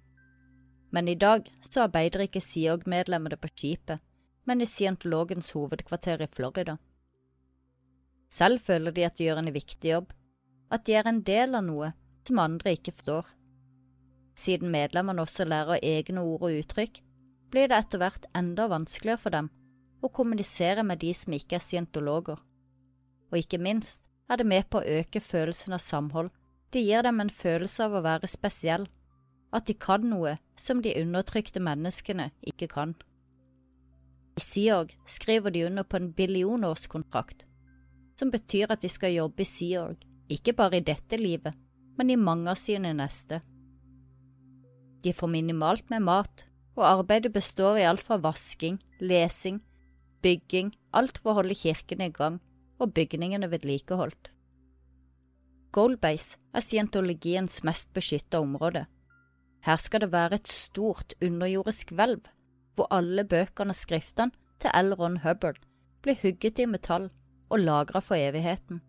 Men 0.91 1.09
i 1.11 1.17
dag 1.19 1.49
så 1.65 1.83
arbeider 1.87 2.23
ikke 2.23 2.41
Siog-medlemmene 2.41 3.37
på 3.37 3.49
skipet, 3.51 3.99
men 4.47 4.61
i 4.61 4.69
scientologens 4.69 5.51
hovedkvarter 5.51 6.23
i 6.23 6.29
Florida. 6.31 6.77
Selv 8.29 8.61
føler 8.61 8.93
de 8.95 9.05
at 9.05 9.17
de 9.17 9.27
gjør 9.27 9.41
en 9.41 9.53
viktig 9.53 9.91
jobb, 9.91 10.13
at 10.71 10.85
de 10.85 10.95
er 10.95 11.09
en 11.09 11.21
del 11.25 11.57
av 11.57 11.65
noe 11.65 11.91
som 12.25 12.39
andre 12.41 12.77
ikke 12.77 12.93
forstår. 12.93 13.27
Siden 14.39 14.71
medlemmene 14.71 15.25
også 15.25 15.43
lærer 15.47 15.81
egne 15.83 16.23
ord 16.23 16.45
og 16.47 16.59
uttrykk, 16.61 17.01
blir 17.51 17.67
det 17.67 17.79
etter 17.81 17.99
hvert 17.99 18.27
enda 18.37 18.69
vanskeligere 18.71 19.19
for 19.19 19.35
dem 19.35 19.49
å 19.99 20.11
kommunisere 20.15 20.85
med 20.87 21.01
de 21.01 21.11
som 21.17 21.33
ikke 21.35 21.57
er 21.57 21.63
scientologer. 21.63 22.39
Og 23.29 23.41
ikke 23.41 23.59
minst 23.59 24.05
er 24.29 24.39
det 24.39 24.47
med 24.47 24.69
på 24.69 24.79
å 24.79 24.99
øke 24.99 25.19
følelsen 25.19 25.75
av 25.75 25.83
samhold. 25.83 26.29
Det 26.71 26.85
gir 26.85 27.03
dem 27.03 27.19
en 27.19 27.33
følelse 27.33 27.83
av 27.83 27.97
å 27.97 28.03
være 28.05 28.29
spesiell, 28.29 28.87
at 29.51 29.65
de 29.65 29.73
kan 29.73 30.05
noe 30.05 30.37
som 30.55 30.83
de 30.85 30.93
undertrykte 31.01 31.59
menneskene 31.59 32.29
ikke 32.45 32.69
kan. 32.71 32.93
I 34.37 34.43
Seorg 34.45 34.93
skriver 35.09 35.51
de 35.51 35.65
under 35.67 35.83
på 35.83 35.97
en 35.99 36.11
billionårskontrakt, 36.15 37.43
som 38.15 38.31
betyr 38.31 38.71
at 38.71 38.85
de 38.85 38.91
skal 38.91 39.17
jobbe 39.17 39.43
i 39.43 39.49
Seorg, 39.49 39.97
ikke 40.29 40.53
bare 40.55 40.79
i 40.79 40.85
dette 40.85 41.17
livet, 41.19 41.57
men 41.97 42.13
i 42.13 42.19
mange 42.19 42.53
av 42.53 42.59
sine 42.59 42.93
neste. 42.95 43.41
De 45.03 45.13
får 45.15 45.31
minimalt 45.31 45.89
med 45.89 46.03
mat, 46.03 46.45
og 46.75 46.87
arbeidet 46.87 47.31
består 47.35 47.79
i 47.79 47.87
alt 47.87 48.03
fra 48.03 48.17
vasking, 48.21 48.79
lesing, 48.99 49.61
bygging, 50.23 50.73
alt 50.93 51.19
for 51.19 51.31
å 51.31 51.39
holde 51.39 51.57
kirken 51.57 52.03
i 52.03 52.11
gang 52.11 52.39
og 52.79 52.93
bygningene 52.95 53.49
vedlikeholdt. 53.51 54.31
Goldbase 55.75 56.39
er 56.55 56.65
scientologiens 56.65 57.61
mest 57.67 57.91
beskytta 57.93 58.39
område. 58.41 58.87
Her 59.67 59.77
skal 59.77 60.05
det 60.05 60.11
være 60.13 60.39
et 60.39 60.51
stort 60.51 61.13
underjordisk 61.21 61.91
hvelv, 61.93 62.23
hvor 62.75 62.87
alle 62.95 63.25
bøkene 63.27 63.75
og 63.75 63.77
skriftene 63.77 64.33
til 64.63 64.71
L. 64.75 64.95
Ron 64.95 65.19
Hubbard 65.23 65.59
blir 66.03 66.17
hugget 66.23 66.59
i 66.63 66.67
metall 66.67 67.09
og 67.49 67.59
lagra 67.59 68.01
for 68.03 68.15
evigheten, 68.15 68.81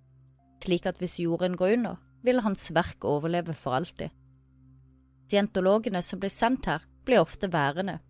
slik 0.63 0.87
at 0.87 1.01
hvis 1.03 1.19
jorden 1.21 1.57
går 1.59 1.77
under, 1.79 1.99
vil 2.23 2.43
hans 2.45 2.71
verk 2.77 3.05
overleve 3.05 3.55
for 3.57 3.77
alltid. 3.77 4.11
Scientologene 5.31 6.03
som 6.03 6.19
blir 6.19 6.33
sendt 6.35 6.67
her, 6.67 6.83
blir 7.07 7.23
ofte 7.23 7.47
værende. 7.53 8.01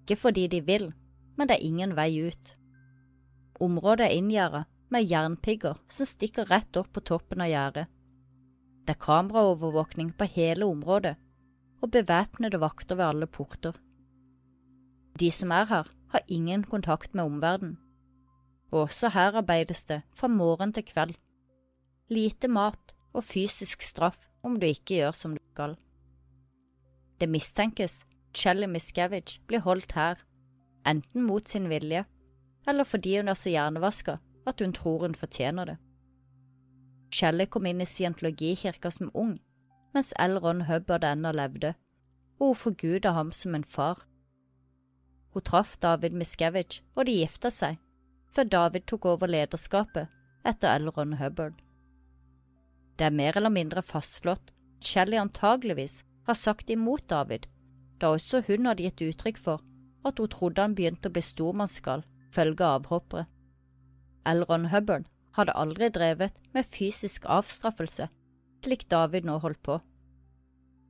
Ikke 0.00 0.16
fordi 0.16 0.46
de 0.48 0.62
vil, 0.64 0.86
men 1.36 1.48
det 1.48 1.58
er 1.58 1.66
ingen 1.66 1.92
vei 1.98 2.14
ut. 2.24 2.54
Området 3.60 4.06
er 4.06 4.16
inngjerda 4.16 4.62
med 4.88 5.04
jernpigger 5.04 5.76
som 5.92 6.08
stikker 6.08 6.48
rett 6.48 6.78
opp 6.80 6.88
på 6.96 7.02
toppen 7.10 7.44
av 7.44 7.50
gjerdet. 7.50 7.90
Det 8.88 8.94
er 8.96 9.04
kameraovervåkning 9.04 10.14
på 10.16 10.30
hele 10.32 10.64
området 10.64 11.12
og 11.84 11.92
bevæpnede 11.92 12.62
vakter 12.64 12.96
ved 12.96 13.10
alle 13.10 13.28
porter. 13.28 13.76
De 15.20 15.28
som 15.30 15.52
er 15.52 15.68
her, 15.68 15.92
har 16.10 16.26
ingen 16.26 16.64
kontakt 16.64 17.14
med 17.14 17.28
omverdenen. 17.28 17.76
Og 18.72 18.86
også 18.88 19.12
her 19.12 19.36
arbeides 19.42 19.84
det 19.84 20.00
fra 20.16 20.32
morgen 20.32 20.72
til 20.72 20.88
kveld. 20.88 21.14
Lite 22.08 22.48
mat 22.48 22.96
og 23.12 23.28
fysisk 23.28 23.84
straff 23.84 24.24
om 24.42 24.56
du 24.56 24.66
ikke 24.66 25.02
gjør 25.02 25.12
som 25.12 25.36
du 25.36 25.44
skal. 25.52 25.76
Det 27.20 27.28
mistenkes 27.28 28.04
Shelly 28.34 28.66
Miscavige 28.66 29.40
blir 29.46 29.60
holdt 29.60 29.92
her, 29.92 30.16
enten 30.86 31.22
mot 31.26 31.48
sin 31.48 31.68
vilje 31.68 32.04
eller 32.68 32.84
fordi 32.84 33.16
hun 33.16 33.28
er 33.28 33.38
så 33.38 33.50
hjernevaska 33.50 34.16
at 34.46 34.60
hun 34.60 34.72
tror 34.72 35.06
hun 35.06 35.14
fortjener 35.14 35.64
det. 35.64 35.76
Shelly 37.12 37.46
kom 37.46 37.66
inn 37.66 37.80
i 37.80 37.88
scientologikirka 37.88 38.90
som 38.90 39.10
ung, 39.14 39.38
mens 39.94 40.12
L. 40.18 40.38
Ron 40.38 40.66
Hubbard 40.68 41.04
ennå 41.04 41.32
levde, 41.34 41.74
og 42.38 42.52
hun 42.52 42.60
forguda 42.62 43.12
ham 43.16 43.32
som 43.32 43.54
en 43.54 43.64
far. 43.64 44.04
Hun 45.34 45.42
traff 45.42 45.76
David 45.82 46.14
Miscavige, 46.14 46.82
og 46.94 47.06
de 47.06 47.18
gifta 47.18 47.50
seg, 47.50 47.78
før 48.30 48.44
David 48.44 48.86
tok 48.86 49.06
over 49.06 49.26
lederskapet 49.26 50.08
etter 50.46 50.78
L. 50.78 50.88
Ron 50.88 51.18
Hubbard. 51.18 51.58
Det 52.98 53.06
er 53.06 53.16
mer 53.16 53.36
eller 53.36 53.50
mindre 53.50 53.82
fastslått 53.82 54.52
at 54.52 54.86
Shelly 54.86 55.18
antageligvis 55.18 56.00
har 56.30 56.38
sagt 56.38 56.70
imot 56.70 57.08
David, 57.10 57.46
da 58.00 58.14
også 58.14 58.42
hun 58.46 58.70
hadde 58.70 58.86
gitt 58.86 59.02
uttrykk 59.10 59.38
for 59.38 59.64
at 60.06 60.18
hun 60.18 60.30
trodde 60.32 60.62
han 60.62 60.76
begynte 60.78 61.10
å 61.10 61.14
bli 61.14 61.22
stormannsgal 61.24 62.04
følge 62.34 62.66
avhoppere. 62.66 63.26
L. 64.30 64.44
Ron 64.48 64.68
Hubbard 64.72 65.08
hadde 65.36 65.56
aldri 65.56 65.90
drevet 65.92 66.36
med 66.54 66.66
fysisk 66.66 67.26
avstraffelse, 67.28 68.08
slik 68.64 68.86
David 68.92 69.26
nå 69.26 69.38
holdt 69.42 69.62
på, 69.66 69.78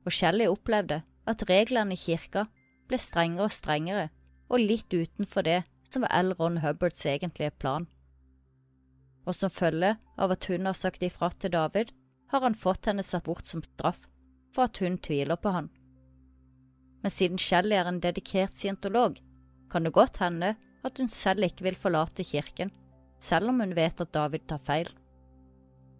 og 0.05 0.15
Shelley 0.15 0.49
opplevde 0.49 1.01
at 1.29 1.45
reglene 1.49 1.95
i 1.95 1.99
kirka 1.99 2.47
ble 2.89 2.99
strengere 2.99 3.47
og 3.47 3.55
strengere 3.55 4.09
og 4.51 4.59
litt 4.59 4.91
utenfor 4.91 5.45
det 5.47 5.61
som 5.91 6.05
var 6.05 6.13
L. 6.17 6.33
Ron 6.39 6.61
Hubbards 6.63 7.05
egentlige 7.07 7.53
plan. 7.61 7.87
Og 9.27 9.35
som 9.37 9.53
følge 9.53 9.95
av 10.17 10.33
at 10.33 10.47
hun 10.49 10.65
har 10.65 10.77
sagt 10.77 11.03
ifra 11.05 11.29
til 11.31 11.53
David, 11.53 11.91
har 12.31 12.43
han 12.43 12.55
fått 12.57 12.87
henne 12.87 13.03
satt 13.03 13.27
bort 13.27 13.47
som 13.47 13.63
straff 13.63 14.07
for 14.51 14.67
at 14.67 14.77
hun 14.83 14.97
tviler 14.97 15.39
på 15.39 15.53
han. 15.55 15.69
Men 17.01 17.09
siden 17.09 17.39
Shelly 17.41 17.75
er 17.75 17.89
en 17.89 18.01
dedikert 18.03 18.57
scientolog, 18.57 19.17
kan 19.71 19.83
det 19.83 19.93
godt 19.93 20.19
hende 20.21 20.55
at 20.83 20.97
hun 20.97 21.09
selv 21.09 21.43
ikke 21.47 21.63
vil 21.63 21.77
forlate 21.79 22.23
kirken, 22.23 22.71
selv 23.19 23.49
om 23.49 23.59
hun 23.59 23.75
vet 23.75 24.01
at 24.01 24.13
David 24.13 24.47
tar 24.47 24.61
feil. 24.61 24.89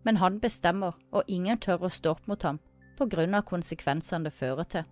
Men 0.03 0.17
han 0.17 0.39
bestemmer, 0.41 0.97
og 1.11 1.23
ingen 1.27 1.59
tør 1.61 1.85
å 1.85 1.93
stå 1.93 2.15
opp 2.15 2.27
mot 2.27 2.41
ham 2.43 2.59
på 2.97 3.07
grunn 3.09 3.37
av 3.37 3.45
konsekvensene 3.49 4.27
det 4.27 4.33
fører 4.33 4.67
til. 4.69 4.89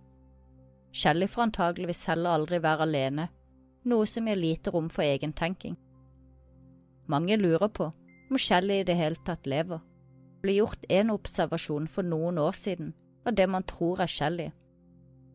Shelly 0.92 1.26
får 1.30 1.48
antageligvis 1.48 2.06
heller 2.10 2.38
aldri 2.38 2.58
være 2.62 2.86
alene, 2.86 3.28
noe 3.86 4.06
som 4.06 4.26
gir 4.26 4.38
lite 4.38 4.72
rom 4.74 4.88
for 4.90 5.06
egentenking. 5.06 5.76
Mange 7.10 7.36
lurer 7.38 7.68
på 7.68 7.90
om 8.30 8.38
Shelly 8.38 8.80
i 8.80 8.86
det 8.86 8.96
hele 8.98 9.18
tatt 9.26 9.46
lever. 9.50 9.78
Det 9.78 10.46
ble 10.46 10.56
gjort 10.56 10.86
en 10.88 11.10
observasjon 11.12 11.86
for 11.90 12.06
noen 12.06 12.38
år 12.40 12.54
siden 12.56 12.94
av 13.30 13.38
det 13.38 13.46
man 13.50 13.66
tror 13.66 14.02
er 14.02 14.10
Shelly. 14.10 14.50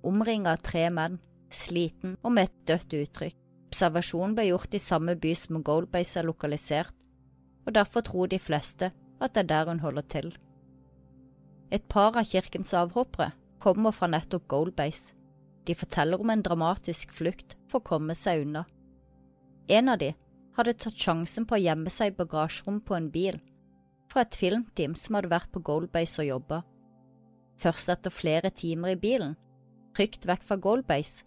Omringet 0.06 0.52
av 0.52 0.64
tre 0.64 0.86
menn, 0.94 1.18
sliten 1.50 2.18
og 2.22 2.36
med 2.36 2.50
et 2.50 2.62
dødt 2.70 2.94
uttrykk. 3.00 3.40
Observasjonen 3.72 4.36
ble 4.38 4.50
gjort 4.50 4.76
i 4.78 4.80
samme 4.80 5.16
by 5.20 5.34
som 5.36 5.64
Goldbase 5.66 6.22
er 6.22 6.28
lokalisert, 6.28 6.94
og 7.66 7.74
derfor 7.76 8.06
tror 8.06 8.30
de 8.32 8.40
fleste 8.40 8.92
at 9.20 9.34
det 9.34 9.46
er 9.46 9.50
der 9.50 9.72
hun 9.72 9.82
holder 9.84 10.06
til. 10.12 10.30
Et 11.74 11.84
par 11.90 12.16
av 12.16 12.28
kirkens 12.30 12.76
avhoppere 12.78 13.34
kommer 13.60 13.96
fra 13.96 14.08
nettopp 14.12 14.46
Goldbase. 14.48 15.16
De 15.66 15.74
forteller 15.76 16.22
om 16.22 16.30
en 16.30 16.44
dramatisk 16.46 17.12
flukt 17.12 17.58
for 17.72 17.82
å 17.82 17.88
komme 17.90 18.16
seg 18.16 18.46
unna. 18.46 18.64
En 19.68 19.90
av 19.90 19.98
de 20.00 20.12
hadde 20.56 20.76
tatt 20.78 21.02
sjansen 21.02 21.48
på 21.50 21.58
å 21.58 21.64
gjemme 21.64 21.92
seg 21.92 22.14
i 22.14 22.18
bagasjerommet 22.20 22.86
på 22.86 22.96
en 22.96 23.10
bil 23.12 23.42
fra 24.12 24.24
et 24.24 24.38
filmteam 24.38 24.94
som 24.96 25.18
hadde 25.18 25.34
vært 25.34 25.52
på 25.52 25.64
Goldbase 25.66 26.22
og 26.22 26.30
jobba. 26.30 26.62
Først 27.62 27.90
etter 27.92 28.12
flere 28.12 28.52
timer 28.52 28.96
i 28.96 29.00
bilen, 29.00 29.36
trygt 29.96 30.28
vekk 30.28 30.44
fra 30.44 30.58
Goldbase, 30.60 31.24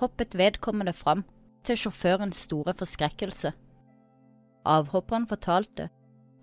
hoppet 0.00 0.36
vedkommende 0.36 0.92
fram 0.92 1.24
til 1.64 1.78
sjåførens 1.80 2.42
store 2.46 2.74
forskrekkelse. 2.76 3.52
Avhopperen 4.66 5.26
fortalte 5.30 5.88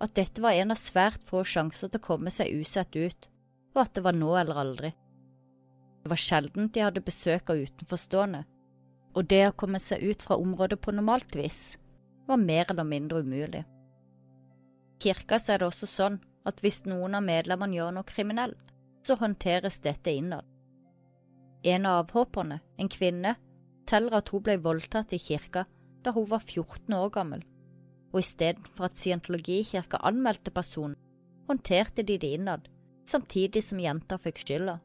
at 0.02 0.16
dette 0.18 0.42
var 0.42 0.56
en 0.58 0.74
av 0.74 0.80
svært 0.80 1.22
få 1.24 1.44
sjanser 1.46 1.92
til 1.92 2.00
å 2.00 2.06
komme 2.08 2.32
seg 2.34 2.52
usett 2.58 2.96
ut, 2.96 3.28
og 3.74 3.84
at 3.84 3.94
det 3.94 4.04
var 4.04 4.16
nå 4.16 4.34
eller 4.40 4.60
aldri. 4.64 4.90
Det 6.02 6.10
var 6.12 6.20
sjelden 6.20 6.68
de 6.74 6.82
hadde 6.84 7.04
besøk 7.04 7.52
av 7.52 7.62
utenforstående, 7.62 8.42
og 9.14 9.30
det 9.30 9.44
å 9.48 9.56
komme 9.56 9.78
seg 9.80 10.02
ut 10.02 10.24
fra 10.26 10.36
området 10.40 10.80
på 10.82 10.92
normalt 10.92 11.36
vis 11.38 11.78
var 12.26 12.40
mer 12.40 12.66
eller 12.68 12.84
mindre 12.88 13.22
umulig. 13.22 13.62
I 14.94 15.04
kirka 15.04 15.36
er 15.36 15.60
det 15.60 15.68
også 15.68 15.86
sånn 15.88 16.20
at 16.48 16.60
hvis 16.64 16.82
noen 16.88 17.16
av 17.16 17.24
medlemmene 17.24 17.76
gjør 17.76 17.92
noe 17.96 18.08
kriminelt, 18.08 18.73
så 19.06 19.16
håndteres 19.20 19.80
dette 19.84 20.12
innad. 20.12 20.44
En 21.64 21.86
av 21.86 22.04
avhopperne, 22.04 22.60
en 22.76 22.88
kvinne, 22.88 23.36
forteller 23.84 24.16
at 24.16 24.30
hun 24.32 24.42
ble 24.44 24.56
voldtatt 24.64 25.12
i 25.12 25.20
kirka 25.20 25.66
da 26.04 26.12
hun 26.12 26.26
var 26.28 26.40
14 26.40 26.94
år 26.96 27.10
gammel, 27.12 27.42
og 28.12 28.20
istedenfor 28.20 28.88
at 28.88 28.96
scientologikirka 28.96 30.00
anmeldte 30.02 30.50
personen, 30.50 30.96
håndterte 31.48 32.02
de 32.02 32.16
det 32.18 32.32
innad, 32.38 32.68
samtidig 33.04 33.62
som 33.64 33.80
jenta 33.80 34.18
fikk 34.18 34.40
skylda. 34.40 34.78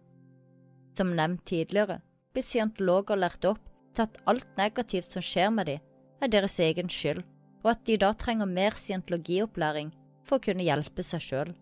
Som 0.98 1.16
nevnt 1.16 1.46
tidligere 1.48 2.02
blir 2.34 2.44
scientologer 2.44 3.20
lært 3.20 3.46
opp 3.48 3.64
til 3.96 4.04
at 4.06 4.20
alt 4.28 4.48
negativt 4.60 5.08
som 5.08 5.24
skjer 5.24 5.52
med 5.56 5.72
dem, 5.72 5.80
er 6.20 6.28
deres 6.28 6.60
egen 6.60 6.92
skyld, 6.92 7.24
og 7.64 7.72
at 7.72 7.86
de 7.88 7.96
da 8.00 8.12
trenger 8.14 8.48
mer 8.48 8.76
scientologiopplæring 8.76 9.94
for 10.28 10.38
å 10.38 10.44
kunne 10.44 10.68
hjelpe 10.68 11.04
seg 11.04 11.24
sjøl. 11.24 11.54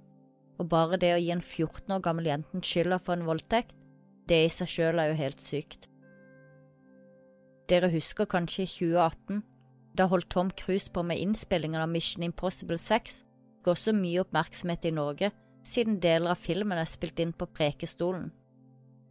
Og 0.58 0.70
bare 0.72 0.98
det 1.02 1.12
å 1.14 1.20
gi 1.22 1.30
en 1.34 1.44
14 1.44 1.94
år 1.94 2.02
gammel 2.06 2.30
jente 2.32 2.62
skylda 2.66 2.98
for 3.02 3.18
en 3.18 3.28
voldtekt, 3.28 3.76
det 4.28 4.42
i 4.46 4.50
seg 4.52 4.70
sjøl 4.72 5.00
er 5.00 5.12
jo 5.12 5.20
helt 5.22 5.44
sykt. 5.44 5.88
Dere 7.68 7.92
husker 7.92 8.28
kanskje 8.30 8.64
i 8.64 8.72
2018? 8.72 9.44
Da 9.98 10.08
holdt 10.12 10.30
Tom 10.32 10.50
Cruise 10.52 10.92
på 10.94 11.04
med 11.04 11.20
innspillingen 11.20 11.82
av 11.82 11.90
Mission 11.90 12.24
Impossible 12.24 12.78
6, 12.80 13.22
ga 13.64 13.74
også 13.74 13.94
mye 13.96 14.24
oppmerksomhet 14.24 14.86
i 14.88 14.94
Norge, 14.96 15.32
siden 15.68 15.98
deler 16.04 16.32
av 16.32 16.40
filmen 16.40 16.80
er 16.80 16.88
spilt 16.88 17.20
inn 17.20 17.34
på 17.36 17.48
Prekestolen. 17.52 18.30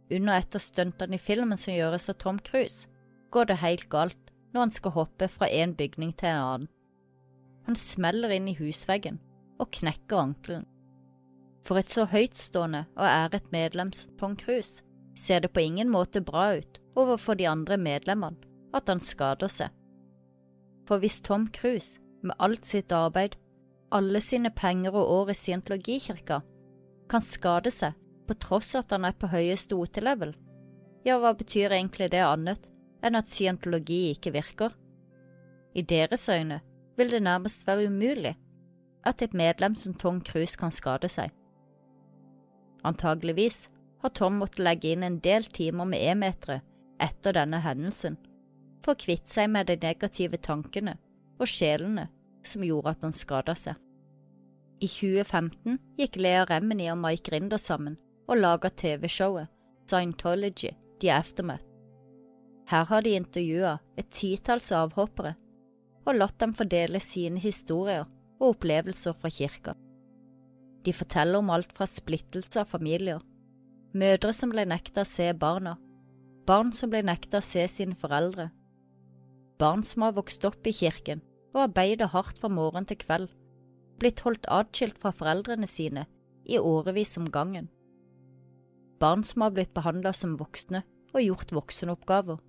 Under 0.09 0.39
et 0.39 0.55
av 0.55 0.63
stuntene 0.63 1.17
i 1.17 1.21
filmen 1.21 1.59
som 1.59 1.75
gjøres 1.75 2.07
av 2.09 2.17
Tom 2.23 2.39
Cruise, 2.39 2.87
går 3.31 3.49
det 3.49 3.59
helt 3.61 3.89
galt 3.91 4.31
når 4.53 4.61
han 4.63 4.73
skal 4.73 4.95
hoppe 4.95 5.27
fra 5.29 5.49
en 5.51 5.75
bygning 5.77 6.13
til 6.17 6.31
en 6.31 6.41
annen. 6.41 6.71
Han 7.67 7.75
smeller 7.75 8.31
inn 8.31 8.47
i 8.47 8.55
husveggen 8.55 9.19
og 9.59 9.73
knekker 9.75 10.21
ankelen. 10.21 10.65
For 11.67 11.81
et 11.81 11.91
så 11.91 12.05
høytstående 12.07 12.85
og 12.95 13.03
æret 13.03 13.49
medlem 13.51 13.91
som 13.91 14.13
Tom 14.19 14.37
Cruise 14.39 14.85
ser 15.19 15.41
det 15.43 15.51
på 15.51 15.65
ingen 15.65 15.89
måte 15.91 16.21
bra 16.23 16.53
ut 16.55 16.79
overfor 16.95 17.35
de 17.35 17.47
andre 17.49 17.77
medlemmene 17.77 18.39
at 18.77 18.87
han 18.87 19.01
skader 19.03 19.51
seg. 19.51 19.73
For 20.87 21.03
hvis 21.03 21.19
Tom 21.21 21.49
Cruise, 21.51 21.99
med 22.23 22.39
alt 22.39 22.65
sitt 22.65 22.91
arbeid, 22.95 23.35
alle 23.91 24.21
sine 24.23 24.51
penger 24.51 24.95
og 24.95 25.11
år 25.11 25.31
i 25.31 25.35
scientologikirka, 25.35 26.39
kan 27.11 27.23
skade 27.23 27.71
seg 27.71 27.95
på 28.27 28.35
tross 28.39 28.73
at 28.75 28.91
han 28.91 29.07
er 29.07 29.15
på 29.15 29.29
høyeste 29.31 29.75
OT-level? 29.75 30.33
Ja, 31.07 31.19
hva 31.19 31.33
betyr 31.35 31.75
egentlig 31.75 32.11
det 32.11 32.23
annet 32.23 32.67
enn 33.03 33.19
at 33.19 33.31
scientologi 33.31 34.13
ikke 34.13 34.33
virker? 34.35 34.75
I 35.75 35.83
deres 35.83 36.27
øyne 36.31 36.61
vil 36.97 37.11
det 37.11 37.23
nærmest 37.23 37.67
være 37.67 37.87
umulig 37.91 38.35
at 39.07 39.21
et 39.21 39.35
medlem 39.35 39.75
som 39.75 39.93
Tom 39.93 40.21
Cruise 40.23 40.57
kan 40.59 40.71
skade 40.71 41.09
seg. 41.11 41.31
Antageligvis 42.85 43.69
har 44.01 44.09
Tom 44.09 44.37
måttet 44.41 44.63
legge 44.63 44.91
inn 44.93 45.03
en 45.03 45.19
del 45.23 45.47
timer 45.53 45.89
med 45.89 46.03
e-metere 46.03 46.61
etter 47.01 47.35
denne 47.37 47.61
hendelsen 47.63 48.17
for 48.83 48.93
å 48.93 49.01
kvitte 49.01 49.31
seg 49.33 49.49
med 49.51 49.69
de 49.69 49.77
negative 49.81 50.39
tankene 50.41 50.95
og 51.37 51.49
sjelene 51.49 52.07
som 52.45 52.63
gjorde 52.63 52.93
at 52.93 53.05
han 53.05 53.15
skada 53.15 53.55
seg. 53.57 53.75
I 54.77 54.87
2015 54.87 55.79
gikk 55.97 56.19
Lea 56.21 56.45
Remini 56.45 56.89
og 56.93 56.99
Mike 57.01 57.33
Rinder 57.33 57.61
sammen 57.61 57.97
og 58.27 58.37
laga 58.37 58.69
TV-showet 58.69 59.49
Scientology 59.87 60.75
The 61.01 61.11
Aftermath. 61.15 61.65
Her 62.67 62.85
har 62.85 63.01
de 63.01 63.15
intervjua 63.15 63.77
et 63.97 64.09
titalls 64.11 64.69
avhoppere 64.75 65.33
og 66.07 66.15
latt 66.15 66.37
dem 66.39 66.53
fordele 66.55 66.99
sine 67.03 67.39
historier 67.41 68.05
og 68.37 68.53
opplevelser 68.53 69.15
fra 69.17 69.31
kirka. 69.33 69.73
De 70.85 70.93
forteller 70.93 71.39
om 71.39 71.49
alt 71.53 71.73
fra 71.75 71.87
splittelse 71.89 72.61
av 72.61 72.69
familier, 72.71 73.21
mødre 73.97 74.33
som 74.35 74.51
ble 74.53 74.65
nekta 74.69 75.03
å 75.03 75.09
se 75.09 75.31
barna, 75.33 75.77
barn 76.47 76.71
som 76.75 76.91
ble 76.91 77.01
nekta 77.05 77.41
å 77.41 77.45
se 77.45 77.65
sine 77.71 77.97
foreldre, 77.97 78.49
barn 79.59 79.83
som 79.83 80.05
har 80.05 80.15
vokst 80.17 80.45
opp 80.47 80.67
i 80.67 80.75
kirken 80.75 81.23
og 81.55 81.63
arbeidet 81.65 82.11
hardt 82.13 82.39
fra 82.39 82.51
morgen 82.53 82.85
til 82.85 82.99
kveld, 83.01 83.31
blitt 83.97 84.21
holdt 84.25 84.45
atskilt 84.53 84.99
fra 85.01 85.11
foreldrene 85.15 85.67
sine 85.67 86.05
i 86.45 86.59
årevis 86.61 87.17
om 87.17 87.25
gangen, 87.33 87.71
barn 89.01 89.25
som 89.25 89.43
har 89.45 89.55
blitt 89.55 89.73
behandla 89.75 90.13
som 90.13 90.37
voksne 90.39 90.83
og 91.13 91.23
gjort 91.23 91.53
voksenoppgaver, 91.55 92.39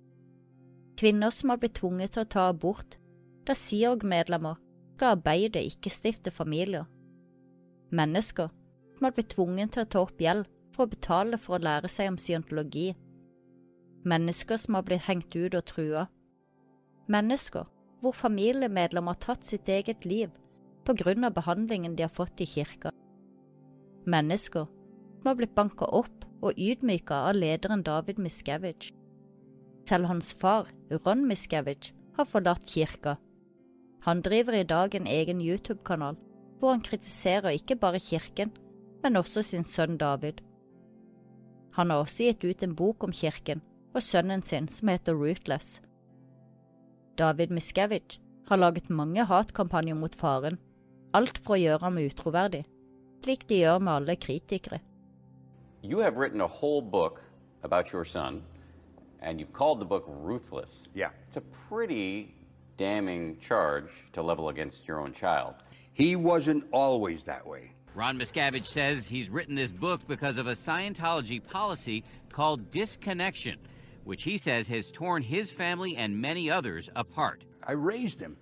kvinner 0.99 1.33
som 1.33 1.53
har 1.53 1.61
blitt 1.61 1.79
tvunget 1.79 2.15
til 2.15 2.25
å 2.25 2.31
ta 2.35 2.47
abort 2.51 2.99
da 3.47 3.55
SIOG-medlemmer 3.57 4.59
skal 4.99 5.15
arbeide, 5.15 5.61
ikke 5.63 5.91
stifte 5.91 6.31
familier, 6.31 6.85
mennesker. 7.91 8.49
Som 8.95 9.07
har 9.07 9.15
blitt 9.15 9.31
tvunget 9.33 9.73
til 9.73 9.85
å 9.85 9.89
ta 9.89 10.01
opp 10.03 10.21
gjeld 10.21 10.47
for 10.75 10.85
å 10.85 10.91
betale 10.91 11.39
for 11.39 11.57
å 11.57 11.63
lære 11.63 11.89
seg 11.91 12.11
om 12.11 12.17
scientologi, 12.19 12.93
mennesker 14.07 14.59
som 14.59 14.77
har 14.77 14.85
blitt 14.87 15.07
hengt 15.07 15.35
ut 15.35 15.55
og 15.55 15.65
trua, 15.67 16.05
mennesker 17.11 17.67
hvor 17.99 18.15
familiemedlemmer 18.15 19.15
har 19.15 19.23
tatt 19.23 19.47
sitt 19.47 19.69
eget 19.71 20.05
liv 20.07 20.31
på 20.87 20.95
grunn 20.99 21.27
av 21.27 21.35
behandlingen 21.35 21.95
de 21.95 22.05
har 22.05 22.13
fått 22.13 22.43
i 22.43 22.47
kirka, 22.47 22.93
mennesker 24.07 24.67
som 25.19 25.31
har 25.31 25.39
blitt 25.39 25.55
banka 25.55 25.89
opp 25.95 26.27
og 26.39 26.55
ydmyka 26.55 27.25
av 27.29 27.35
lederen 27.35 27.83
David 27.83 28.19
Miscavige. 28.23 28.93
Selv 29.87 30.07
hans 30.07 30.31
far, 30.31 30.69
Ron 31.03 31.25
Miscavige, 31.27 31.91
har 32.15 32.27
forlatt 32.27 32.67
kirka. 32.67 33.17
Han 34.05 34.21
driver 34.23 34.55
i 34.55 34.63
dag 34.63 34.95
en 34.95 35.07
egen 35.07 35.41
YouTube-kanal 35.43 36.15
hvor 36.59 36.75
han 36.75 36.83
kritiserer 36.83 37.55
ikke 37.55 37.75
bare 37.79 37.99
kirken, 38.03 38.51
men 39.03 39.15
også 39.15 39.43
sin 39.43 39.63
sønn 39.63 39.97
David. 39.97 40.41
Han 41.77 41.89
har 41.89 42.03
også 42.03 42.27
gitt 42.27 42.43
ut 42.43 42.63
en 42.63 42.75
bok 42.75 43.03
om 43.03 43.13
kirken 43.15 43.61
og 43.95 44.03
sønnen 44.03 44.41
sin 44.45 44.67
som 44.67 44.91
heter 44.91 45.15
Rootless. 45.15 45.79
David 47.17 47.51
Miscavige 47.55 48.19
har 48.47 48.57
laget 48.57 48.89
mange 48.89 49.23
hatkampanjer 49.25 49.95
mot 49.95 50.15
faren, 50.15 50.59
alt 51.13 51.37
for 51.37 51.55
å 51.55 51.61
gjøre 51.61 51.83
ham 51.85 51.97
utroverdig, 52.01 52.63
slik 53.23 53.47
de 53.49 53.63
gjør 53.63 53.79
med 53.79 53.93
alle 53.93 54.15
kritikere. 54.15 54.79
You 55.81 55.99
have 55.99 56.17
written 56.17 56.41
a 56.41 56.47
whole 56.47 56.81
book 56.81 57.21
about 57.63 57.93
your 57.93 58.03
son, 58.03 58.43
and 59.21 59.39
you've 59.39 59.53
called 59.53 59.79
the 59.79 59.85
book 59.85 60.05
Ruthless. 60.07 60.89
Yeah. 60.93 61.11
It's 61.27 61.37
a 61.37 61.43
pretty 61.69 62.35
damning 62.77 63.37
charge 63.39 63.91
to 64.13 64.21
level 64.21 64.49
against 64.49 64.87
your 64.87 64.99
own 64.99 65.13
child. 65.13 65.55
He 65.99 66.15
wasn't 66.15 66.63
always 66.71 67.25
that 67.25 67.45
way. 67.45 67.73
Ron 67.93 68.17
Miscavige 68.17 68.65
says 68.65 69.09
he's 69.09 69.29
written 69.29 69.53
this 69.53 69.69
book 69.69 70.07
because 70.07 70.37
of 70.37 70.47
a 70.47 70.53
Scientology 70.53 71.45
policy 71.45 72.05
called 72.31 72.71
disconnection, 72.71 73.57
which 74.05 74.23
he 74.23 74.37
says 74.37 74.69
has 74.69 74.91
torn 74.91 75.21
his 75.21 75.51
family 75.51 75.97
and 75.97 76.21
many 76.21 76.49
others 76.49 76.89
apart. 76.95 77.43
I 77.67 77.73
raised 77.73 78.21
him, 78.21 78.37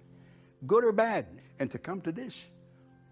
good 0.67 0.83
or 0.83 0.91
bad, 0.91 1.25
and 1.57 1.71
to 1.71 1.79
come 1.79 1.99
to 2.01 2.11
this, 2.11 2.45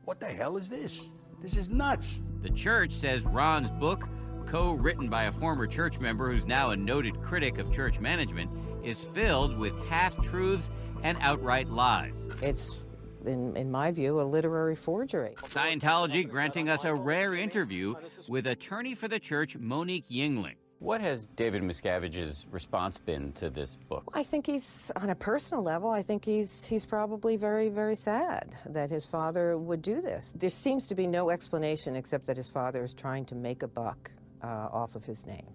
what 0.04 0.20
the 0.20 0.28
hell 0.28 0.58
is 0.58 0.70
this? 0.70 1.10
This 1.42 1.56
is 1.56 1.68
nuts. 1.68 2.20
The 2.44 2.52
church 2.52 2.94
says 2.94 3.24
Ron's 3.24 3.72
book, 3.72 4.08
co 4.46 4.74
written 4.74 5.10
by 5.10 5.24
a 5.24 5.32
former 5.32 5.66
church 5.66 6.00
member 6.00 6.32
who's 6.32 6.46
now 6.46 6.70
a 6.70 6.78
noted 6.78 7.20
critic 7.24 7.58
of 7.58 7.74
church 7.74 8.00
management, 8.00 8.52
is 8.84 9.00
filled 9.00 9.58
with 9.58 9.74
half 9.88 10.16
truths 10.22 10.70
and 11.02 11.18
outright 11.20 11.68
lies. 11.68 12.28
It's, 12.44 12.85
in, 13.28 13.56
in 13.56 13.72
my 13.72 13.92
view, 13.92 14.22
a 14.22 14.24
literary 14.24 14.76
forgery. 14.76 15.36
Scientology 15.50 16.28
granting 16.28 16.70
us 16.70 16.84
a 16.86 16.94
rare 16.94 17.34
interview 17.34 17.96
with 18.28 18.48
attorney 18.48 18.96
for 18.96 19.08
the 19.08 19.20
church, 19.20 19.58
Monique 19.58 20.08
Yingling. 20.10 20.56
What 20.80 21.02
has 21.02 21.28
David 21.30 21.64
Miscavige's 21.64 22.46
response 22.52 22.98
been 22.98 23.32
to 23.34 23.50
this 23.50 23.78
book? 23.90 24.04
I 24.14 24.24
think 24.24 24.46
he's, 24.46 24.92
on 24.98 25.10
a 25.10 25.16
personal 25.16 25.64
level, 25.64 25.90
I 25.90 26.02
think 26.02 26.26
he's, 26.26 26.66
he's 26.66 26.86
probably 26.86 27.38
very, 27.38 27.70
very 27.70 27.96
sad 27.96 28.56
that 28.68 28.90
his 28.90 29.06
father 29.06 29.58
would 29.58 29.82
do 29.82 30.02
this. 30.02 30.34
There 30.36 30.50
seems 30.50 30.88
to 30.88 30.96
be 30.96 31.08
no 31.08 31.30
explanation 31.30 31.96
except 31.96 32.28
that 32.28 32.38
his 32.38 32.50
father 32.50 32.84
is 32.84 32.94
trying 32.94 33.26
to 33.26 33.36
make 33.36 33.64
a 33.64 33.68
buck 33.68 34.12
uh, 34.44 34.48
off 34.72 34.96
of 34.96 35.06
his 35.06 35.26
name. 35.26 35.48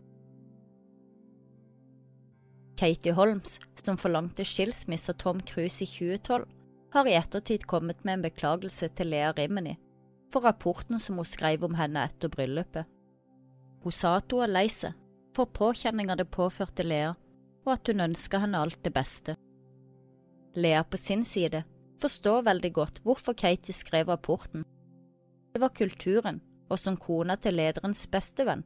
Katie 2.76 3.10
Holmes, 3.10 3.60
som 3.84 3.98
forlangte 3.98 4.42
skilsmisse 4.42 5.12
av 5.12 5.18
Tom 5.18 5.40
Cruise 5.44 5.82
i 5.84 5.86
2012, 5.86 6.59
har 6.92 7.06
i 7.06 7.14
ettertid 7.14 7.66
kommet 7.66 8.04
med 8.04 8.18
en 8.18 8.24
beklagelse 8.28 8.88
til 8.96 9.12
Lea 9.12 9.32
Rimini 9.36 9.76
for 10.32 10.46
rapporten 10.46 10.98
som 10.98 11.18
hun 11.18 11.26
skrev 11.26 11.64
om 11.66 11.74
henne 11.74 12.04
etter 12.06 12.30
bryllupet. 12.30 12.86
Hun 13.82 13.92
sa 13.92 14.16
at 14.18 14.32
hun 14.32 14.44
er 14.46 14.52
lei 14.52 14.66
seg 14.70 14.96
for 15.36 15.50
påkjenninger 15.54 16.18
det 16.18 16.30
påførte 16.34 16.84
Lea, 16.86 17.14
og 17.66 17.72
at 17.74 17.88
hun 17.88 18.02
ønsker 18.06 18.42
henne 18.42 18.58
alt 18.58 18.80
det 18.84 18.92
beste. 18.94 19.36
Lea 20.54 20.82
på 20.84 20.98
sin 20.98 21.24
side 21.24 21.62
forstår 22.02 22.42
veldig 22.48 22.72
godt 22.74 23.00
hvorfor 23.04 23.36
Katie 23.38 23.74
skrev 23.74 24.10
rapporten. 24.10 24.64
Det 25.54 25.60
var 25.62 25.74
kulturen, 25.74 26.40
og 26.70 26.78
som 26.78 26.96
kona 26.96 27.36
til 27.36 27.56
lederens 27.58 28.06
bestevenn 28.10 28.62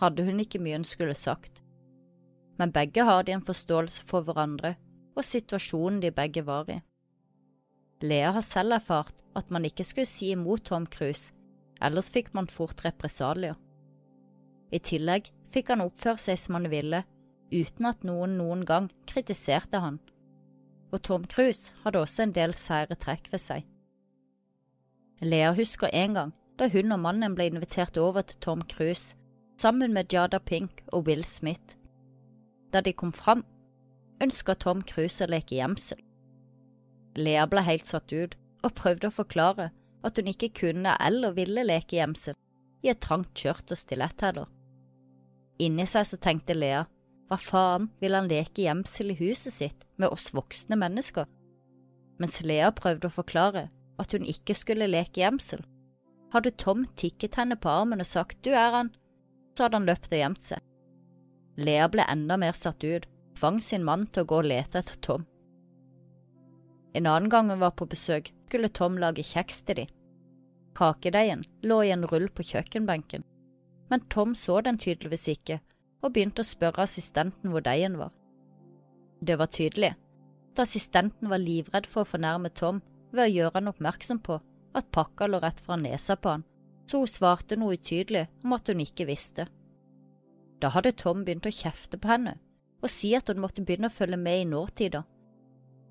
hadde 0.00 0.24
hun 0.26 0.40
ikke 0.42 0.60
mye 0.62 0.78
hun 0.78 0.86
skulle 0.86 1.14
sagt. 1.14 1.60
Men 2.58 2.72
begge 2.74 3.02
har 3.06 3.22
de 3.22 3.34
en 3.34 3.46
forståelse 3.46 4.04
for 4.06 4.26
hverandre 4.26 4.74
og 5.14 5.26
situasjonen 5.26 6.00
de 6.02 6.10
begge 6.14 6.42
var 6.46 6.70
i. 6.70 6.80
Lea 8.04 8.34
har 8.36 8.44
selv 8.44 8.76
erfart 8.76 9.22
at 9.38 9.50
man 9.54 9.64
ikke 9.64 9.84
skulle 9.86 10.08
si 10.08 10.30
imot 10.34 10.66
Tom 10.68 10.84
Cruise, 10.86 11.32
ellers 11.80 12.10
fikk 12.12 12.34
man 12.36 12.50
fort 12.50 12.84
represalier. 12.84 13.56
I 14.74 14.80
tillegg 14.84 15.30
fikk 15.54 15.72
han 15.72 15.84
oppføre 15.84 16.20
seg 16.20 16.40
som 16.40 16.58
han 16.58 16.68
ville, 16.72 17.00
uten 17.54 17.88
at 17.88 18.04
noen 18.04 18.36
noen 18.36 18.64
gang 18.68 18.90
kritiserte 19.08 19.80
han. 19.80 20.00
Og 20.92 21.00
Tom 21.06 21.24
Cruise 21.24 21.72
hadde 21.84 22.02
også 22.04 22.26
en 22.26 22.36
del 22.36 22.52
sære 22.58 22.98
trekk 23.00 23.30
ved 23.32 23.40
seg. 23.40 23.64
Lea 25.24 25.54
husker 25.56 25.88
en 25.94 26.18
gang 26.18 26.32
da 26.60 26.68
hun 26.68 26.92
og 26.92 27.00
mannen 27.06 27.34
ble 27.38 27.48
invitert 27.48 27.96
over 27.96 28.26
til 28.26 28.38
Tom 28.44 28.62
Cruise 28.68 29.16
sammen 29.56 29.94
med 29.96 30.12
Jada 30.12 30.38
Pink 30.38 30.84
og 30.92 31.08
Will 31.08 31.24
Smith. 31.24 31.78
Da 32.72 32.82
de 32.84 32.92
kom 32.92 33.14
fram, 33.16 33.46
ønska 34.22 34.58
Tom 34.60 34.82
Cruise 34.82 35.24
å 35.24 35.30
leke 35.30 35.56
gjemsel. 35.56 36.03
Lea 37.16 37.46
ble 37.46 37.62
helt 37.66 37.86
satt 37.86 38.12
ut 38.12 38.34
og 38.64 38.74
prøvde 38.78 39.10
å 39.10 39.14
forklare 39.14 39.70
at 40.04 40.18
hun 40.18 40.30
ikke 40.30 40.52
kunne 40.60 40.96
eller 41.00 41.36
ville 41.36 41.64
leke 41.66 41.98
gjemsel 41.98 42.36
i 42.84 42.90
et 42.92 43.00
trangt 43.00 43.32
skjørt 43.38 43.72
og 43.72 43.80
stiletthæler. 43.80 44.48
Inni 45.64 45.86
seg 45.88 46.08
så 46.08 46.18
tenkte 46.20 46.56
Lea, 46.56 46.82
hva 47.30 47.38
faen 47.40 47.88
vil 48.02 48.16
han 48.16 48.28
leke 48.28 48.66
gjemsel 48.66 49.14
i 49.14 49.18
huset 49.20 49.54
sitt 49.54 49.86
med 49.96 50.12
oss 50.12 50.32
voksne 50.34 50.76
mennesker? 50.76 51.28
Mens 52.20 52.42
Lea 52.44 52.68
prøvde 52.74 53.08
å 53.08 53.14
forklare 53.14 53.68
at 54.00 54.12
hun 54.12 54.26
ikke 54.28 54.56
skulle 54.58 54.90
leke 54.90 55.22
gjemsel, 55.22 55.62
hadde 56.34 56.56
Tom 56.58 56.84
tikket 56.98 57.38
henne 57.38 57.56
på 57.56 57.70
armen 57.70 58.02
og 58.02 58.10
sagt 58.10 58.42
du 58.44 58.50
er 58.52 58.74
han, 58.74 58.90
så 59.54 59.66
hadde 59.66 59.78
han 59.80 59.88
løpt 59.88 60.10
og 60.10 60.18
gjemt 60.18 60.48
seg. 60.48 60.62
Lea 61.56 61.86
ble 61.88 62.06
enda 62.10 62.36
mer 62.40 62.56
satt 62.58 62.82
ut, 62.82 63.06
tvang 63.38 63.60
sin 63.62 63.86
mann 63.86 64.08
til 64.10 64.24
å 64.24 64.30
gå 64.32 64.40
og 64.42 64.50
lete 64.50 64.82
etter 64.82 64.98
Tom. 65.06 65.26
En 66.94 67.06
annen 67.10 67.30
gang 67.30 67.50
hun 67.50 67.60
var 67.60 67.74
på 67.74 67.88
besøk, 67.90 68.30
skulle 68.48 68.70
Tom 68.70 68.98
lage 69.02 69.24
kjeks 69.26 69.62
til 69.66 69.80
de. 69.80 69.84
Kakedeigen 70.78 71.42
lå 71.66 71.80
i 71.82 71.90
en 71.94 72.06
rull 72.06 72.28
på 72.30 72.44
kjøkkenbenken, 72.46 73.24
men 73.90 74.04
Tom 74.10 74.34
så 74.38 74.60
den 74.62 74.78
tydeligvis 74.78 75.26
ikke 75.32 75.58
og 76.04 76.12
begynte 76.14 76.44
å 76.44 76.46
spørre 76.46 76.84
assistenten 76.84 77.50
hvor 77.50 77.64
deigen 77.64 77.98
var. 77.98 78.12
Det 79.24 79.38
var 79.40 79.50
tydelig 79.50 79.94
at 79.94 80.62
assistenten 80.66 81.30
var 81.30 81.42
livredd 81.42 81.86
for 81.90 82.04
å 82.04 82.10
fornærme 82.12 82.52
Tom 82.54 82.80
ved 83.10 83.26
å 83.26 83.32
gjøre 83.32 83.58
han 83.58 83.70
oppmerksom 83.72 84.20
på 84.22 84.38
at 84.74 84.90
pakka 84.94 85.26
lå 85.30 85.40
rett 85.42 85.62
fra 85.62 85.78
nesa 85.80 86.16
på 86.16 86.36
han, 86.36 86.46
så 86.86 87.02
hun 87.02 87.10
svarte 87.10 87.58
noe 87.58 87.78
utydelig 87.78 88.26
om 88.44 88.54
at 88.54 88.70
hun 88.70 88.82
ikke 88.84 89.08
visste. 89.08 89.48
Da 90.62 90.70
hadde 90.74 90.94
Tom 90.98 91.24
begynt 91.24 91.46
å 91.50 91.54
kjefte 91.54 91.98
på 91.98 92.10
henne 92.10 92.38
og 92.84 92.92
si 92.92 93.14
at 93.16 93.30
hun 93.30 93.40
måtte 93.40 93.64
begynne 93.64 93.88
å 93.88 93.94
følge 93.94 94.18
med 94.20 94.42
i 94.42 94.48
nåtida, 94.48 95.00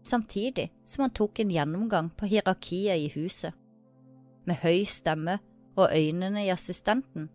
samtidig 0.03 0.71
som 0.83 1.03
han 1.03 1.13
tok 1.15 1.39
en 1.39 1.51
gjennomgang 1.51 2.09
på 2.17 2.29
hierarkiet 2.31 2.99
i 2.99 3.11
huset. 3.15 3.53
Med 4.45 4.59
høy 4.63 4.83
stemme 4.89 5.39
og 5.75 5.89
øynene 5.95 6.45
i 6.45 6.51
assistenten 6.53 7.29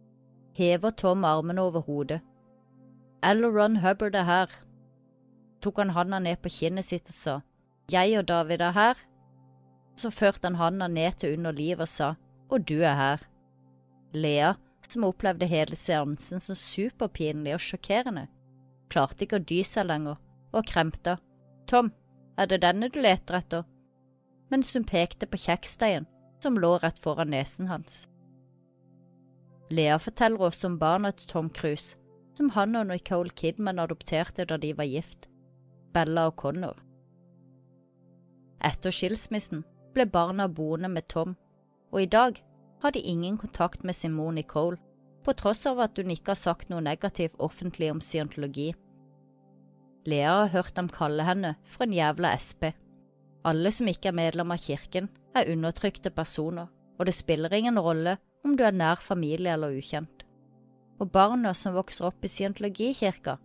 hever 0.59 0.91
Tom 0.91 1.25
armene 1.25 1.63
over 1.63 1.81
hodet. 1.81 2.21
Ron 3.25 3.77
Hubbard 3.77 4.15
er 4.15 4.25
her. 4.25 4.51
Tok 5.63 5.79
han 5.79 5.91
handa 5.91 6.19
ned 6.19 6.37
på 6.43 6.49
kinnet 6.49 6.85
sitt 6.85 7.09
og 7.09 7.15
sa, 7.15 7.41
Jeg 7.91 8.19
og 8.19 8.29
David 8.29 8.61
er 8.61 8.73
her. 8.73 8.95
Så 9.97 10.11
førte 10.11 10.47
han 10.47 10.55
handa 10.55 10.89
ned 10.89 11.19
til 11.19 11.39
under 11.39 11.53
livet 11.53 11.81
og 11.81 11.89
sa, 11.89 12.15
Og 12.51 12.69
du 12.69 12.81
er 12.83 12.95
her. 12.95 13.19
Lea, 14.13 14.55
som 14.89 15.05
opplevde 15.05 15.47
hele 15.47 15.77
seansen 15.77 16.41
som 16.41 16.57
superpinlig 16.57 17.55
og 17.55 17.61
sjokkerende, 17.61 18.27
klarte 18.89 19.25
ikke 19.25 19.37
å 19.37 19.45
dy 19.45 19.63
seg 19.67 19.87
lenger, 19.87 20.17
og 20.53 20.65
kremta. 20.65 21.19
Tom, 21.69 21.91
er 22.39 22.47
det 22.47 22.63
denne 22.63 22.89
du 22.89 23.01
leter 23.03 23.41
etter? 23.41 23.65
Mens 24.49 24.71
hun 24.77 24.87
pekte 24.89 25.27
på 25.27 25.41
kjekksteigen 25.43 26.07
som 26.43 26.59
lå 26.59 26.77
rett 26.79 26.99
foran 27.03 27.33
nesen 27.35 27.69
hans. 27.69 28.07
Lea 29.71 29.99
forteller 29.99 30.47
også 30.49 30.71
om 30.71 30.79
barna 30.79 31.11
til 31.13 31.29
Tom 31.29 31.51
Cruise, 31.51 31.99
som 32.35 32.51
han 32.55 32.77
og 32.79 32.87
Nicole 32.89 33.31
Kidman 33.31 33.83
adopterte 33.83 34.47
da 34.47 34.57
de 34.57 34.73
var 34.79 34.89
gift, 34.89 35.29
Bella 35.93 36.29
og 36.31 36.37
Connor. 36.41 36.79
Etter 38.65 38.95
skilsmissen 38.95 39.65
ble 39.95 40.07
barna 40.07 40.49
boende 40.49 40.89
med 40.89 41.09
Tom, 41.11 41.37
og 41.93 42.03
i 42.03 42.11
dag 42.11 42.39
har 42.83 42.95
de 42.95 43.01
ingen 43.01 43.37
kontakt 43.39 43.85
med 43.85 43.95
sin 43.95 44.15
mor 44.15 44.33
Nicole, 44.33 44.79
på 45.25 45.35
tross 45.35 45.67
av 45.67 45.81
at 45.83 45.99
hun 45.99 46.11
ikke 46.15 46.33
har 46.33 46.41
sagt 46.41 46.71
noe 46.71 46.81
negativt 46.81 47.37
offentlig 47.43 47.91
om 47.93 48.01
scientologi. 48.01 48.71
Lea 50.09 50.31
har 50.31 50.53
hørt 50.55 50.77
dem 50.77 50.89
kalle 50.93 51.25
henne 51.27 51.55
for 51.69 51.85
en 51.85 51.95
jævla 51.95 52.33
SP. 52.41 52.71
Alle 53.47 53.73
som 53.75 53.89
ikke 53.91 54.11
er 54.11 54.17
medlem 54.17 54.53
av 54.55 54.63
kirken, 54.63 55.09
er 55.37 55.51
undertrykte 55.53 56.11
personer, 56.11 56.69
og 56.99 57.07
det 57.07 57.15
spiller 57.15 57.53
ingen 57.55 57.79
rolle 57.79 58.17
om 58.45 58.57
du 58.57 58.65
er 58.65 58.75
nær 58.75 59.03
familie 59.03 59.53
eller 59.55 59.77
ukjent. 59.77 60.25
Og 60.99 61.11
barna 61.15 61.53
som 61.55 61.77
vokser 61.77 62.09
opp 62.09 62.25
i 62.25 62.31
scientologikirka, 62.33 63.37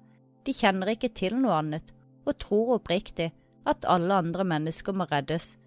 de 0.43 0.55
kjenner 0.55 0.93
ikke 0.95 1.11
til 1.15 1.35
noe 1.39 1.59
annet 1.59 1.93
og 2.25 2.39
tror 2.41 2.77
oppriktig 2.77 3.29
at 3.69 3.85
alle 3.87 4.15
andre 4.23 4.45
mennesker 4.47 4.95
må 4.95 5.07
reddes, 5.11 5.57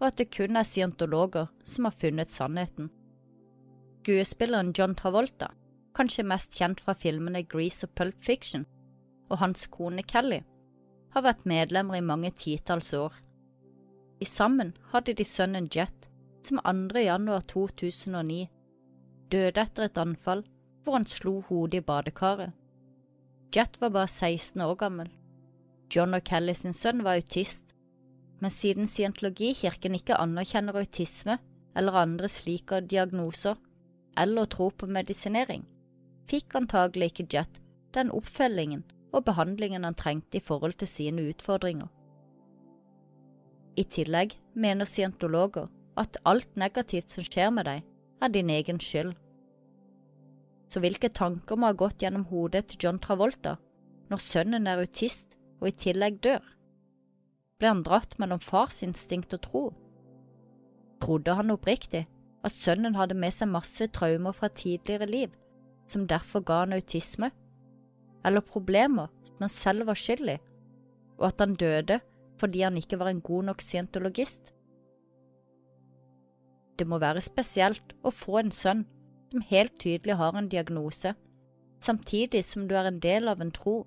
og 0.00 0.10
at 0.10 0.18
det 0.20 0.30
kun 0.34 0.56
er 0.56 0.66
scientologer 0.66 1.48
som 1.64 1.88
har 1.88 1.96
funnet 1.96 2.32
sannheten. 2.32 2.90
Skuespilleren 4.00 4.72
John 4.76 4.94
Travolta, 4.96 5.50
kanskje 5.96 6.24
mest 6.24 6.56
kjent 6.56 6.80
fra 6.80 6.94
filmene 6.96 7.42
Grease 7.44 7.86
og 7.86 7.94
Pulp 7.98 8.22
Fiction, 8.24 8.64
og 9.30 9.38
hans 9.38 9.66
kone 9.70 10.02
Kelly, 10.02 10.42
har 11.14 11.24
vært 11.26 11.46
medlemmer 11.48 11.98
i 11.98 12.04
mange 12.04 12.30
titalls 12.36 12.92
år. 12.94 13.14
I 14.20 14.26
sammen 14.28 14.74
hadde 14.92 15.14
de 15.16 15.24
sønnen 15.24 15.68
Jet, 15.72 16.10
som 16.44 16.60
2. 16.64 17.00
januar 17.04 17.44
2009 17.48 18.48
døde 19.30 19.62
etter 19.62 19.86
et 19.86 20.00
anfall 20.00 20.42
hvor 20.84 20.96
han 20.96 21.06
slo 21.06 21.40
hodet 21.48 21.80
i 21.80 21.86
badekaret. 21.86 22.52
Jet 23.54 23.80
var 23.80 23.92
bare 23.94 24.08
16 24.08 24.62
år 24.64 24.76
gammel. 24.80 25.10
John 25.90 26.14
og 26.14 26.24
Kelly 26.24 26.54
sin 26.54 26.74
sønn 26.76 27.02
var 27.04 27.18
autist, 27.18 27.74
men 28.40 28.52
siden 28.54 28.88
scientologikirken 28.88 29.98
ikke 29.98 30.18
anerkjenner 30.22 30.78
autisme 30.80 31.36
eller 31.76 31.98
andre 31.98 32.28
slike 32.30 32.80
diagnoser, 32.90 33.58
eller 34.18 34.48
tro 34.50 34.70
på 34.70 34.88
medisinering, 34.90 35.64
fikk 36.30 36.56
antagelig 36.58 37.12
ikke 37.12 37.28
Jet 37.34 37.60
den 37.94 38.10
oppfølgingen 38.14 38.84
og 39.12 39.24
behandlingen 39.26 39.84
han 39.84 39.96
trengte 39.98 40.38
i 40.38 40.44
forhold 40.44 40.78
til 40.80 40.88
sine 40.88 41.24
utfordringer. 41.30 41.88
I 43.76 43.84
tillegg 43.84 44.36
mener 44.54 44.88
scientologer 44.88 45.70
at 45.98 46.18
alt 46.26 46.56
negativt 46.58 47.10
som 47.10 47.24
skjer 47.24 47.50
med 47.54 47.66
deg, 47.68 47.82
er 48.20 48.28
din 48.28 48.50
egen 48.52 48.80
skyld. 48.80 49.14
Så 50.70 50.82
hvilke 50.82 51.08
tanker 51.08 51.56
må 51.56 51.70
ha 51.70 51.76
gått 51.76 52.02
gjennom 52.02 52.26
hodet 52.30 52.66
til 52.68 52.84
John 52.84 52.98
Travolta 53.02 53.56
når 54.10 54.22
sønnen 54.22 54.68
er 54.68 54.82
autist 54.82 55.36
og 55.60 55.70
i 55.70 55.76
tillegg 55.86 56.20
dør? 56.22 56.42
Ble 57.58 57.72
han 57.72 57.82
dratt 57.86 58.16
mellom 58.20 58.40
farsinstinkt 58.42 59.34
og 59.36 59.42
tro? 59.46 59.64
Trodde 61.00 61.34
han 61.36 61.52
oppriktig 61.54 62.06
at 62.44 62.54
sønnen 62.54 62.96
hadde 62.96 63.16
med 63.18 63.34
seg 63.34 63.50
masse 63.52 63.88
traumer 63.92 64.36
fra 64.36 64.48
tidligere 64.48 65.08
liv, 65.08 65.32
som 65.88 66.06
derfor 66.08 66.44
ga 66.44 66.62
han 66.64 66.76
autisme? 66.76 67.30
Eller 68.24 68.44
problemer 68.44 69.08
som 69.24 69.44
han 69.46 69.52
selv 69.52 69.86
var 69.88 69.98
skyld 69.98 70.34
i, 70.34 70.38
og 71.18 71.30
at 71.30 71.44
han 71.44 71.56
døde 71.56 72.00
fordi 72.40 72.62
han 72.64 72.78
ikke 72.80 72.98
var 73.00 73.10
en 73.12 73.20
god 73.20 73.50
nok 73.50 73.60
scientologist? 73.60 74.54
Det 76.80 76.86
må 76.88 76.96
være 77.00 77.20
spesielt 77.20 77.92
å 78.00 78.12
få 78.12 78.38
en 78.40 78.52
sønn 78.54 78.86
som 79.30 79.44
helt 79.50 79.76
tydelig 79.80 80.16
har 80.16 80.36
en 80.36 80.48
diagnose, 80.48 81.12
samtidig 81.84 82.40
som 82.44 82.64
du 82.68 82.74
er 82.76 82.88
en 82.88 83.00
del 83.00 83.28
av 83.28 83.42
en 83.44 83.52
tro 83.52 83.82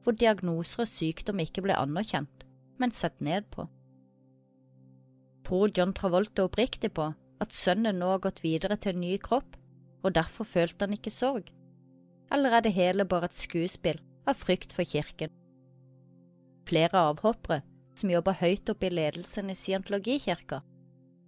hvor 0.00 0.16
diagnoser 0.16 0.86
og 0.86 0.88
sykdom 0.88 1.42
ikke 1.44 1.64
ble 1.66 1.76
anerkjent, 1.76 2.46
men 2.80 2.96
sett 2.96 3.20
ned 3.20 3.50
på. 3.52 3.66
Tror 5.44 5.72
John 5.76 5.92
Travolta 5.96 6.46
oppriktig 6.48 6.92
på 6.96 7.10
at 7.40 7.56
sønnen 7.56 8.00
nå 8.00 8.08
har 8.14 8.24
gått 8.24 8.42
videre 8.44 8.76
til 8.80 8.96
en 8.96 9.04
ny 9.04 9.16
kropp, 9.20 9.56
og 10.00 10.14
derfor 10.16 10.48
følte 10.48 10.86
han 10.86 10.96
ikke 10.96 11.12
sorg? 11.12 11.50
Eller 12.30 12.56
er 12.56 12.64
det 12.64 12.76
hele 12.76 13.04
bare 13.04 13.30
et 13.30 13.36
skuespill 13.36 14.00
av 14.28 14.38
frykt 14.38 14.74
for 14.76 14.86
kirken? 14.86 15.32
Flere 16.68 17.06
avhoppere 17.10 17.62
som 17.98 18.12
jobber 18.12 18.38
høyt 18.38 18.70
oppe 18.70 18.88
i 18.88 18.94
ledelsen 18.94 19.50
i 19.50 19.56
scientologikirka, 19.58 20.62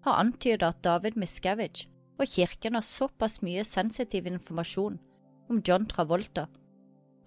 har 0.02 0.18
antydet 0.18 0.66
at 0.66 0.82
David 0.84 1.18
Miscavige 1.18 1.88
og 2.20 2.28
kirken 2.28 2.78
har 2.78 2.86
såpass 2.86 3.40
mye 3.42 3.64
sensitiv 3.66 4.26
informasjon 4.30 4.98
om 5.50 5.62
John 5.66 5.86
Travolta 5.90 6.46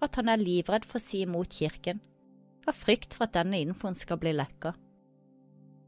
at 0.04 0.16
han 0.18 0.28
er 0.28 0.42
livredd 0.42 0.84
for 0.84 1.00
å 1.00 1.02
si 1.04 1.22
imot 1.24 1.54
kirken, 1.56 2.00
av 2.66 2.76
frykt 2.76 3.14
for 3.14 3.26
at 3.26 3.36
denne 3.36 3.60
infoen 3.62 3.96
skal 3.96 4.20
bli 4.20 4.32
lekka. 4.36 4.74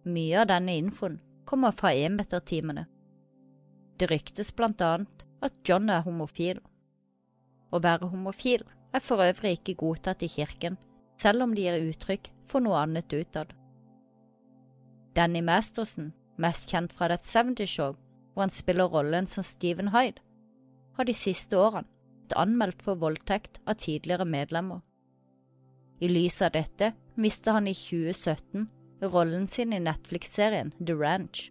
Mye 0.08 0.42
av 0.42 0.48
denne 0.52 0.76
infoen 0.78 1.18
kommer 1.48 1.74
fra 1.76 1.92
emetertimene. 1.92 2.86
Det 3.98 4.08
ryktes 4.10 4.52
blant 4.56 4.80
annet 4.84 5.24
at 5.44 5.56
John 5.66 5.90
er 5.90 6.04
homofil. 6.06 6.60
Å 7.72 7.80
være 7.84 8.08
homofil 8.08 8.64
er 8.94 9.04
for 9.04 9.22
øvrig 9.22 9.58
ikke 9.58 9.76
godtatt 9.82 10.22
i 10.24 10.30
kirken, 10.32 10.78
selv 11.20 11.44
om 11.44 11.54
de 11.54 11.66
gir 11.66 11.90
uttrykk 11.90 12.30
for 12.48 12.64
noe 12.64 12.78
annet 12.80 13.12
utad. 13.12 13.52
Danny 15.16 15.42
Masterson 15.44 16.12
mest 16.38 16.70
kjent 16.70 16.94
fra 16.94 17.10
The 17.10 17.18
70 17.18 17.66
Show, 17.66 17.96
hvor 18.32 18.46
han 18.46 18.54
spiller 18.54 18.88
rollen 18.88 19.26
som 19.26 19.44
Stephen 19.44 19.92
Hyde, 19.92 20.22
har 20.96 21.04
de 21.04 21.14
siste 21.14 21.58
årene 21.58 21.88
blitt 22.28 22.36
anmeldt 22.38 22.82
for 22.84 23.00
voldtekt 23.00 23.60
av 23.66 23.78
tidligere 23.82 24.26
medlemmer. 24.28 24.80
I 26.00 26.08
lys 26.08 26.40
av 26.42 26.52
dette 26.54 26.92
mistet 27.16 27.54
han 27.56 27.66
i 27.66 27.74
2017 27.74 28.68
rollen 29.02 29.46
sin 29.48 29.72
i 29.72 29.80
Netflix-serien 29.82 30.72
The 30.78 30.94
Ranch. 30.94 31.48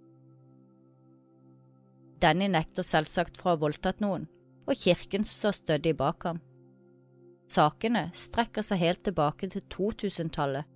Danny 2.22 2.48
nekter 2.48 2.84
selvsagt 2.84 3.38
for 3.38 3.52
å 3.52 3.56
ha 3.56 3.62
voldtatt 3.62 4.00
noen, 4.02 4.28
og 4.68 4.76
kirken 4.76 5.24
står 5.26 5.56
stødig 5.58 5.96
bak 5.98 6.28
ham. 6.28 6.42
Sakene 7.48 8.10
strekker 8.14 8.66
seg 8.66 8.82
helt 8.84 9.06
tilbake 9.08 9.48
til 9.50 9.64
2000-tallet. 9.72 10.68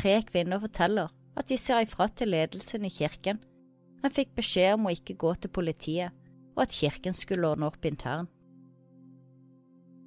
Tre 0.00 0.20
kvinner 0.26 0.62
forteller 0.62 1.12
at 1.36 1.50
de 1.50 1.58
ser 1.60 1.84
ifra 1.84 2.08
til 2.08 2.32
ledelsen 2.32 2.86
i 2.88 2.92
kirken 2.92 3.42
men 4.04 4.12
fikk 4.12 4.34
beskjed 4.36 4.74
om 4.76 4.84
å 4.84 4.92
ikke 4.92 5.16
gå 5.16 5.30
til 5.40 5.50
politiet, 5.56 6.12
og 6.54 6.66
at 6.66 6.74
kirken 6.76 7.14
skulle 7.16 7.48
ordne 7.48 7.70
opp 7.70 7.86
internt. 7.88 8.28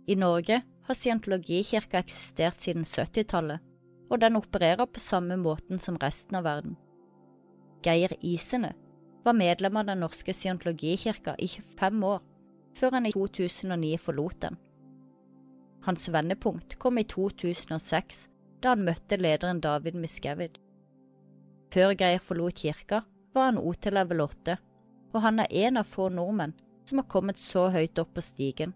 I 0.07 0.15
Norge 0.15 0.59
har 0.61 0.95
scientologikirka 0.95 2.03
eksistert 2.03 2.61
siden 2.61 2.85
70-tallet, 2.85 3.57
og 4.07 4.21
den 4.21 4.37
opererer 4.37 4.85
på 4.85 5.01
samme 5.01 5.35
måten 5.41 5.81
som 5.81 5.97
resten 5.99 6.37
av 6.37 6.45
verden. 6.45 6.77
Geir 7.83 8.13
Isene 8.21 8.75
var 9.25 9.35
medlem 9.35 9.81
av 9.81 9.89
Den 9.89 10.05
norske 10.05 10.31
scientologikirka 10.31 11.33
i 11.41 11.49
25 11.49 12.05
år, 12.05 12.21
før 12.77 12.97
han 12.97 13.09
i 13.09 13.13
2009 13.15 13.97
forlot 14.01 14.41
den. 14.45 14.57
Hans 15.87 16.09
vendepunkt 16.13 16.77
kom 16.79 16.99
i 16.99 17.05
2006, 17.07 18.27
da 18.61 18.73
han 18.73 18.85
møtte 18.85 19.17
lederen 19.19 19.61
David 19.63 19.97
Miscavige. 20.01 20.61
Før 21.73 21.93
Geir 21.99 22.21
forlot 22.23 22.61
kirka, 22.61 23.01
var 23.33 23.51
han 23.51 23.59
OT 23.61 23.89
level 23.93 24.23
8, 24.25 24.57
og 25.13 25.21
han 25.23 25.39
er 25.43 25.53
en 25.67 25.79
av 25.81 25.87
få 25.87 26.09
nordmenn 26.13 26.55
som 26.87 27.01
har 27.01 27.09
kommet 27.11 27.39
så 27.39 27.67
høyt 27.73 27.99
opp 27.99 28.13
på 28.15 28.23
stigen. 28.23 28.73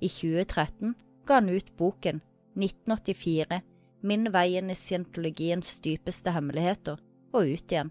I 0.00 0.08
2013 0.08 0.94
ga 1.26 1.38
han 1.38 1.50
ut 1.52 1.74
boken 1.78 2.20
1984 2.58 3.60
Min 4.02 4.30
vei 4.32 4.54
inn 4.56 4.72
i 4.72 4.74
scientologiens 4.78 5.74
dypeste 5.84 6.32
hemmeligheter, 6.32 6.96
og 7.36 7.44
ut 7.44 7.72
igjen. 7.72 7.90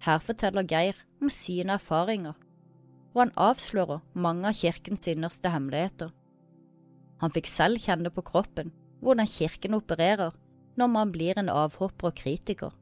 Her 0.00 0.22
forteller 0.24 0.64
Geir 0.64 0.96
om 1.20 1.28
sine 1.28 1.74
erfaringer, 1.76 2.32
og 3.14 3.24
han 3.24 3.32
avslører 3.48 4.02
mange 4.14 4.50
av 4.50 4.58
kirkens 4.58 5.08
innerste 5.10 5.50
hemmeligheter. 5.52 6.12
Han 7.20 7.34
fikk 7.34 7.50
selv 7.50 7.82
kjenne 7.82 8.12
på 8.14 8.24
kroppen 8.26 8.72
hvordan 9.00 9.28
kirken 9.28 9.76
opererer 9.76 10.36
når 10.80 10.92
man 10.92 11.12
blir 11.12 11.38
en 11.40 11.50
avhopper 11.52 12.10
og 12.10 12.18
kritiker. 12.20 12.72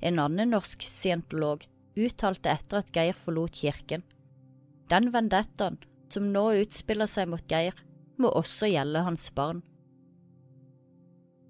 En 0.00 0.18
annen 0.22 0.52
norsk 0.54 0.82
scientolog 0.84 1.64
uttalte 1.98 2.50
etter 2.52 2.80
at 2.80 2.92
Geir 2.94 3.16
forlot 3.16 3.56
kirken. 3.58 4.04
Den 4.88 5.10
vendettaen 5.14 5.78
som 6.12 6.30
nå 6.32 6.44
utspiller 6.62 7.08
seg 7.10 7.28
mot 7.30 7.44
Geir, 7.50 7.76
må 8.18 8.30
også 8.34 8.70
gjelde 8.70 9.04
hans 9.06 9.28
barn. 9.34 9.60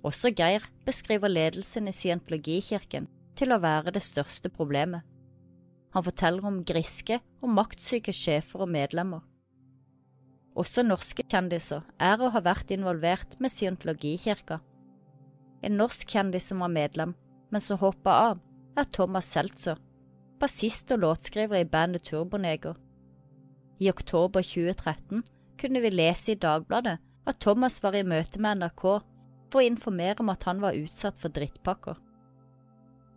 Også 0.06 0.30
Geir 0.36 0.64
beskriver 0.86 1.30
ledelsen 1.30 1.88
i 1.88 1.94
scientologikirken 1.94 3.08
til 3.38 3.54
å 3.54 3.60
være 3.62 3.94
det 3.94 4.02
største 4.04 4.50
problemet. 4.52 5.02
Han 5.96 6.04
forteller 6.04 6.44
om 6.44 6.62
griske 6.66 7.20
og 7.42 7.52
maktsyke 7.52 8.12
sjefer 8.12 8.64
og 8.64 8.72
medlemmer. 8.72 9.22
Også 10.58 10.82
norske 10.82 11.22
kjendiser 11.22 11.84
er 12.02 12.18
og 12.18 12.32
har 12.34 12.44
vært 12.44 12.72
involvert 12.74 13.36
med 13.38 13.52
scientologikirka. 13.52 14.58
En 15.62 15.78
norsk 15.78 16.08
kjendis 16.10 16.48
som 16.50 16.64
var 16.64 16.72
medlem, 16.74 17.14
men 17.50 17.62
som 17.62 17.78
hoppa 17.80 18.14
av, 18.32 18.42
er 18.78 18.86
Thomas 18.94 19.30
Seltzer, 19.30 19.78
bassist 20.38 20.90
og 20.94 21.02
låtskriver 21.02 21.62
i 21.62 21.68
bandet 21.68 22.04
Turboneger. 22.10 22.76
I 23.78 23.90
oktober 23.90 24.42
2013 24.42 25.22
kunne 25.58 25.82
vi 25.82 25.94
lese 25.94 26.34
i 26.34 26.38
Dagbladet 26.38 26.98
at 27.28 27.40
Thomas 27.42 27.78
var 27.82 27.94
i 27.94 28.06
møte 28.06 28.42
med 28.42 28.60
NRK 28.60 28.84
for 29.48 29.60
å 29.60 29.66
informere 29.66 30.22
om 30.22 30.30
at 30.34 30.46
han 30.48 30.62
var 30.62 30.78
utsatt 30.78 31.18
for 31.18 31.34
drittpakker. 31.34 31.98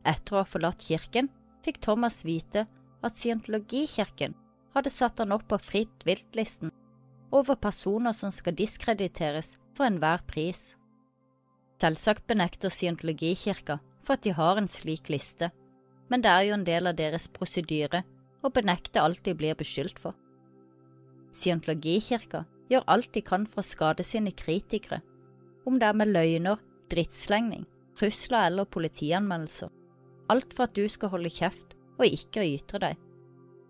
Etter 0.07 0.35
å 0.35 0.41
ha 0.41 0.47
forlatt 0.47 0.81
kirken 0.85 1.29
fikk 1.65 1.81
Thomas 1.83 2.21
vite 2.25 2.65
at 3.01 3.17
scientologikirken 3.17 4.35
hadde 4.75 4.93
satt 4.93 5.19
han 5.19 5.33
opp 5.35 5.47
på 5.51 5.59
fritt 5.61 6.05
vilt-listen 6.07 6.71
over 7.31 7.55
personer 7.55 8.15
som 8.15 8.31
skal 8.31 8.57
diskrediteres 8.57 9.55
for 9.77 9.87
enhver 9.87 10.23
pris. 10.27 10.75
Selvsagt 11.81 12.27
benekter 12.29 12.69
scientologikirka 12.69 13.79
for 14.01 14.17
at 14.17 14.25
de 14.25 14.33
har 14.35 14.59
en 14.59 14.69
slik 14.69 15.09
liste, 15.09 15.51
men 16.11 16.21
det 16.21 16.31
er 16.31 16.47
jo 16.49 16.57
en 16.57 16.67
del 16.67 16.89
av 16.89 16.97
deres 16.99 17.29
prosedyre 17.31 18.03
å 18.43 18.51
benekte 18.53 19.01
alt 19.01 19.23
de 19.25 19.33
blir 19.37 19.57
beskyldt 19.57 20.01
for. 20.01 20.15
Scientologikirka 21.31 22.43
gjør 22.71 22.87
alt 22.91 23.11
de 23.15 23.23
kan 23.25 23.45
for 23.47 23.63
å 23.63 23.67
skade 23.67 24.03
sine 24.05 24.33
kritikere, 24.35 25.01
om 25.65 25.77
det 25.79 25.87
er 25.87 25.97
med 25.97 26.11
løgner, 26.11 26.59
drittslengning, 26.91 27.65
trusler 27.97 28.49
eller 28.49 28.67
politianmeldelser. 28.67 29.69
Alt 30.31 30.55
for 30.55 30.69
at 30.69 30.75
du 30.77 30.85
skal 30.89 31.11
holde 31.11 31.31
kjeft 31.33 31.75
og 31.97 32.05
ikke 32.07 32.45
ytre 32.55 32.79
deg. 32.81 32.99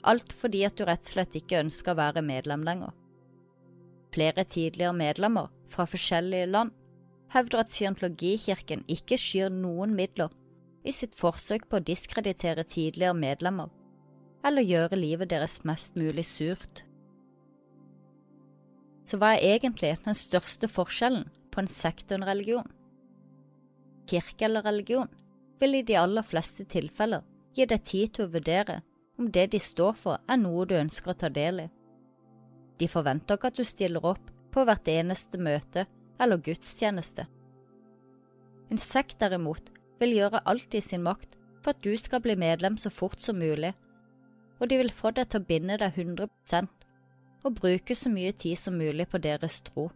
Alt 0.07 0.34
fordi 0.34 0.64
at 0.66 0.78
du 0.78 0.86
rett 0.86 1.05
og 1.05 1.14
slett 1.14 1.38
ikke 1.38 1.62
ønsker 1.62 1.93
å 1.93 1.99
være 1.99 2.24
medlem 2.26 2.66
lenger. 2.66 2.93
Flere 4.12 4.45
tidligere 4.45 4.93
medlemmer 4.97 5.49
fra 5.72 5.88
forskjellige 5.89 6.49
land 6.51 6.74
hevder 7.32 7.64
at 7.64 7.72
scientologikirken 7.72 8.84
ikke 8.91 9.18
skyr 9.20 9.53
noen 9.53 9.95
midler 9.95 10.34
i 10.84 10.93
sitt 10.95 11.16
forsøk 11.16 11.68
på 11.70 11.80
å 11.80 11.86
diskreditere 11.86 12.66
tidligere 12.68 13.16
medlemmer 13.16 13.70
eller 14.45 14.66
gjøre 14.66 14.97
livet 14.97 15.30
deres 15.32 15.59
mest 15.70 15.97
mulig 15.99 16.26
surt. 16.26 16.84
Så 19.05 19.20
hva 19.22 19.36
er 19.36 19.55
egentlig 19.55 19.93
den 20.05 20.18
største 20.18 20.70
forskjellen 20.72 21.28
på 21.53 21.62
en 21.62 21.70
sekt 21.70 22.12
og 22.12 22.20
en 22.20 22.30
religion? 22.32 22.70
Kirke 24.09 24.47
eller 24.47 24.66
religion 24.66 25.12
vil 25.62 25.78
i 25.78 25.84
de 25.86 25.97
aller 25.99 26.26
fleste 26.26 26.66
tilfeller 26.70 27.24
gi 27.55 27.68
deg 27.70 27.84
tid 27.86 28.16
til 28.16 28.26
å 28.26 28.34
vurdere 28.34 28.82
om 29.22 29.28
det 29.30 29.51
de 29.53 29.59
står 29.62 29.93
for 29.99 30.22
er 30.28 30.39
noe 30.41 30.66
du 30.66 30.74
ønsker 30.80 31.14
å 31.14 31.20
ta 31.24 31.30
del 31.30 31.66
i. 31.66 31.68
De 32.82 32.88
forventer 32.89 33.38
ikke 33.38 33.51
at 33.51 33.59
du 33.59 33.66
stiller 33.68 34.05
opp 34.14 34.32
på 34.51 34.64
hvert 34.66 34.88
eneste 34.89 35.38
møte 35.38 35.86
eller 36.22 36.41
gudstjeneste. 36.41 37.28
En 38.72 38.82
sekt 38.82 39.20
derimot 39.22 39.70
vil 40.01 40.16
gjøre 40.18 40.41
alt 40.49 40.74
i 40.74 40.82
sin 40.82 41.03
makt 41.05 41.38
for 41.62 41.76
at 41.76 41.84
du 41.86 41.93
skal 41.99 42.24
bli 42.24 42.36
medlem 42.39 42.78
så 42.82 42.89
fort 42.89 43.22
som 43.22 43.38
mulig, 43.38 43.74
og 44.59 44.70
de 44.70 44.80
vil 44.82 44.93
få 44.93 45.12
deg 45.14 45.30
til 45.30 45.41
å 45.41 45.49
binde 45.49 45.78
deg 45.82 45.97
100% 45.97 46.88
og 47.45 47.57
bruke 47.57 47.97
så 47.97 48.09
mye 48.14 48.34
tid 48.38 48.57
som 48.57 48.78
mulig 48.78 49.07
på 49.09 49.22
deres 49.22 49.59
tro. 49.66 49.89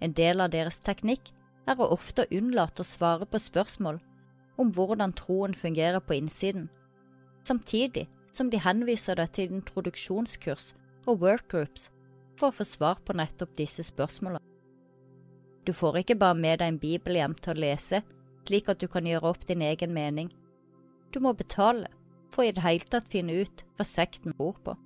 En 0.00 0.12
del 0.16 0.40
av 0.40 0.52
deres 0.52 0.80
teknikk 0.84 1.32
er 1.68 1.80
å 1.80 1.90
ofte 1.94 2.28
unnlate 2.32 2.82
å 2.82 2.88
svare 2.88 3.28
på 3.28 3.40
spørsmål 3.40 4.00
om 4.60 4.72
hvordan 4.76 5.14
troen 5.16 5.54
fungerer 5.56 6.02
på 6.04 6.18
innsiden, 6.18 6.68
samtidig 7.46 8.06
som 8.32 8.50
de 8.50 8.60
henviser 8.62 9.18
deg 9.18 9.32
til 9.34 9.56
introduksjonskurs 9.56 10.74
og 11.08 11.24
workgroups 11.24 11.88
for 12.38 12.50
å 12.50 12.56
få 12.56 12.66
svar 12.68 13.00
på 13.04 13.16
nettopp 13.16 13.56
disse 13.58 13.84
spørsmålene. 13.88 14.44
Du 15.66 15.72
får 15.76 16.00
ikke 16.00 16.18
bare 16.20 16.38
med 16.38 16.60
deg 16.60 16.72
en 16.72 16.82
bibel 16.82 17.18
hjem 17.18 17.34
til 17.36 17.54
å 17.54 17.62
lese, 17.64 18.02
slik 18.48 18.70
at 18.72 18.80
du 18.80 18.88
kan 18.88 19.06
gjøre 19.06 19.32
opp 19.32 19.42
din 19.48 19.62
egen 19.62 19.92
mening. 19.94 20.30
Du 21.12 21.20
må 21.20 21.34
betale 21.36 21.90
for 22.30 22.46
i 22.46 22.54
det 22.54 22.62
hele 22.64 22.86
tatt 22.88 23.10
finne 23.10 23.42
ut 23.42 23.64
hva 23.76 23.84
sekten 23.86 24.36
bor 24.38 24.56
på, 24.64 24.76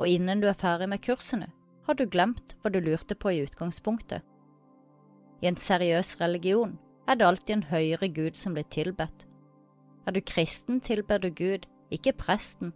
og 0.00 0.08
innen 0.08 0.42
du 0.42 0.48
er 0.50 0.58
ferdig 0.58 0.90
med 0.90 1.02
kursene, 1.04 1.48
har 1.86 1.96
du 1.96 2.04
glemt 2.06 2.54
hva 2.60 2.72
du 2.72 2.80
lurte 2.82 3.16
på 3.16 3.32
i 3.32 3.42
utgangspunktet. 3.46 4.22
I 5.40 5.48
en 5.48 5.56
seriøs 5.56 6.18
religion 6.20 6.76
er 7.10 7.18
det 7.18 7.26
alltid 7.26 7.56
en 7.56 7.68
høyere 7.72 8.08
gud 8.14 8.36
som 8.38 8.54
blir 8.54 8.68
tilbedt. 8.70 9.24
Er 10.06 10.14
du 10.14 10.20
kristen, 10.22 10.80
tilber 10.80 11.18
du 11.18 11.30
Gud, 11.30 11.66
ikke 11.90 12.14
presten. 12.14 12.72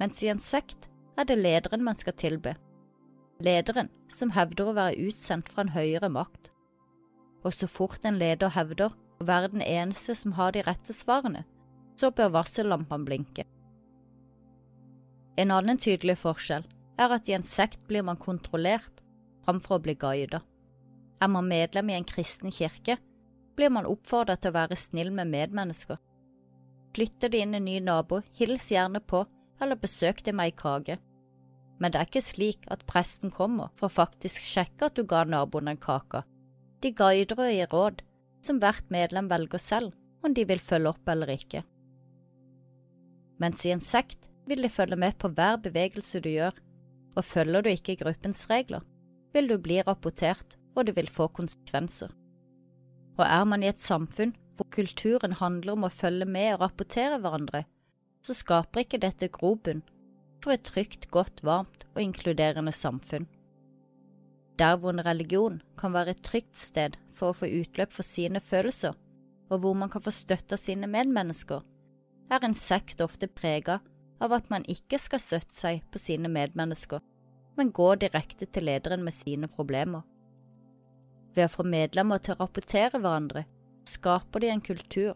Mens 0.00 0.22
i 0.24 0.30
en 0.32 0.40
sekt 0.40 0.88
er 1.18 1.28
det 1.28 1.36
lederen 1.38 1.84
man 1.84 1.98
skal 1.98 2.16
tilbe. 2.16 2.54
Lederen 3.44 3.90
som 4.10 4.32
hevder 4.34 4.70
å 4.70 4.76
være 4.78 5.10
utsendt 5.10 5.50
fra 5.50 5.66
en 5.66 5.74
høyere 5.76 6.08
makt. 6.10 6.48
Og 7.44 7.52
så 7.54 7.68
fort 7.70 8.06
en 8.08 8.18
leder 8.18 8.54
hevder 8.56 8.96
å 9.20 9.28
være 9.28 9.52
den 9.52 9.62
eneste 9.62 10.16
som 10.16 10.34
har 10.38 10.54
de 10.56 10.64
rette 10.66 10.94
svarene, 10.96 11.44
så 11.98 12.10
bør 12.10 12.32
varsellampene 12.38 13.06
blinke. 13.06 13.44
En 15.38 15.52
annen 15.54 15.78
tydelig 15.78 16.16
forskjell 16.24 16.64
er 16.98 17.14
at 17.14 17.28
i 17.28 17.36
en 17.36 17.46
sekt 17.46 17.84
blir 17.90 18.02
man 18.06 18.18
kontrollert 18.18 19.04
framfor 19.46 19.78
å 19.78 19.84
bli 19.84 19.94
guidet. 19.94 20.40
Er 21.22 21.30
man 21.30 21.46
medlem 21.50 21.90
i 21.90 21.98
en 21.98 22.06
kristen 22.06 22.50
kirke, 22.54 22.98
blir 23.58 23.72
man 23.74 23.88
oppfordret 23.90 24.42
til 24.42 24.52
å 24.52 24.58
være 24.58 24.78
snill 24.78 25.10
med 25.14 25.32
medmennesker. 25.32 25.98
Flytter 26.94 27.32
det 27.32 27.42
inn 27.42 27.56
en 27.58 27.66
ny 27.66 27.78
nabo, 27.82 28.22
hils 28.38 28.70
gjerne 28.72 29.02
på 29.02 29.24
eller 29.62 29.78
besøk 29.78 30.22
dem 30.26 30.40
ei 30.42 30.52
kake. 30.54 30.98
Men 31.78 31.92
det 31.92 32.00
er 32.00 32.08
ikke 32.08 32.22
slik 32.22 32.66
at 32.74 32.86
presten 32.90 33.32
kommer 33.34 33.72
for 33.78 33.88
å 33.88 33.96
faktisk 33.96 34.46
sjekke 34.46 34.88
at 34.88 34.98
du 34.98 35.04
ga 35.06 35.24
naboen 35.26 35.70
en 35.70 35.80
kake. 35.80 36.22
De 36.82 36.92
guider 36.94 37.38
og 37.38 37.50
gir 37.50 37.74
råd, 37.74 38.02
som 38.42 38.60
hvert 38.62 38.86
medlem 38.94 39.30
velger 39.30 39.62
selv 39.62 39.94
om 40.22 40.34
de 40.34 40.44
vil 40.46 40.62
følge 40.62 40.94
opp 40.94 41.10
eller 41.10 41.34
ikke. 41.34 41.64
Mens 43.42 43.62
i 43.66 43.74
en 43.74 43.82
sekt 43.82 44.30
vil 44.50 44.62
de 44.62 44.70
følge 44.70 44.98
med 44.98 45.18
på 45.18 45.30
hver 45.34 45.58
bevegelse 45.62 46.22
du 46.22 46.30
gjør, 46.30 46.54
og 47.18 47.26
følger 47.26 47.62
du 47.62 47.70
ikke 47.70 47.98
gruppens 48.02 48.46
regler, 48.50 48.86
vil 49.34 49.50
du 49.50 49.58
bli 49.62 49.82
rapportert 49.82 50.58
og 50.78 50.86
det 50.86 50.94
vil 50.96 51.10
få 51.10 51.26
konsekvenser. 51.34 52.10
Og 53.18 53.24
er 53.26 53.44
man 53.50 53.64
i 53.64 53.70
et 53.70 53.82
samfunn 53.82 54.34
hvor 54.58 54.68
kulturen 54.74 55.36
handler 55.38 55.74
om 55.74 55.86
å 55.86 55.94
følge 55.94 56.26
med 56.26 56.54
og 56.54 56.64
rapportere 56.64 57.18
hverandre, 57.22 57.64
så 58.26 58.34
skaper 58.34 58.84
ikke 58.84 59.00
dette 59.02 59.30
grobunn 59.34 59.84
for 60.42 60.54
et 60.54 60.64
trygt, 60.66 61.08
godt, 61.14 61.42
varmt 61.46 61.84
og 61.94 62.02
inkluderende 62.02 62.74
samfunn. 62.74 63.26
Der 64.58 64.78
hvor 64.78 64.90
en 64.90 65.04
religion 65.06 65.60
kan 65.78 65.94
være 65.94 66.16
et 66.16 66.24
trygt 66.26 66.58
sted 66.58 66.96
for 67.14 67.30
å 67.30 67.38
få 67.40 67.50
utløp 67.60 67.94
for 67.94 68.06
sine 68.06 68.42
følelser, 68.42 68.94
og 69.48 69.62
hvor 69.62 69.76
man 69.78 69.90
kan 69.90 70.02
få 70.02 70.12
støtte 70.14 70.58
av 70.58 70.62
sine 70.62 70.90
medmennesker, 70.90 71.62
er 72.28 72.44
en 72.44 72.54
sekt 72.54 73.00
ofte 73.00 73.30
prega 73.30 73.78
av 74.20 74.34
at 74.34 74.50
man 74.50 74.66
ikke 74.68 74.98
skal 75.00 75.22
støtte 75.22 75.54
seg 75.54 75.84
på 75.92 76.02
sine 76.02 76.30
medmennesker, 76.30 77.00
men 77.56 77.74
gå 77.74 77.94
direkte 78.02 78.46
til 78.46 78.66
lederen 78.68 79.04
med 79.06 79.14
sine 79.14 79.48
problemer. 79.50 80.02
Ved 81.38 81.46
å 81.46 81.52
få 81.52 81.62
medlemmer 81.62 82.18
til 82.18 82.34
å 82.34 82.40
rapportere 82.40 82.98
hverandre, 82.98 83.44
skaper 83.86 84.42
de 84.42 84.48
en 84.50 84.62
kultur 84.64 85.12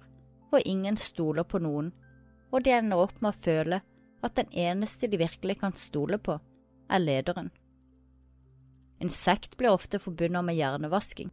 hvor 0.52 0.62
ingen 0.68 0.94
stoler 1.00 1.42
på 1.42 1.58
noen, 1.64 1.88
og 2.54 2.62
de 2.62 2.76
ender 2.76 3.00
opp 3.02 3.16
med 3.18 3.32
å 3.32 3.40
føle 3.40 3.80
at 4.22 4.36
den 4.36 4.52
eneste 4.54 5.08
de 5.10 5.18
virkelig 5.18 5.56
kan 5.64 5.74
stole 5.74 6.20
på, 6.22 6.36
er 6.86 7.02
lederen. 7.02 7.50
En 9.02 9.10
sekt 9.10 9.56
blir 9.58 9.74
ofte 9.74 9.98
forbundet 9.98 10.46
med 10.46 10.60
hjernevasking, 10.60 11.32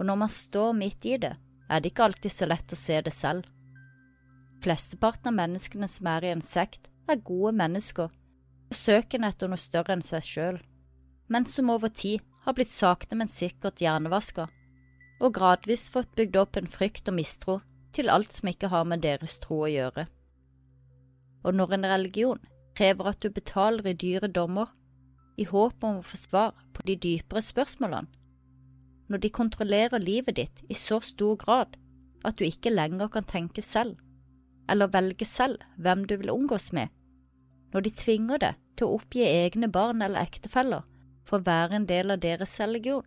og 0.00 0.08
når 0.08 0.18
man 0.24 0.34
står 0.34 0.74
midt 0.80 1.06
i 1.06 1.14
det, 1.22 1.36
er 1.70 1.78
det 1.78 1.92
ikke 1.92 2.08
alltid 2.08 2.34
så 2.34 2.50
lett 2.50 2.74
å 2.74 2.80
se 2.80 2.98
det 3.06 3.14
selv. 3.14 3.46
Flesteparten 4.66 5.30
av 5.30 5.38
menneskene 5.38 5.86
som 5.86 6.10
er 6.10 6.26
i 6.26 6.34
en 6.34 6.42
sekt, 6.42 6.90
er 7.06 7.22
gode 7.22 7.54
mennesker 7.58 8.10
og 8.10 8.74
søkende 8.74 9.30
etter 9.30 9.50
noe 9.50 9.62
større 9.62 9.94
enn 9.94 10.02
seg 10.02 10.26
sjøl, 10.26 10.60
men 11.30 11.46
som 11.46 11.70
over 11.70 11.94
tid 11.94 12.26
har 12.44 12.56
blitt 12.56 12.70
sakte, 12.70 13.16
men 13.18 13.30
sikkert 13.30 13.82
hjernevaska, 13.82 14.48
og 15.22 15.34
gradvis 15.36 15.88
fått 15.94 16.14
bygd 16.18 16.38
opp 16.40 16.58
en 16.58 16.70
frykt 16.70 17.10
og 17.10 17.18
mistro 17.18 17.60
til 17.94 18.10
alt 18.10 18.32
som 18.34 18.50
ikke 18.50 18.70
har 18.72 18.86
med 18.88 19.04
deres 19.04 19.38
tro 19.42 19.62
å 19.66 19.70
gjøre. 19.70 20.06
Og 21.46 21.54
når 21.54 21.76
en 21.76 21.90
religion 21.92 22.40
krever 22.78 23.12
at 23.12 23.20
du 23.22 23.30
betaler 23.30 23.90
i 23.90 23.98
dyre 23.98 24.30
dommer, 24.30 24.70
i 25.38 25.46
håp 25.48 25.84
om 25.84 26.00
å 26.00 26.06
få 26.06 26.18
svar 26.18 26.52
på 26.74 26.84
de 26.88 26.96
dypere 27.00 27.42
spørsmålene, 27.44 28.10
når 29.08 29.22
de 29.22 29.30
kontrollerer 29.34 30.00
livet 30.00 30.38
ditt 30.38 30.62
i 30.72 30.76
så 30.78 30.98
stor 31.04 31.36
grad 31.40 31.76
at 32.24 32.38
du 32.38 32.46
ikke 32.46 32.72
lenger 32.72 33.10
kan 33.12 33.26
tenke 33.28 33.62
selv, 33.64 33.98
eller 34.70 34.92
velge 34.92 35.26
selv 35.28 35.60
hvem 35.76 36.06
du 36.08 36.16
vil 36.16 36.32
omgås 36.32 36.70
med, 36.72 36.88
når 37.74 37.86
de 37.86 37.92
tvinger 38.02 38.40
deg 38.40 38.60
til 38.76 38.88
å 38.88 38.98
oppgi 38.98 39.24
egne 39.26 39.68
barn 39.72 40.02
eller 40.04 40.22
ektefeller 40.22 40.86
for 41.26 41.44
være 41.46 41.78
en 41.78 41.88
del 41.88 42.14
av 42.14 42.22
deres 42.22 42.54
religion, 42.60 43.04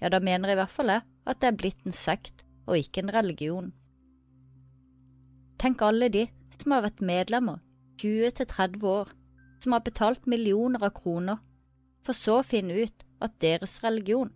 ja, 0.00 0.10
da 0.12 0.20
mener 0.20 0.52
i 0.52 0.58
hvert 0.58 0.72
fall 0.72 0.92
jeg 0.92 1.04
at 1.26 1.40
det 1.40 1.48
er 1.48 1.60
blitt 1.60 1.86
en 1.86 1.96
sekt 1.96 2.44
og 2.66 2.78
ikke 2.78 3.02
en 3.04 3.12
religion. 3.14 3.70
Tenk 5.56 5.82
alle 5.82 6.10
de 6.12 6.26
som 6.58 6.74
har 6.76 6.84
vært 6.84 7.04
medlemmer 7.04 7.62
20–30 8.02 8.84
år, 8.90 9.12
som 9.62 9.72
har 9.72 9.84
betalt 9.86 10.28
millioner 10.28 10.82
av 10.84 10.92
kroner, 10.98 11.40
for 12.04 12.16
så 12.16 12.40
å 12.40 12.46
finne 12.46 12.76
ut 12.76 13.06
at 13.24 13.38
deres 13.42 13.78
religion 13.82 14.30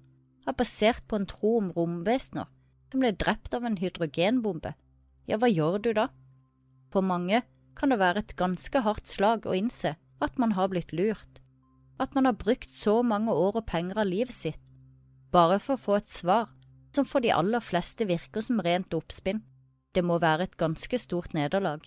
er 0.49 0.57
basert 0.57 1.05
på 1.07 1.21
en 1.21 1.29
tro 1.29 1.59
om 1.59 1.69
romvesener 1.77 2.49
som 2.91 3.03
ble 3.03 3.13
drept 3.15 3.55
av 3.55 3.67
en 3.69 3.77
hydrogenbombe. 3.79 4.73
Ja, 5.29 5.39
hva 5.39 5.51
gjør 5.51 5.79
du 5.85 5.93
da? 5.95 6.09
For 6.91 7.07
mange 7.07 7.45
kan 7.79 7.93
det 7.93 8.01
være 8.01 8.25
et 8.25 8.35
ganske 8.41 8.83
hardt 8.83 9.13
slag 9.13 9.47
å 9.47 9.55
innse 9.55 9.95
at 10.21 10.41
man 10.43 10.57
har 10.57 10.73
blitt 10.73 10.93
lurt, 10.97 11.40
at 12.01 12.17
man 12.17 12.29
har 12.29 12.39
brukt 12.41 12.73
så 12.75 13.01
mange 13.05 13.33
år 13.33 13.61
og 13.61 13.69
penger 13.69 14.01
av 14.01 14.09
livet 14.09 14.35
sitt 14.35 14.61
bare 15.31 15.61
for 15.63 15.77
å 15.77 15.85
få 15.85 15.99
et 16.01 16.11
svar 16.11 16.49
som 16.95 17.07
for 17.07 17.23
de 17.23 17.31
aller 17.35 17.63
fleste 17.63 18.07
virker 18.09 18.43
som 18.43 18.61
rent 18.67 18.95
oppspinn. 18.97 19.45
Det 19.95 20.03
må 20.07 20.19
være 20.23 20.49
et 20.49 20.57
ganske 20.59 20.99
stort 20.99 21.35
nederlag. 21.35 21.85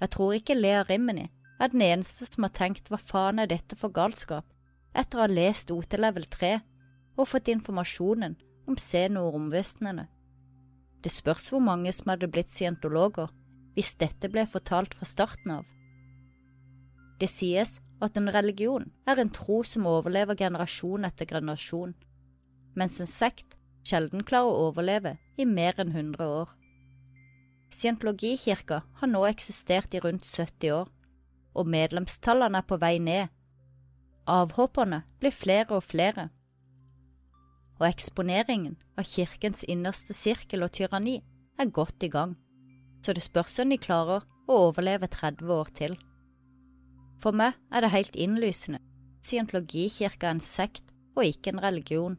Jeg 0.00 0.10
tror 0.12 0.34
ikke 0.36 0.58
Lea 0.58 0.82
Rimini 0.88 1.28
er 1.62 1.70
den 1.72 1.84
eneste 1.86 2.26
som 2.28 2.44
har 2.44 2.54
tenkt 2.54 2.90
hva 2.90 2.98
faen 3.00 3.40
er 3.40 3.50
dette 3.50 3.78
for 3.78 3.94
galskap, 3.94 4.44
etter 4.92 5.18
å 5.18 5.24
ha 5.24 5.30
lest 5.30 5.70
OT 5.70 5.96
level 5.98 6.26
3 6.30 6.52
og 7.16 7.30
fått 7.30 7.48
informasjonen 7.52 8.36
om 8.66 8.76
seno-romvesenene. 8.80 10.06
Det 11.02 11.12
spørs 11.14 11.48
hvor 11.52 11.62
mange 11.62 11.92
som 11.94 12.10
hadde 12.10 12.28
blitt 12.32 12.50
scientologer 12.50 13.30
hvis 13.76 13.94
dette 14.00 14.28
ble 14.32 14.46
fortalt 14.48 14.96
fra 14.96 15.06
starten 15.06 15.58
av. 15.60 15.64
Det 17.20 17.28
sies 17.30 17.78
at 18.02 18.16
en 18.20 18.28
religion 18.32 18.90
er 19.08 19.20
en 19.20 19.30
tro 19.32 19.62
som 19.64 19.86
overlever 19.88 20.36
generasjon 20.36 21.06
etter 21.08 21.28
generasjon, 21.30 21.94
mens 22.76 23.00
en 23.00 23.08
sekt 23.08 23.56
sjelden 23.86 24.24
klarer 24.26 24.52
å 24.52 24.68
overleve 24.68 25.16
i 25.40 25.46
mer 25.48 25.78
enn 25.80 25.94
100 25.94 26.26
år. 26.26 26.50
Scientologikirka 27.72 28.82
har 29.00 29.10
nå 29.10 29.24
eksistert 29.28 29.94
i 29.94 30.02
rundt 30.02 30.26
70 30.26 30.72
år, 30.76 30.88
og 31.56 31.70
medlemstallene 31.72 32.60
er 32.60 32.68
på 32.68 32.78
vei 32.80 32.96
ned. 33.02 33.32
Avhopperne 34.28 35.02
blir 35.20 35.34
flere 35.34 35.78
og 35.78 35.86
flere. 35.86 36.28
Og 37.80 37.86
eksponeringen 37.88 38.76
av 38.96 39.08
kirkens 39.08 39.64
innerste 39.68 40.16
sirkel 40.16 40.64
og 40.64 40.72
tyranni 40.76 41.20
er 41.60 41.72
godt 41.72 42.04
i 42.04 42.12
gang, 42.12 42.34
så 43.04 43.12
det 43.16 43.24
spørs 43.24 43.58
om 43.62 43.72
de 43.72 43.80
klarer 43.80 44.24
å 44.46 44.60
overleve 44.68 45.08
30 45.12 45.52
år 45.52 45.72
til. 45.76 45.96
For 47.22 47.32
meg 47.32 47.56
er 47.72 47.82
det 47.84 47.94
helt 47.94 48.16
innlysende 48.16 48.82
scientologikirka 49.26 50.28
er 50.28 50.36
en 50.36 50.44
sekt 50.44 50.92
og 51.16 51.24
ikke 51.26 51.50
en 51.54 51.62
religion 51.64 52.18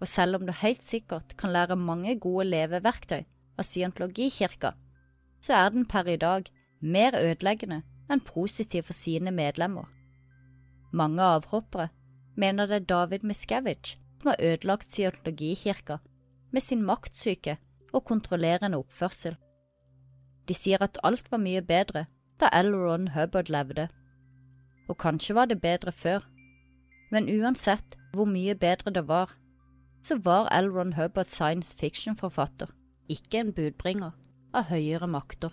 og 0.00 0.06
selv 0.06 0.38
om 0.38 0.46
du 0.46 0.52
helt 0.54 0.86
sikkert 0.86 1.36
kan 1.38 1.52
lære 1.52 1.76
mange 1.76 2.14
gode 2.22 2.46
leveverktøy 2.48 3.22
av 3.58 3.66
scientologikirka, 3.66 4.72
så 5.42 5.54
er 5.58 5.70
den 5.74 5.86
per 5.90 6.08
i 6.08 6.18
dag 6.20 6.50
mer 6.80 7.16
ødeleggende 7.18 7.82
enn 8.08 8.22
positiv 8.24 8.86
for 8.88 8.96
sine 8.96 9.32
medlemmer. 9.34 9.88
Mange 10.92 11.22
avhoppere 11.22 11.88
mener 12.36 12.66
det 12.66 12.82
er 12.82 12.90
David 12.94 13.26
Miscavige 13.26 13.98
som 14.20 14.32
har 14.32 14.42
ødelagt 14.42 14.90
scientologikirka 14.90 15.98
med 16.50 16.62
sin 16.62 16.82
maktsyke 16.82 17.58
og 17.92 18.04
kontrollerende 18.04 18.78
oppførsel. 18.78 19.36
De 20.48 20.54
sier 20.54 20.82
at 20.82 20.98
alt 21.04 21.26
var 21.30 21.42
mye 21.42 21.60
bedre 21.62 22.06
da 22.40 22.50
L. 22.54 22.74
Ron 22.74 23.08
Hubbard 23.14 23.50
levde, 23.50 23.88
og 24.88 24.98
kanskje 24.98 25.34
var 25.34 25.50
det 25.50 25.60
bedre 25.60 25.92
før, 25.92 26.24
men 27.10 27.28
uansett 27.28 27.96
hvor 28.14 28.28
mye 28.28 28.54
bedre 28.54 28.92
det 28.94 29.06
var, 29.08 29.34
så 30.02 30.18
var 30.24 30.48
L. 30.60 30.70
Ron 30.72 30.92
Hubbard 30.92 31.26
science 31.26 31.76
fiction-forfatter, 31.78 32.70
ikke 33.08 33.40
en 33.40 33.52
budbringer 33.52 34.14
av 34.54 34.70
høyere 34.70 35.08
makter. 35.10 35.52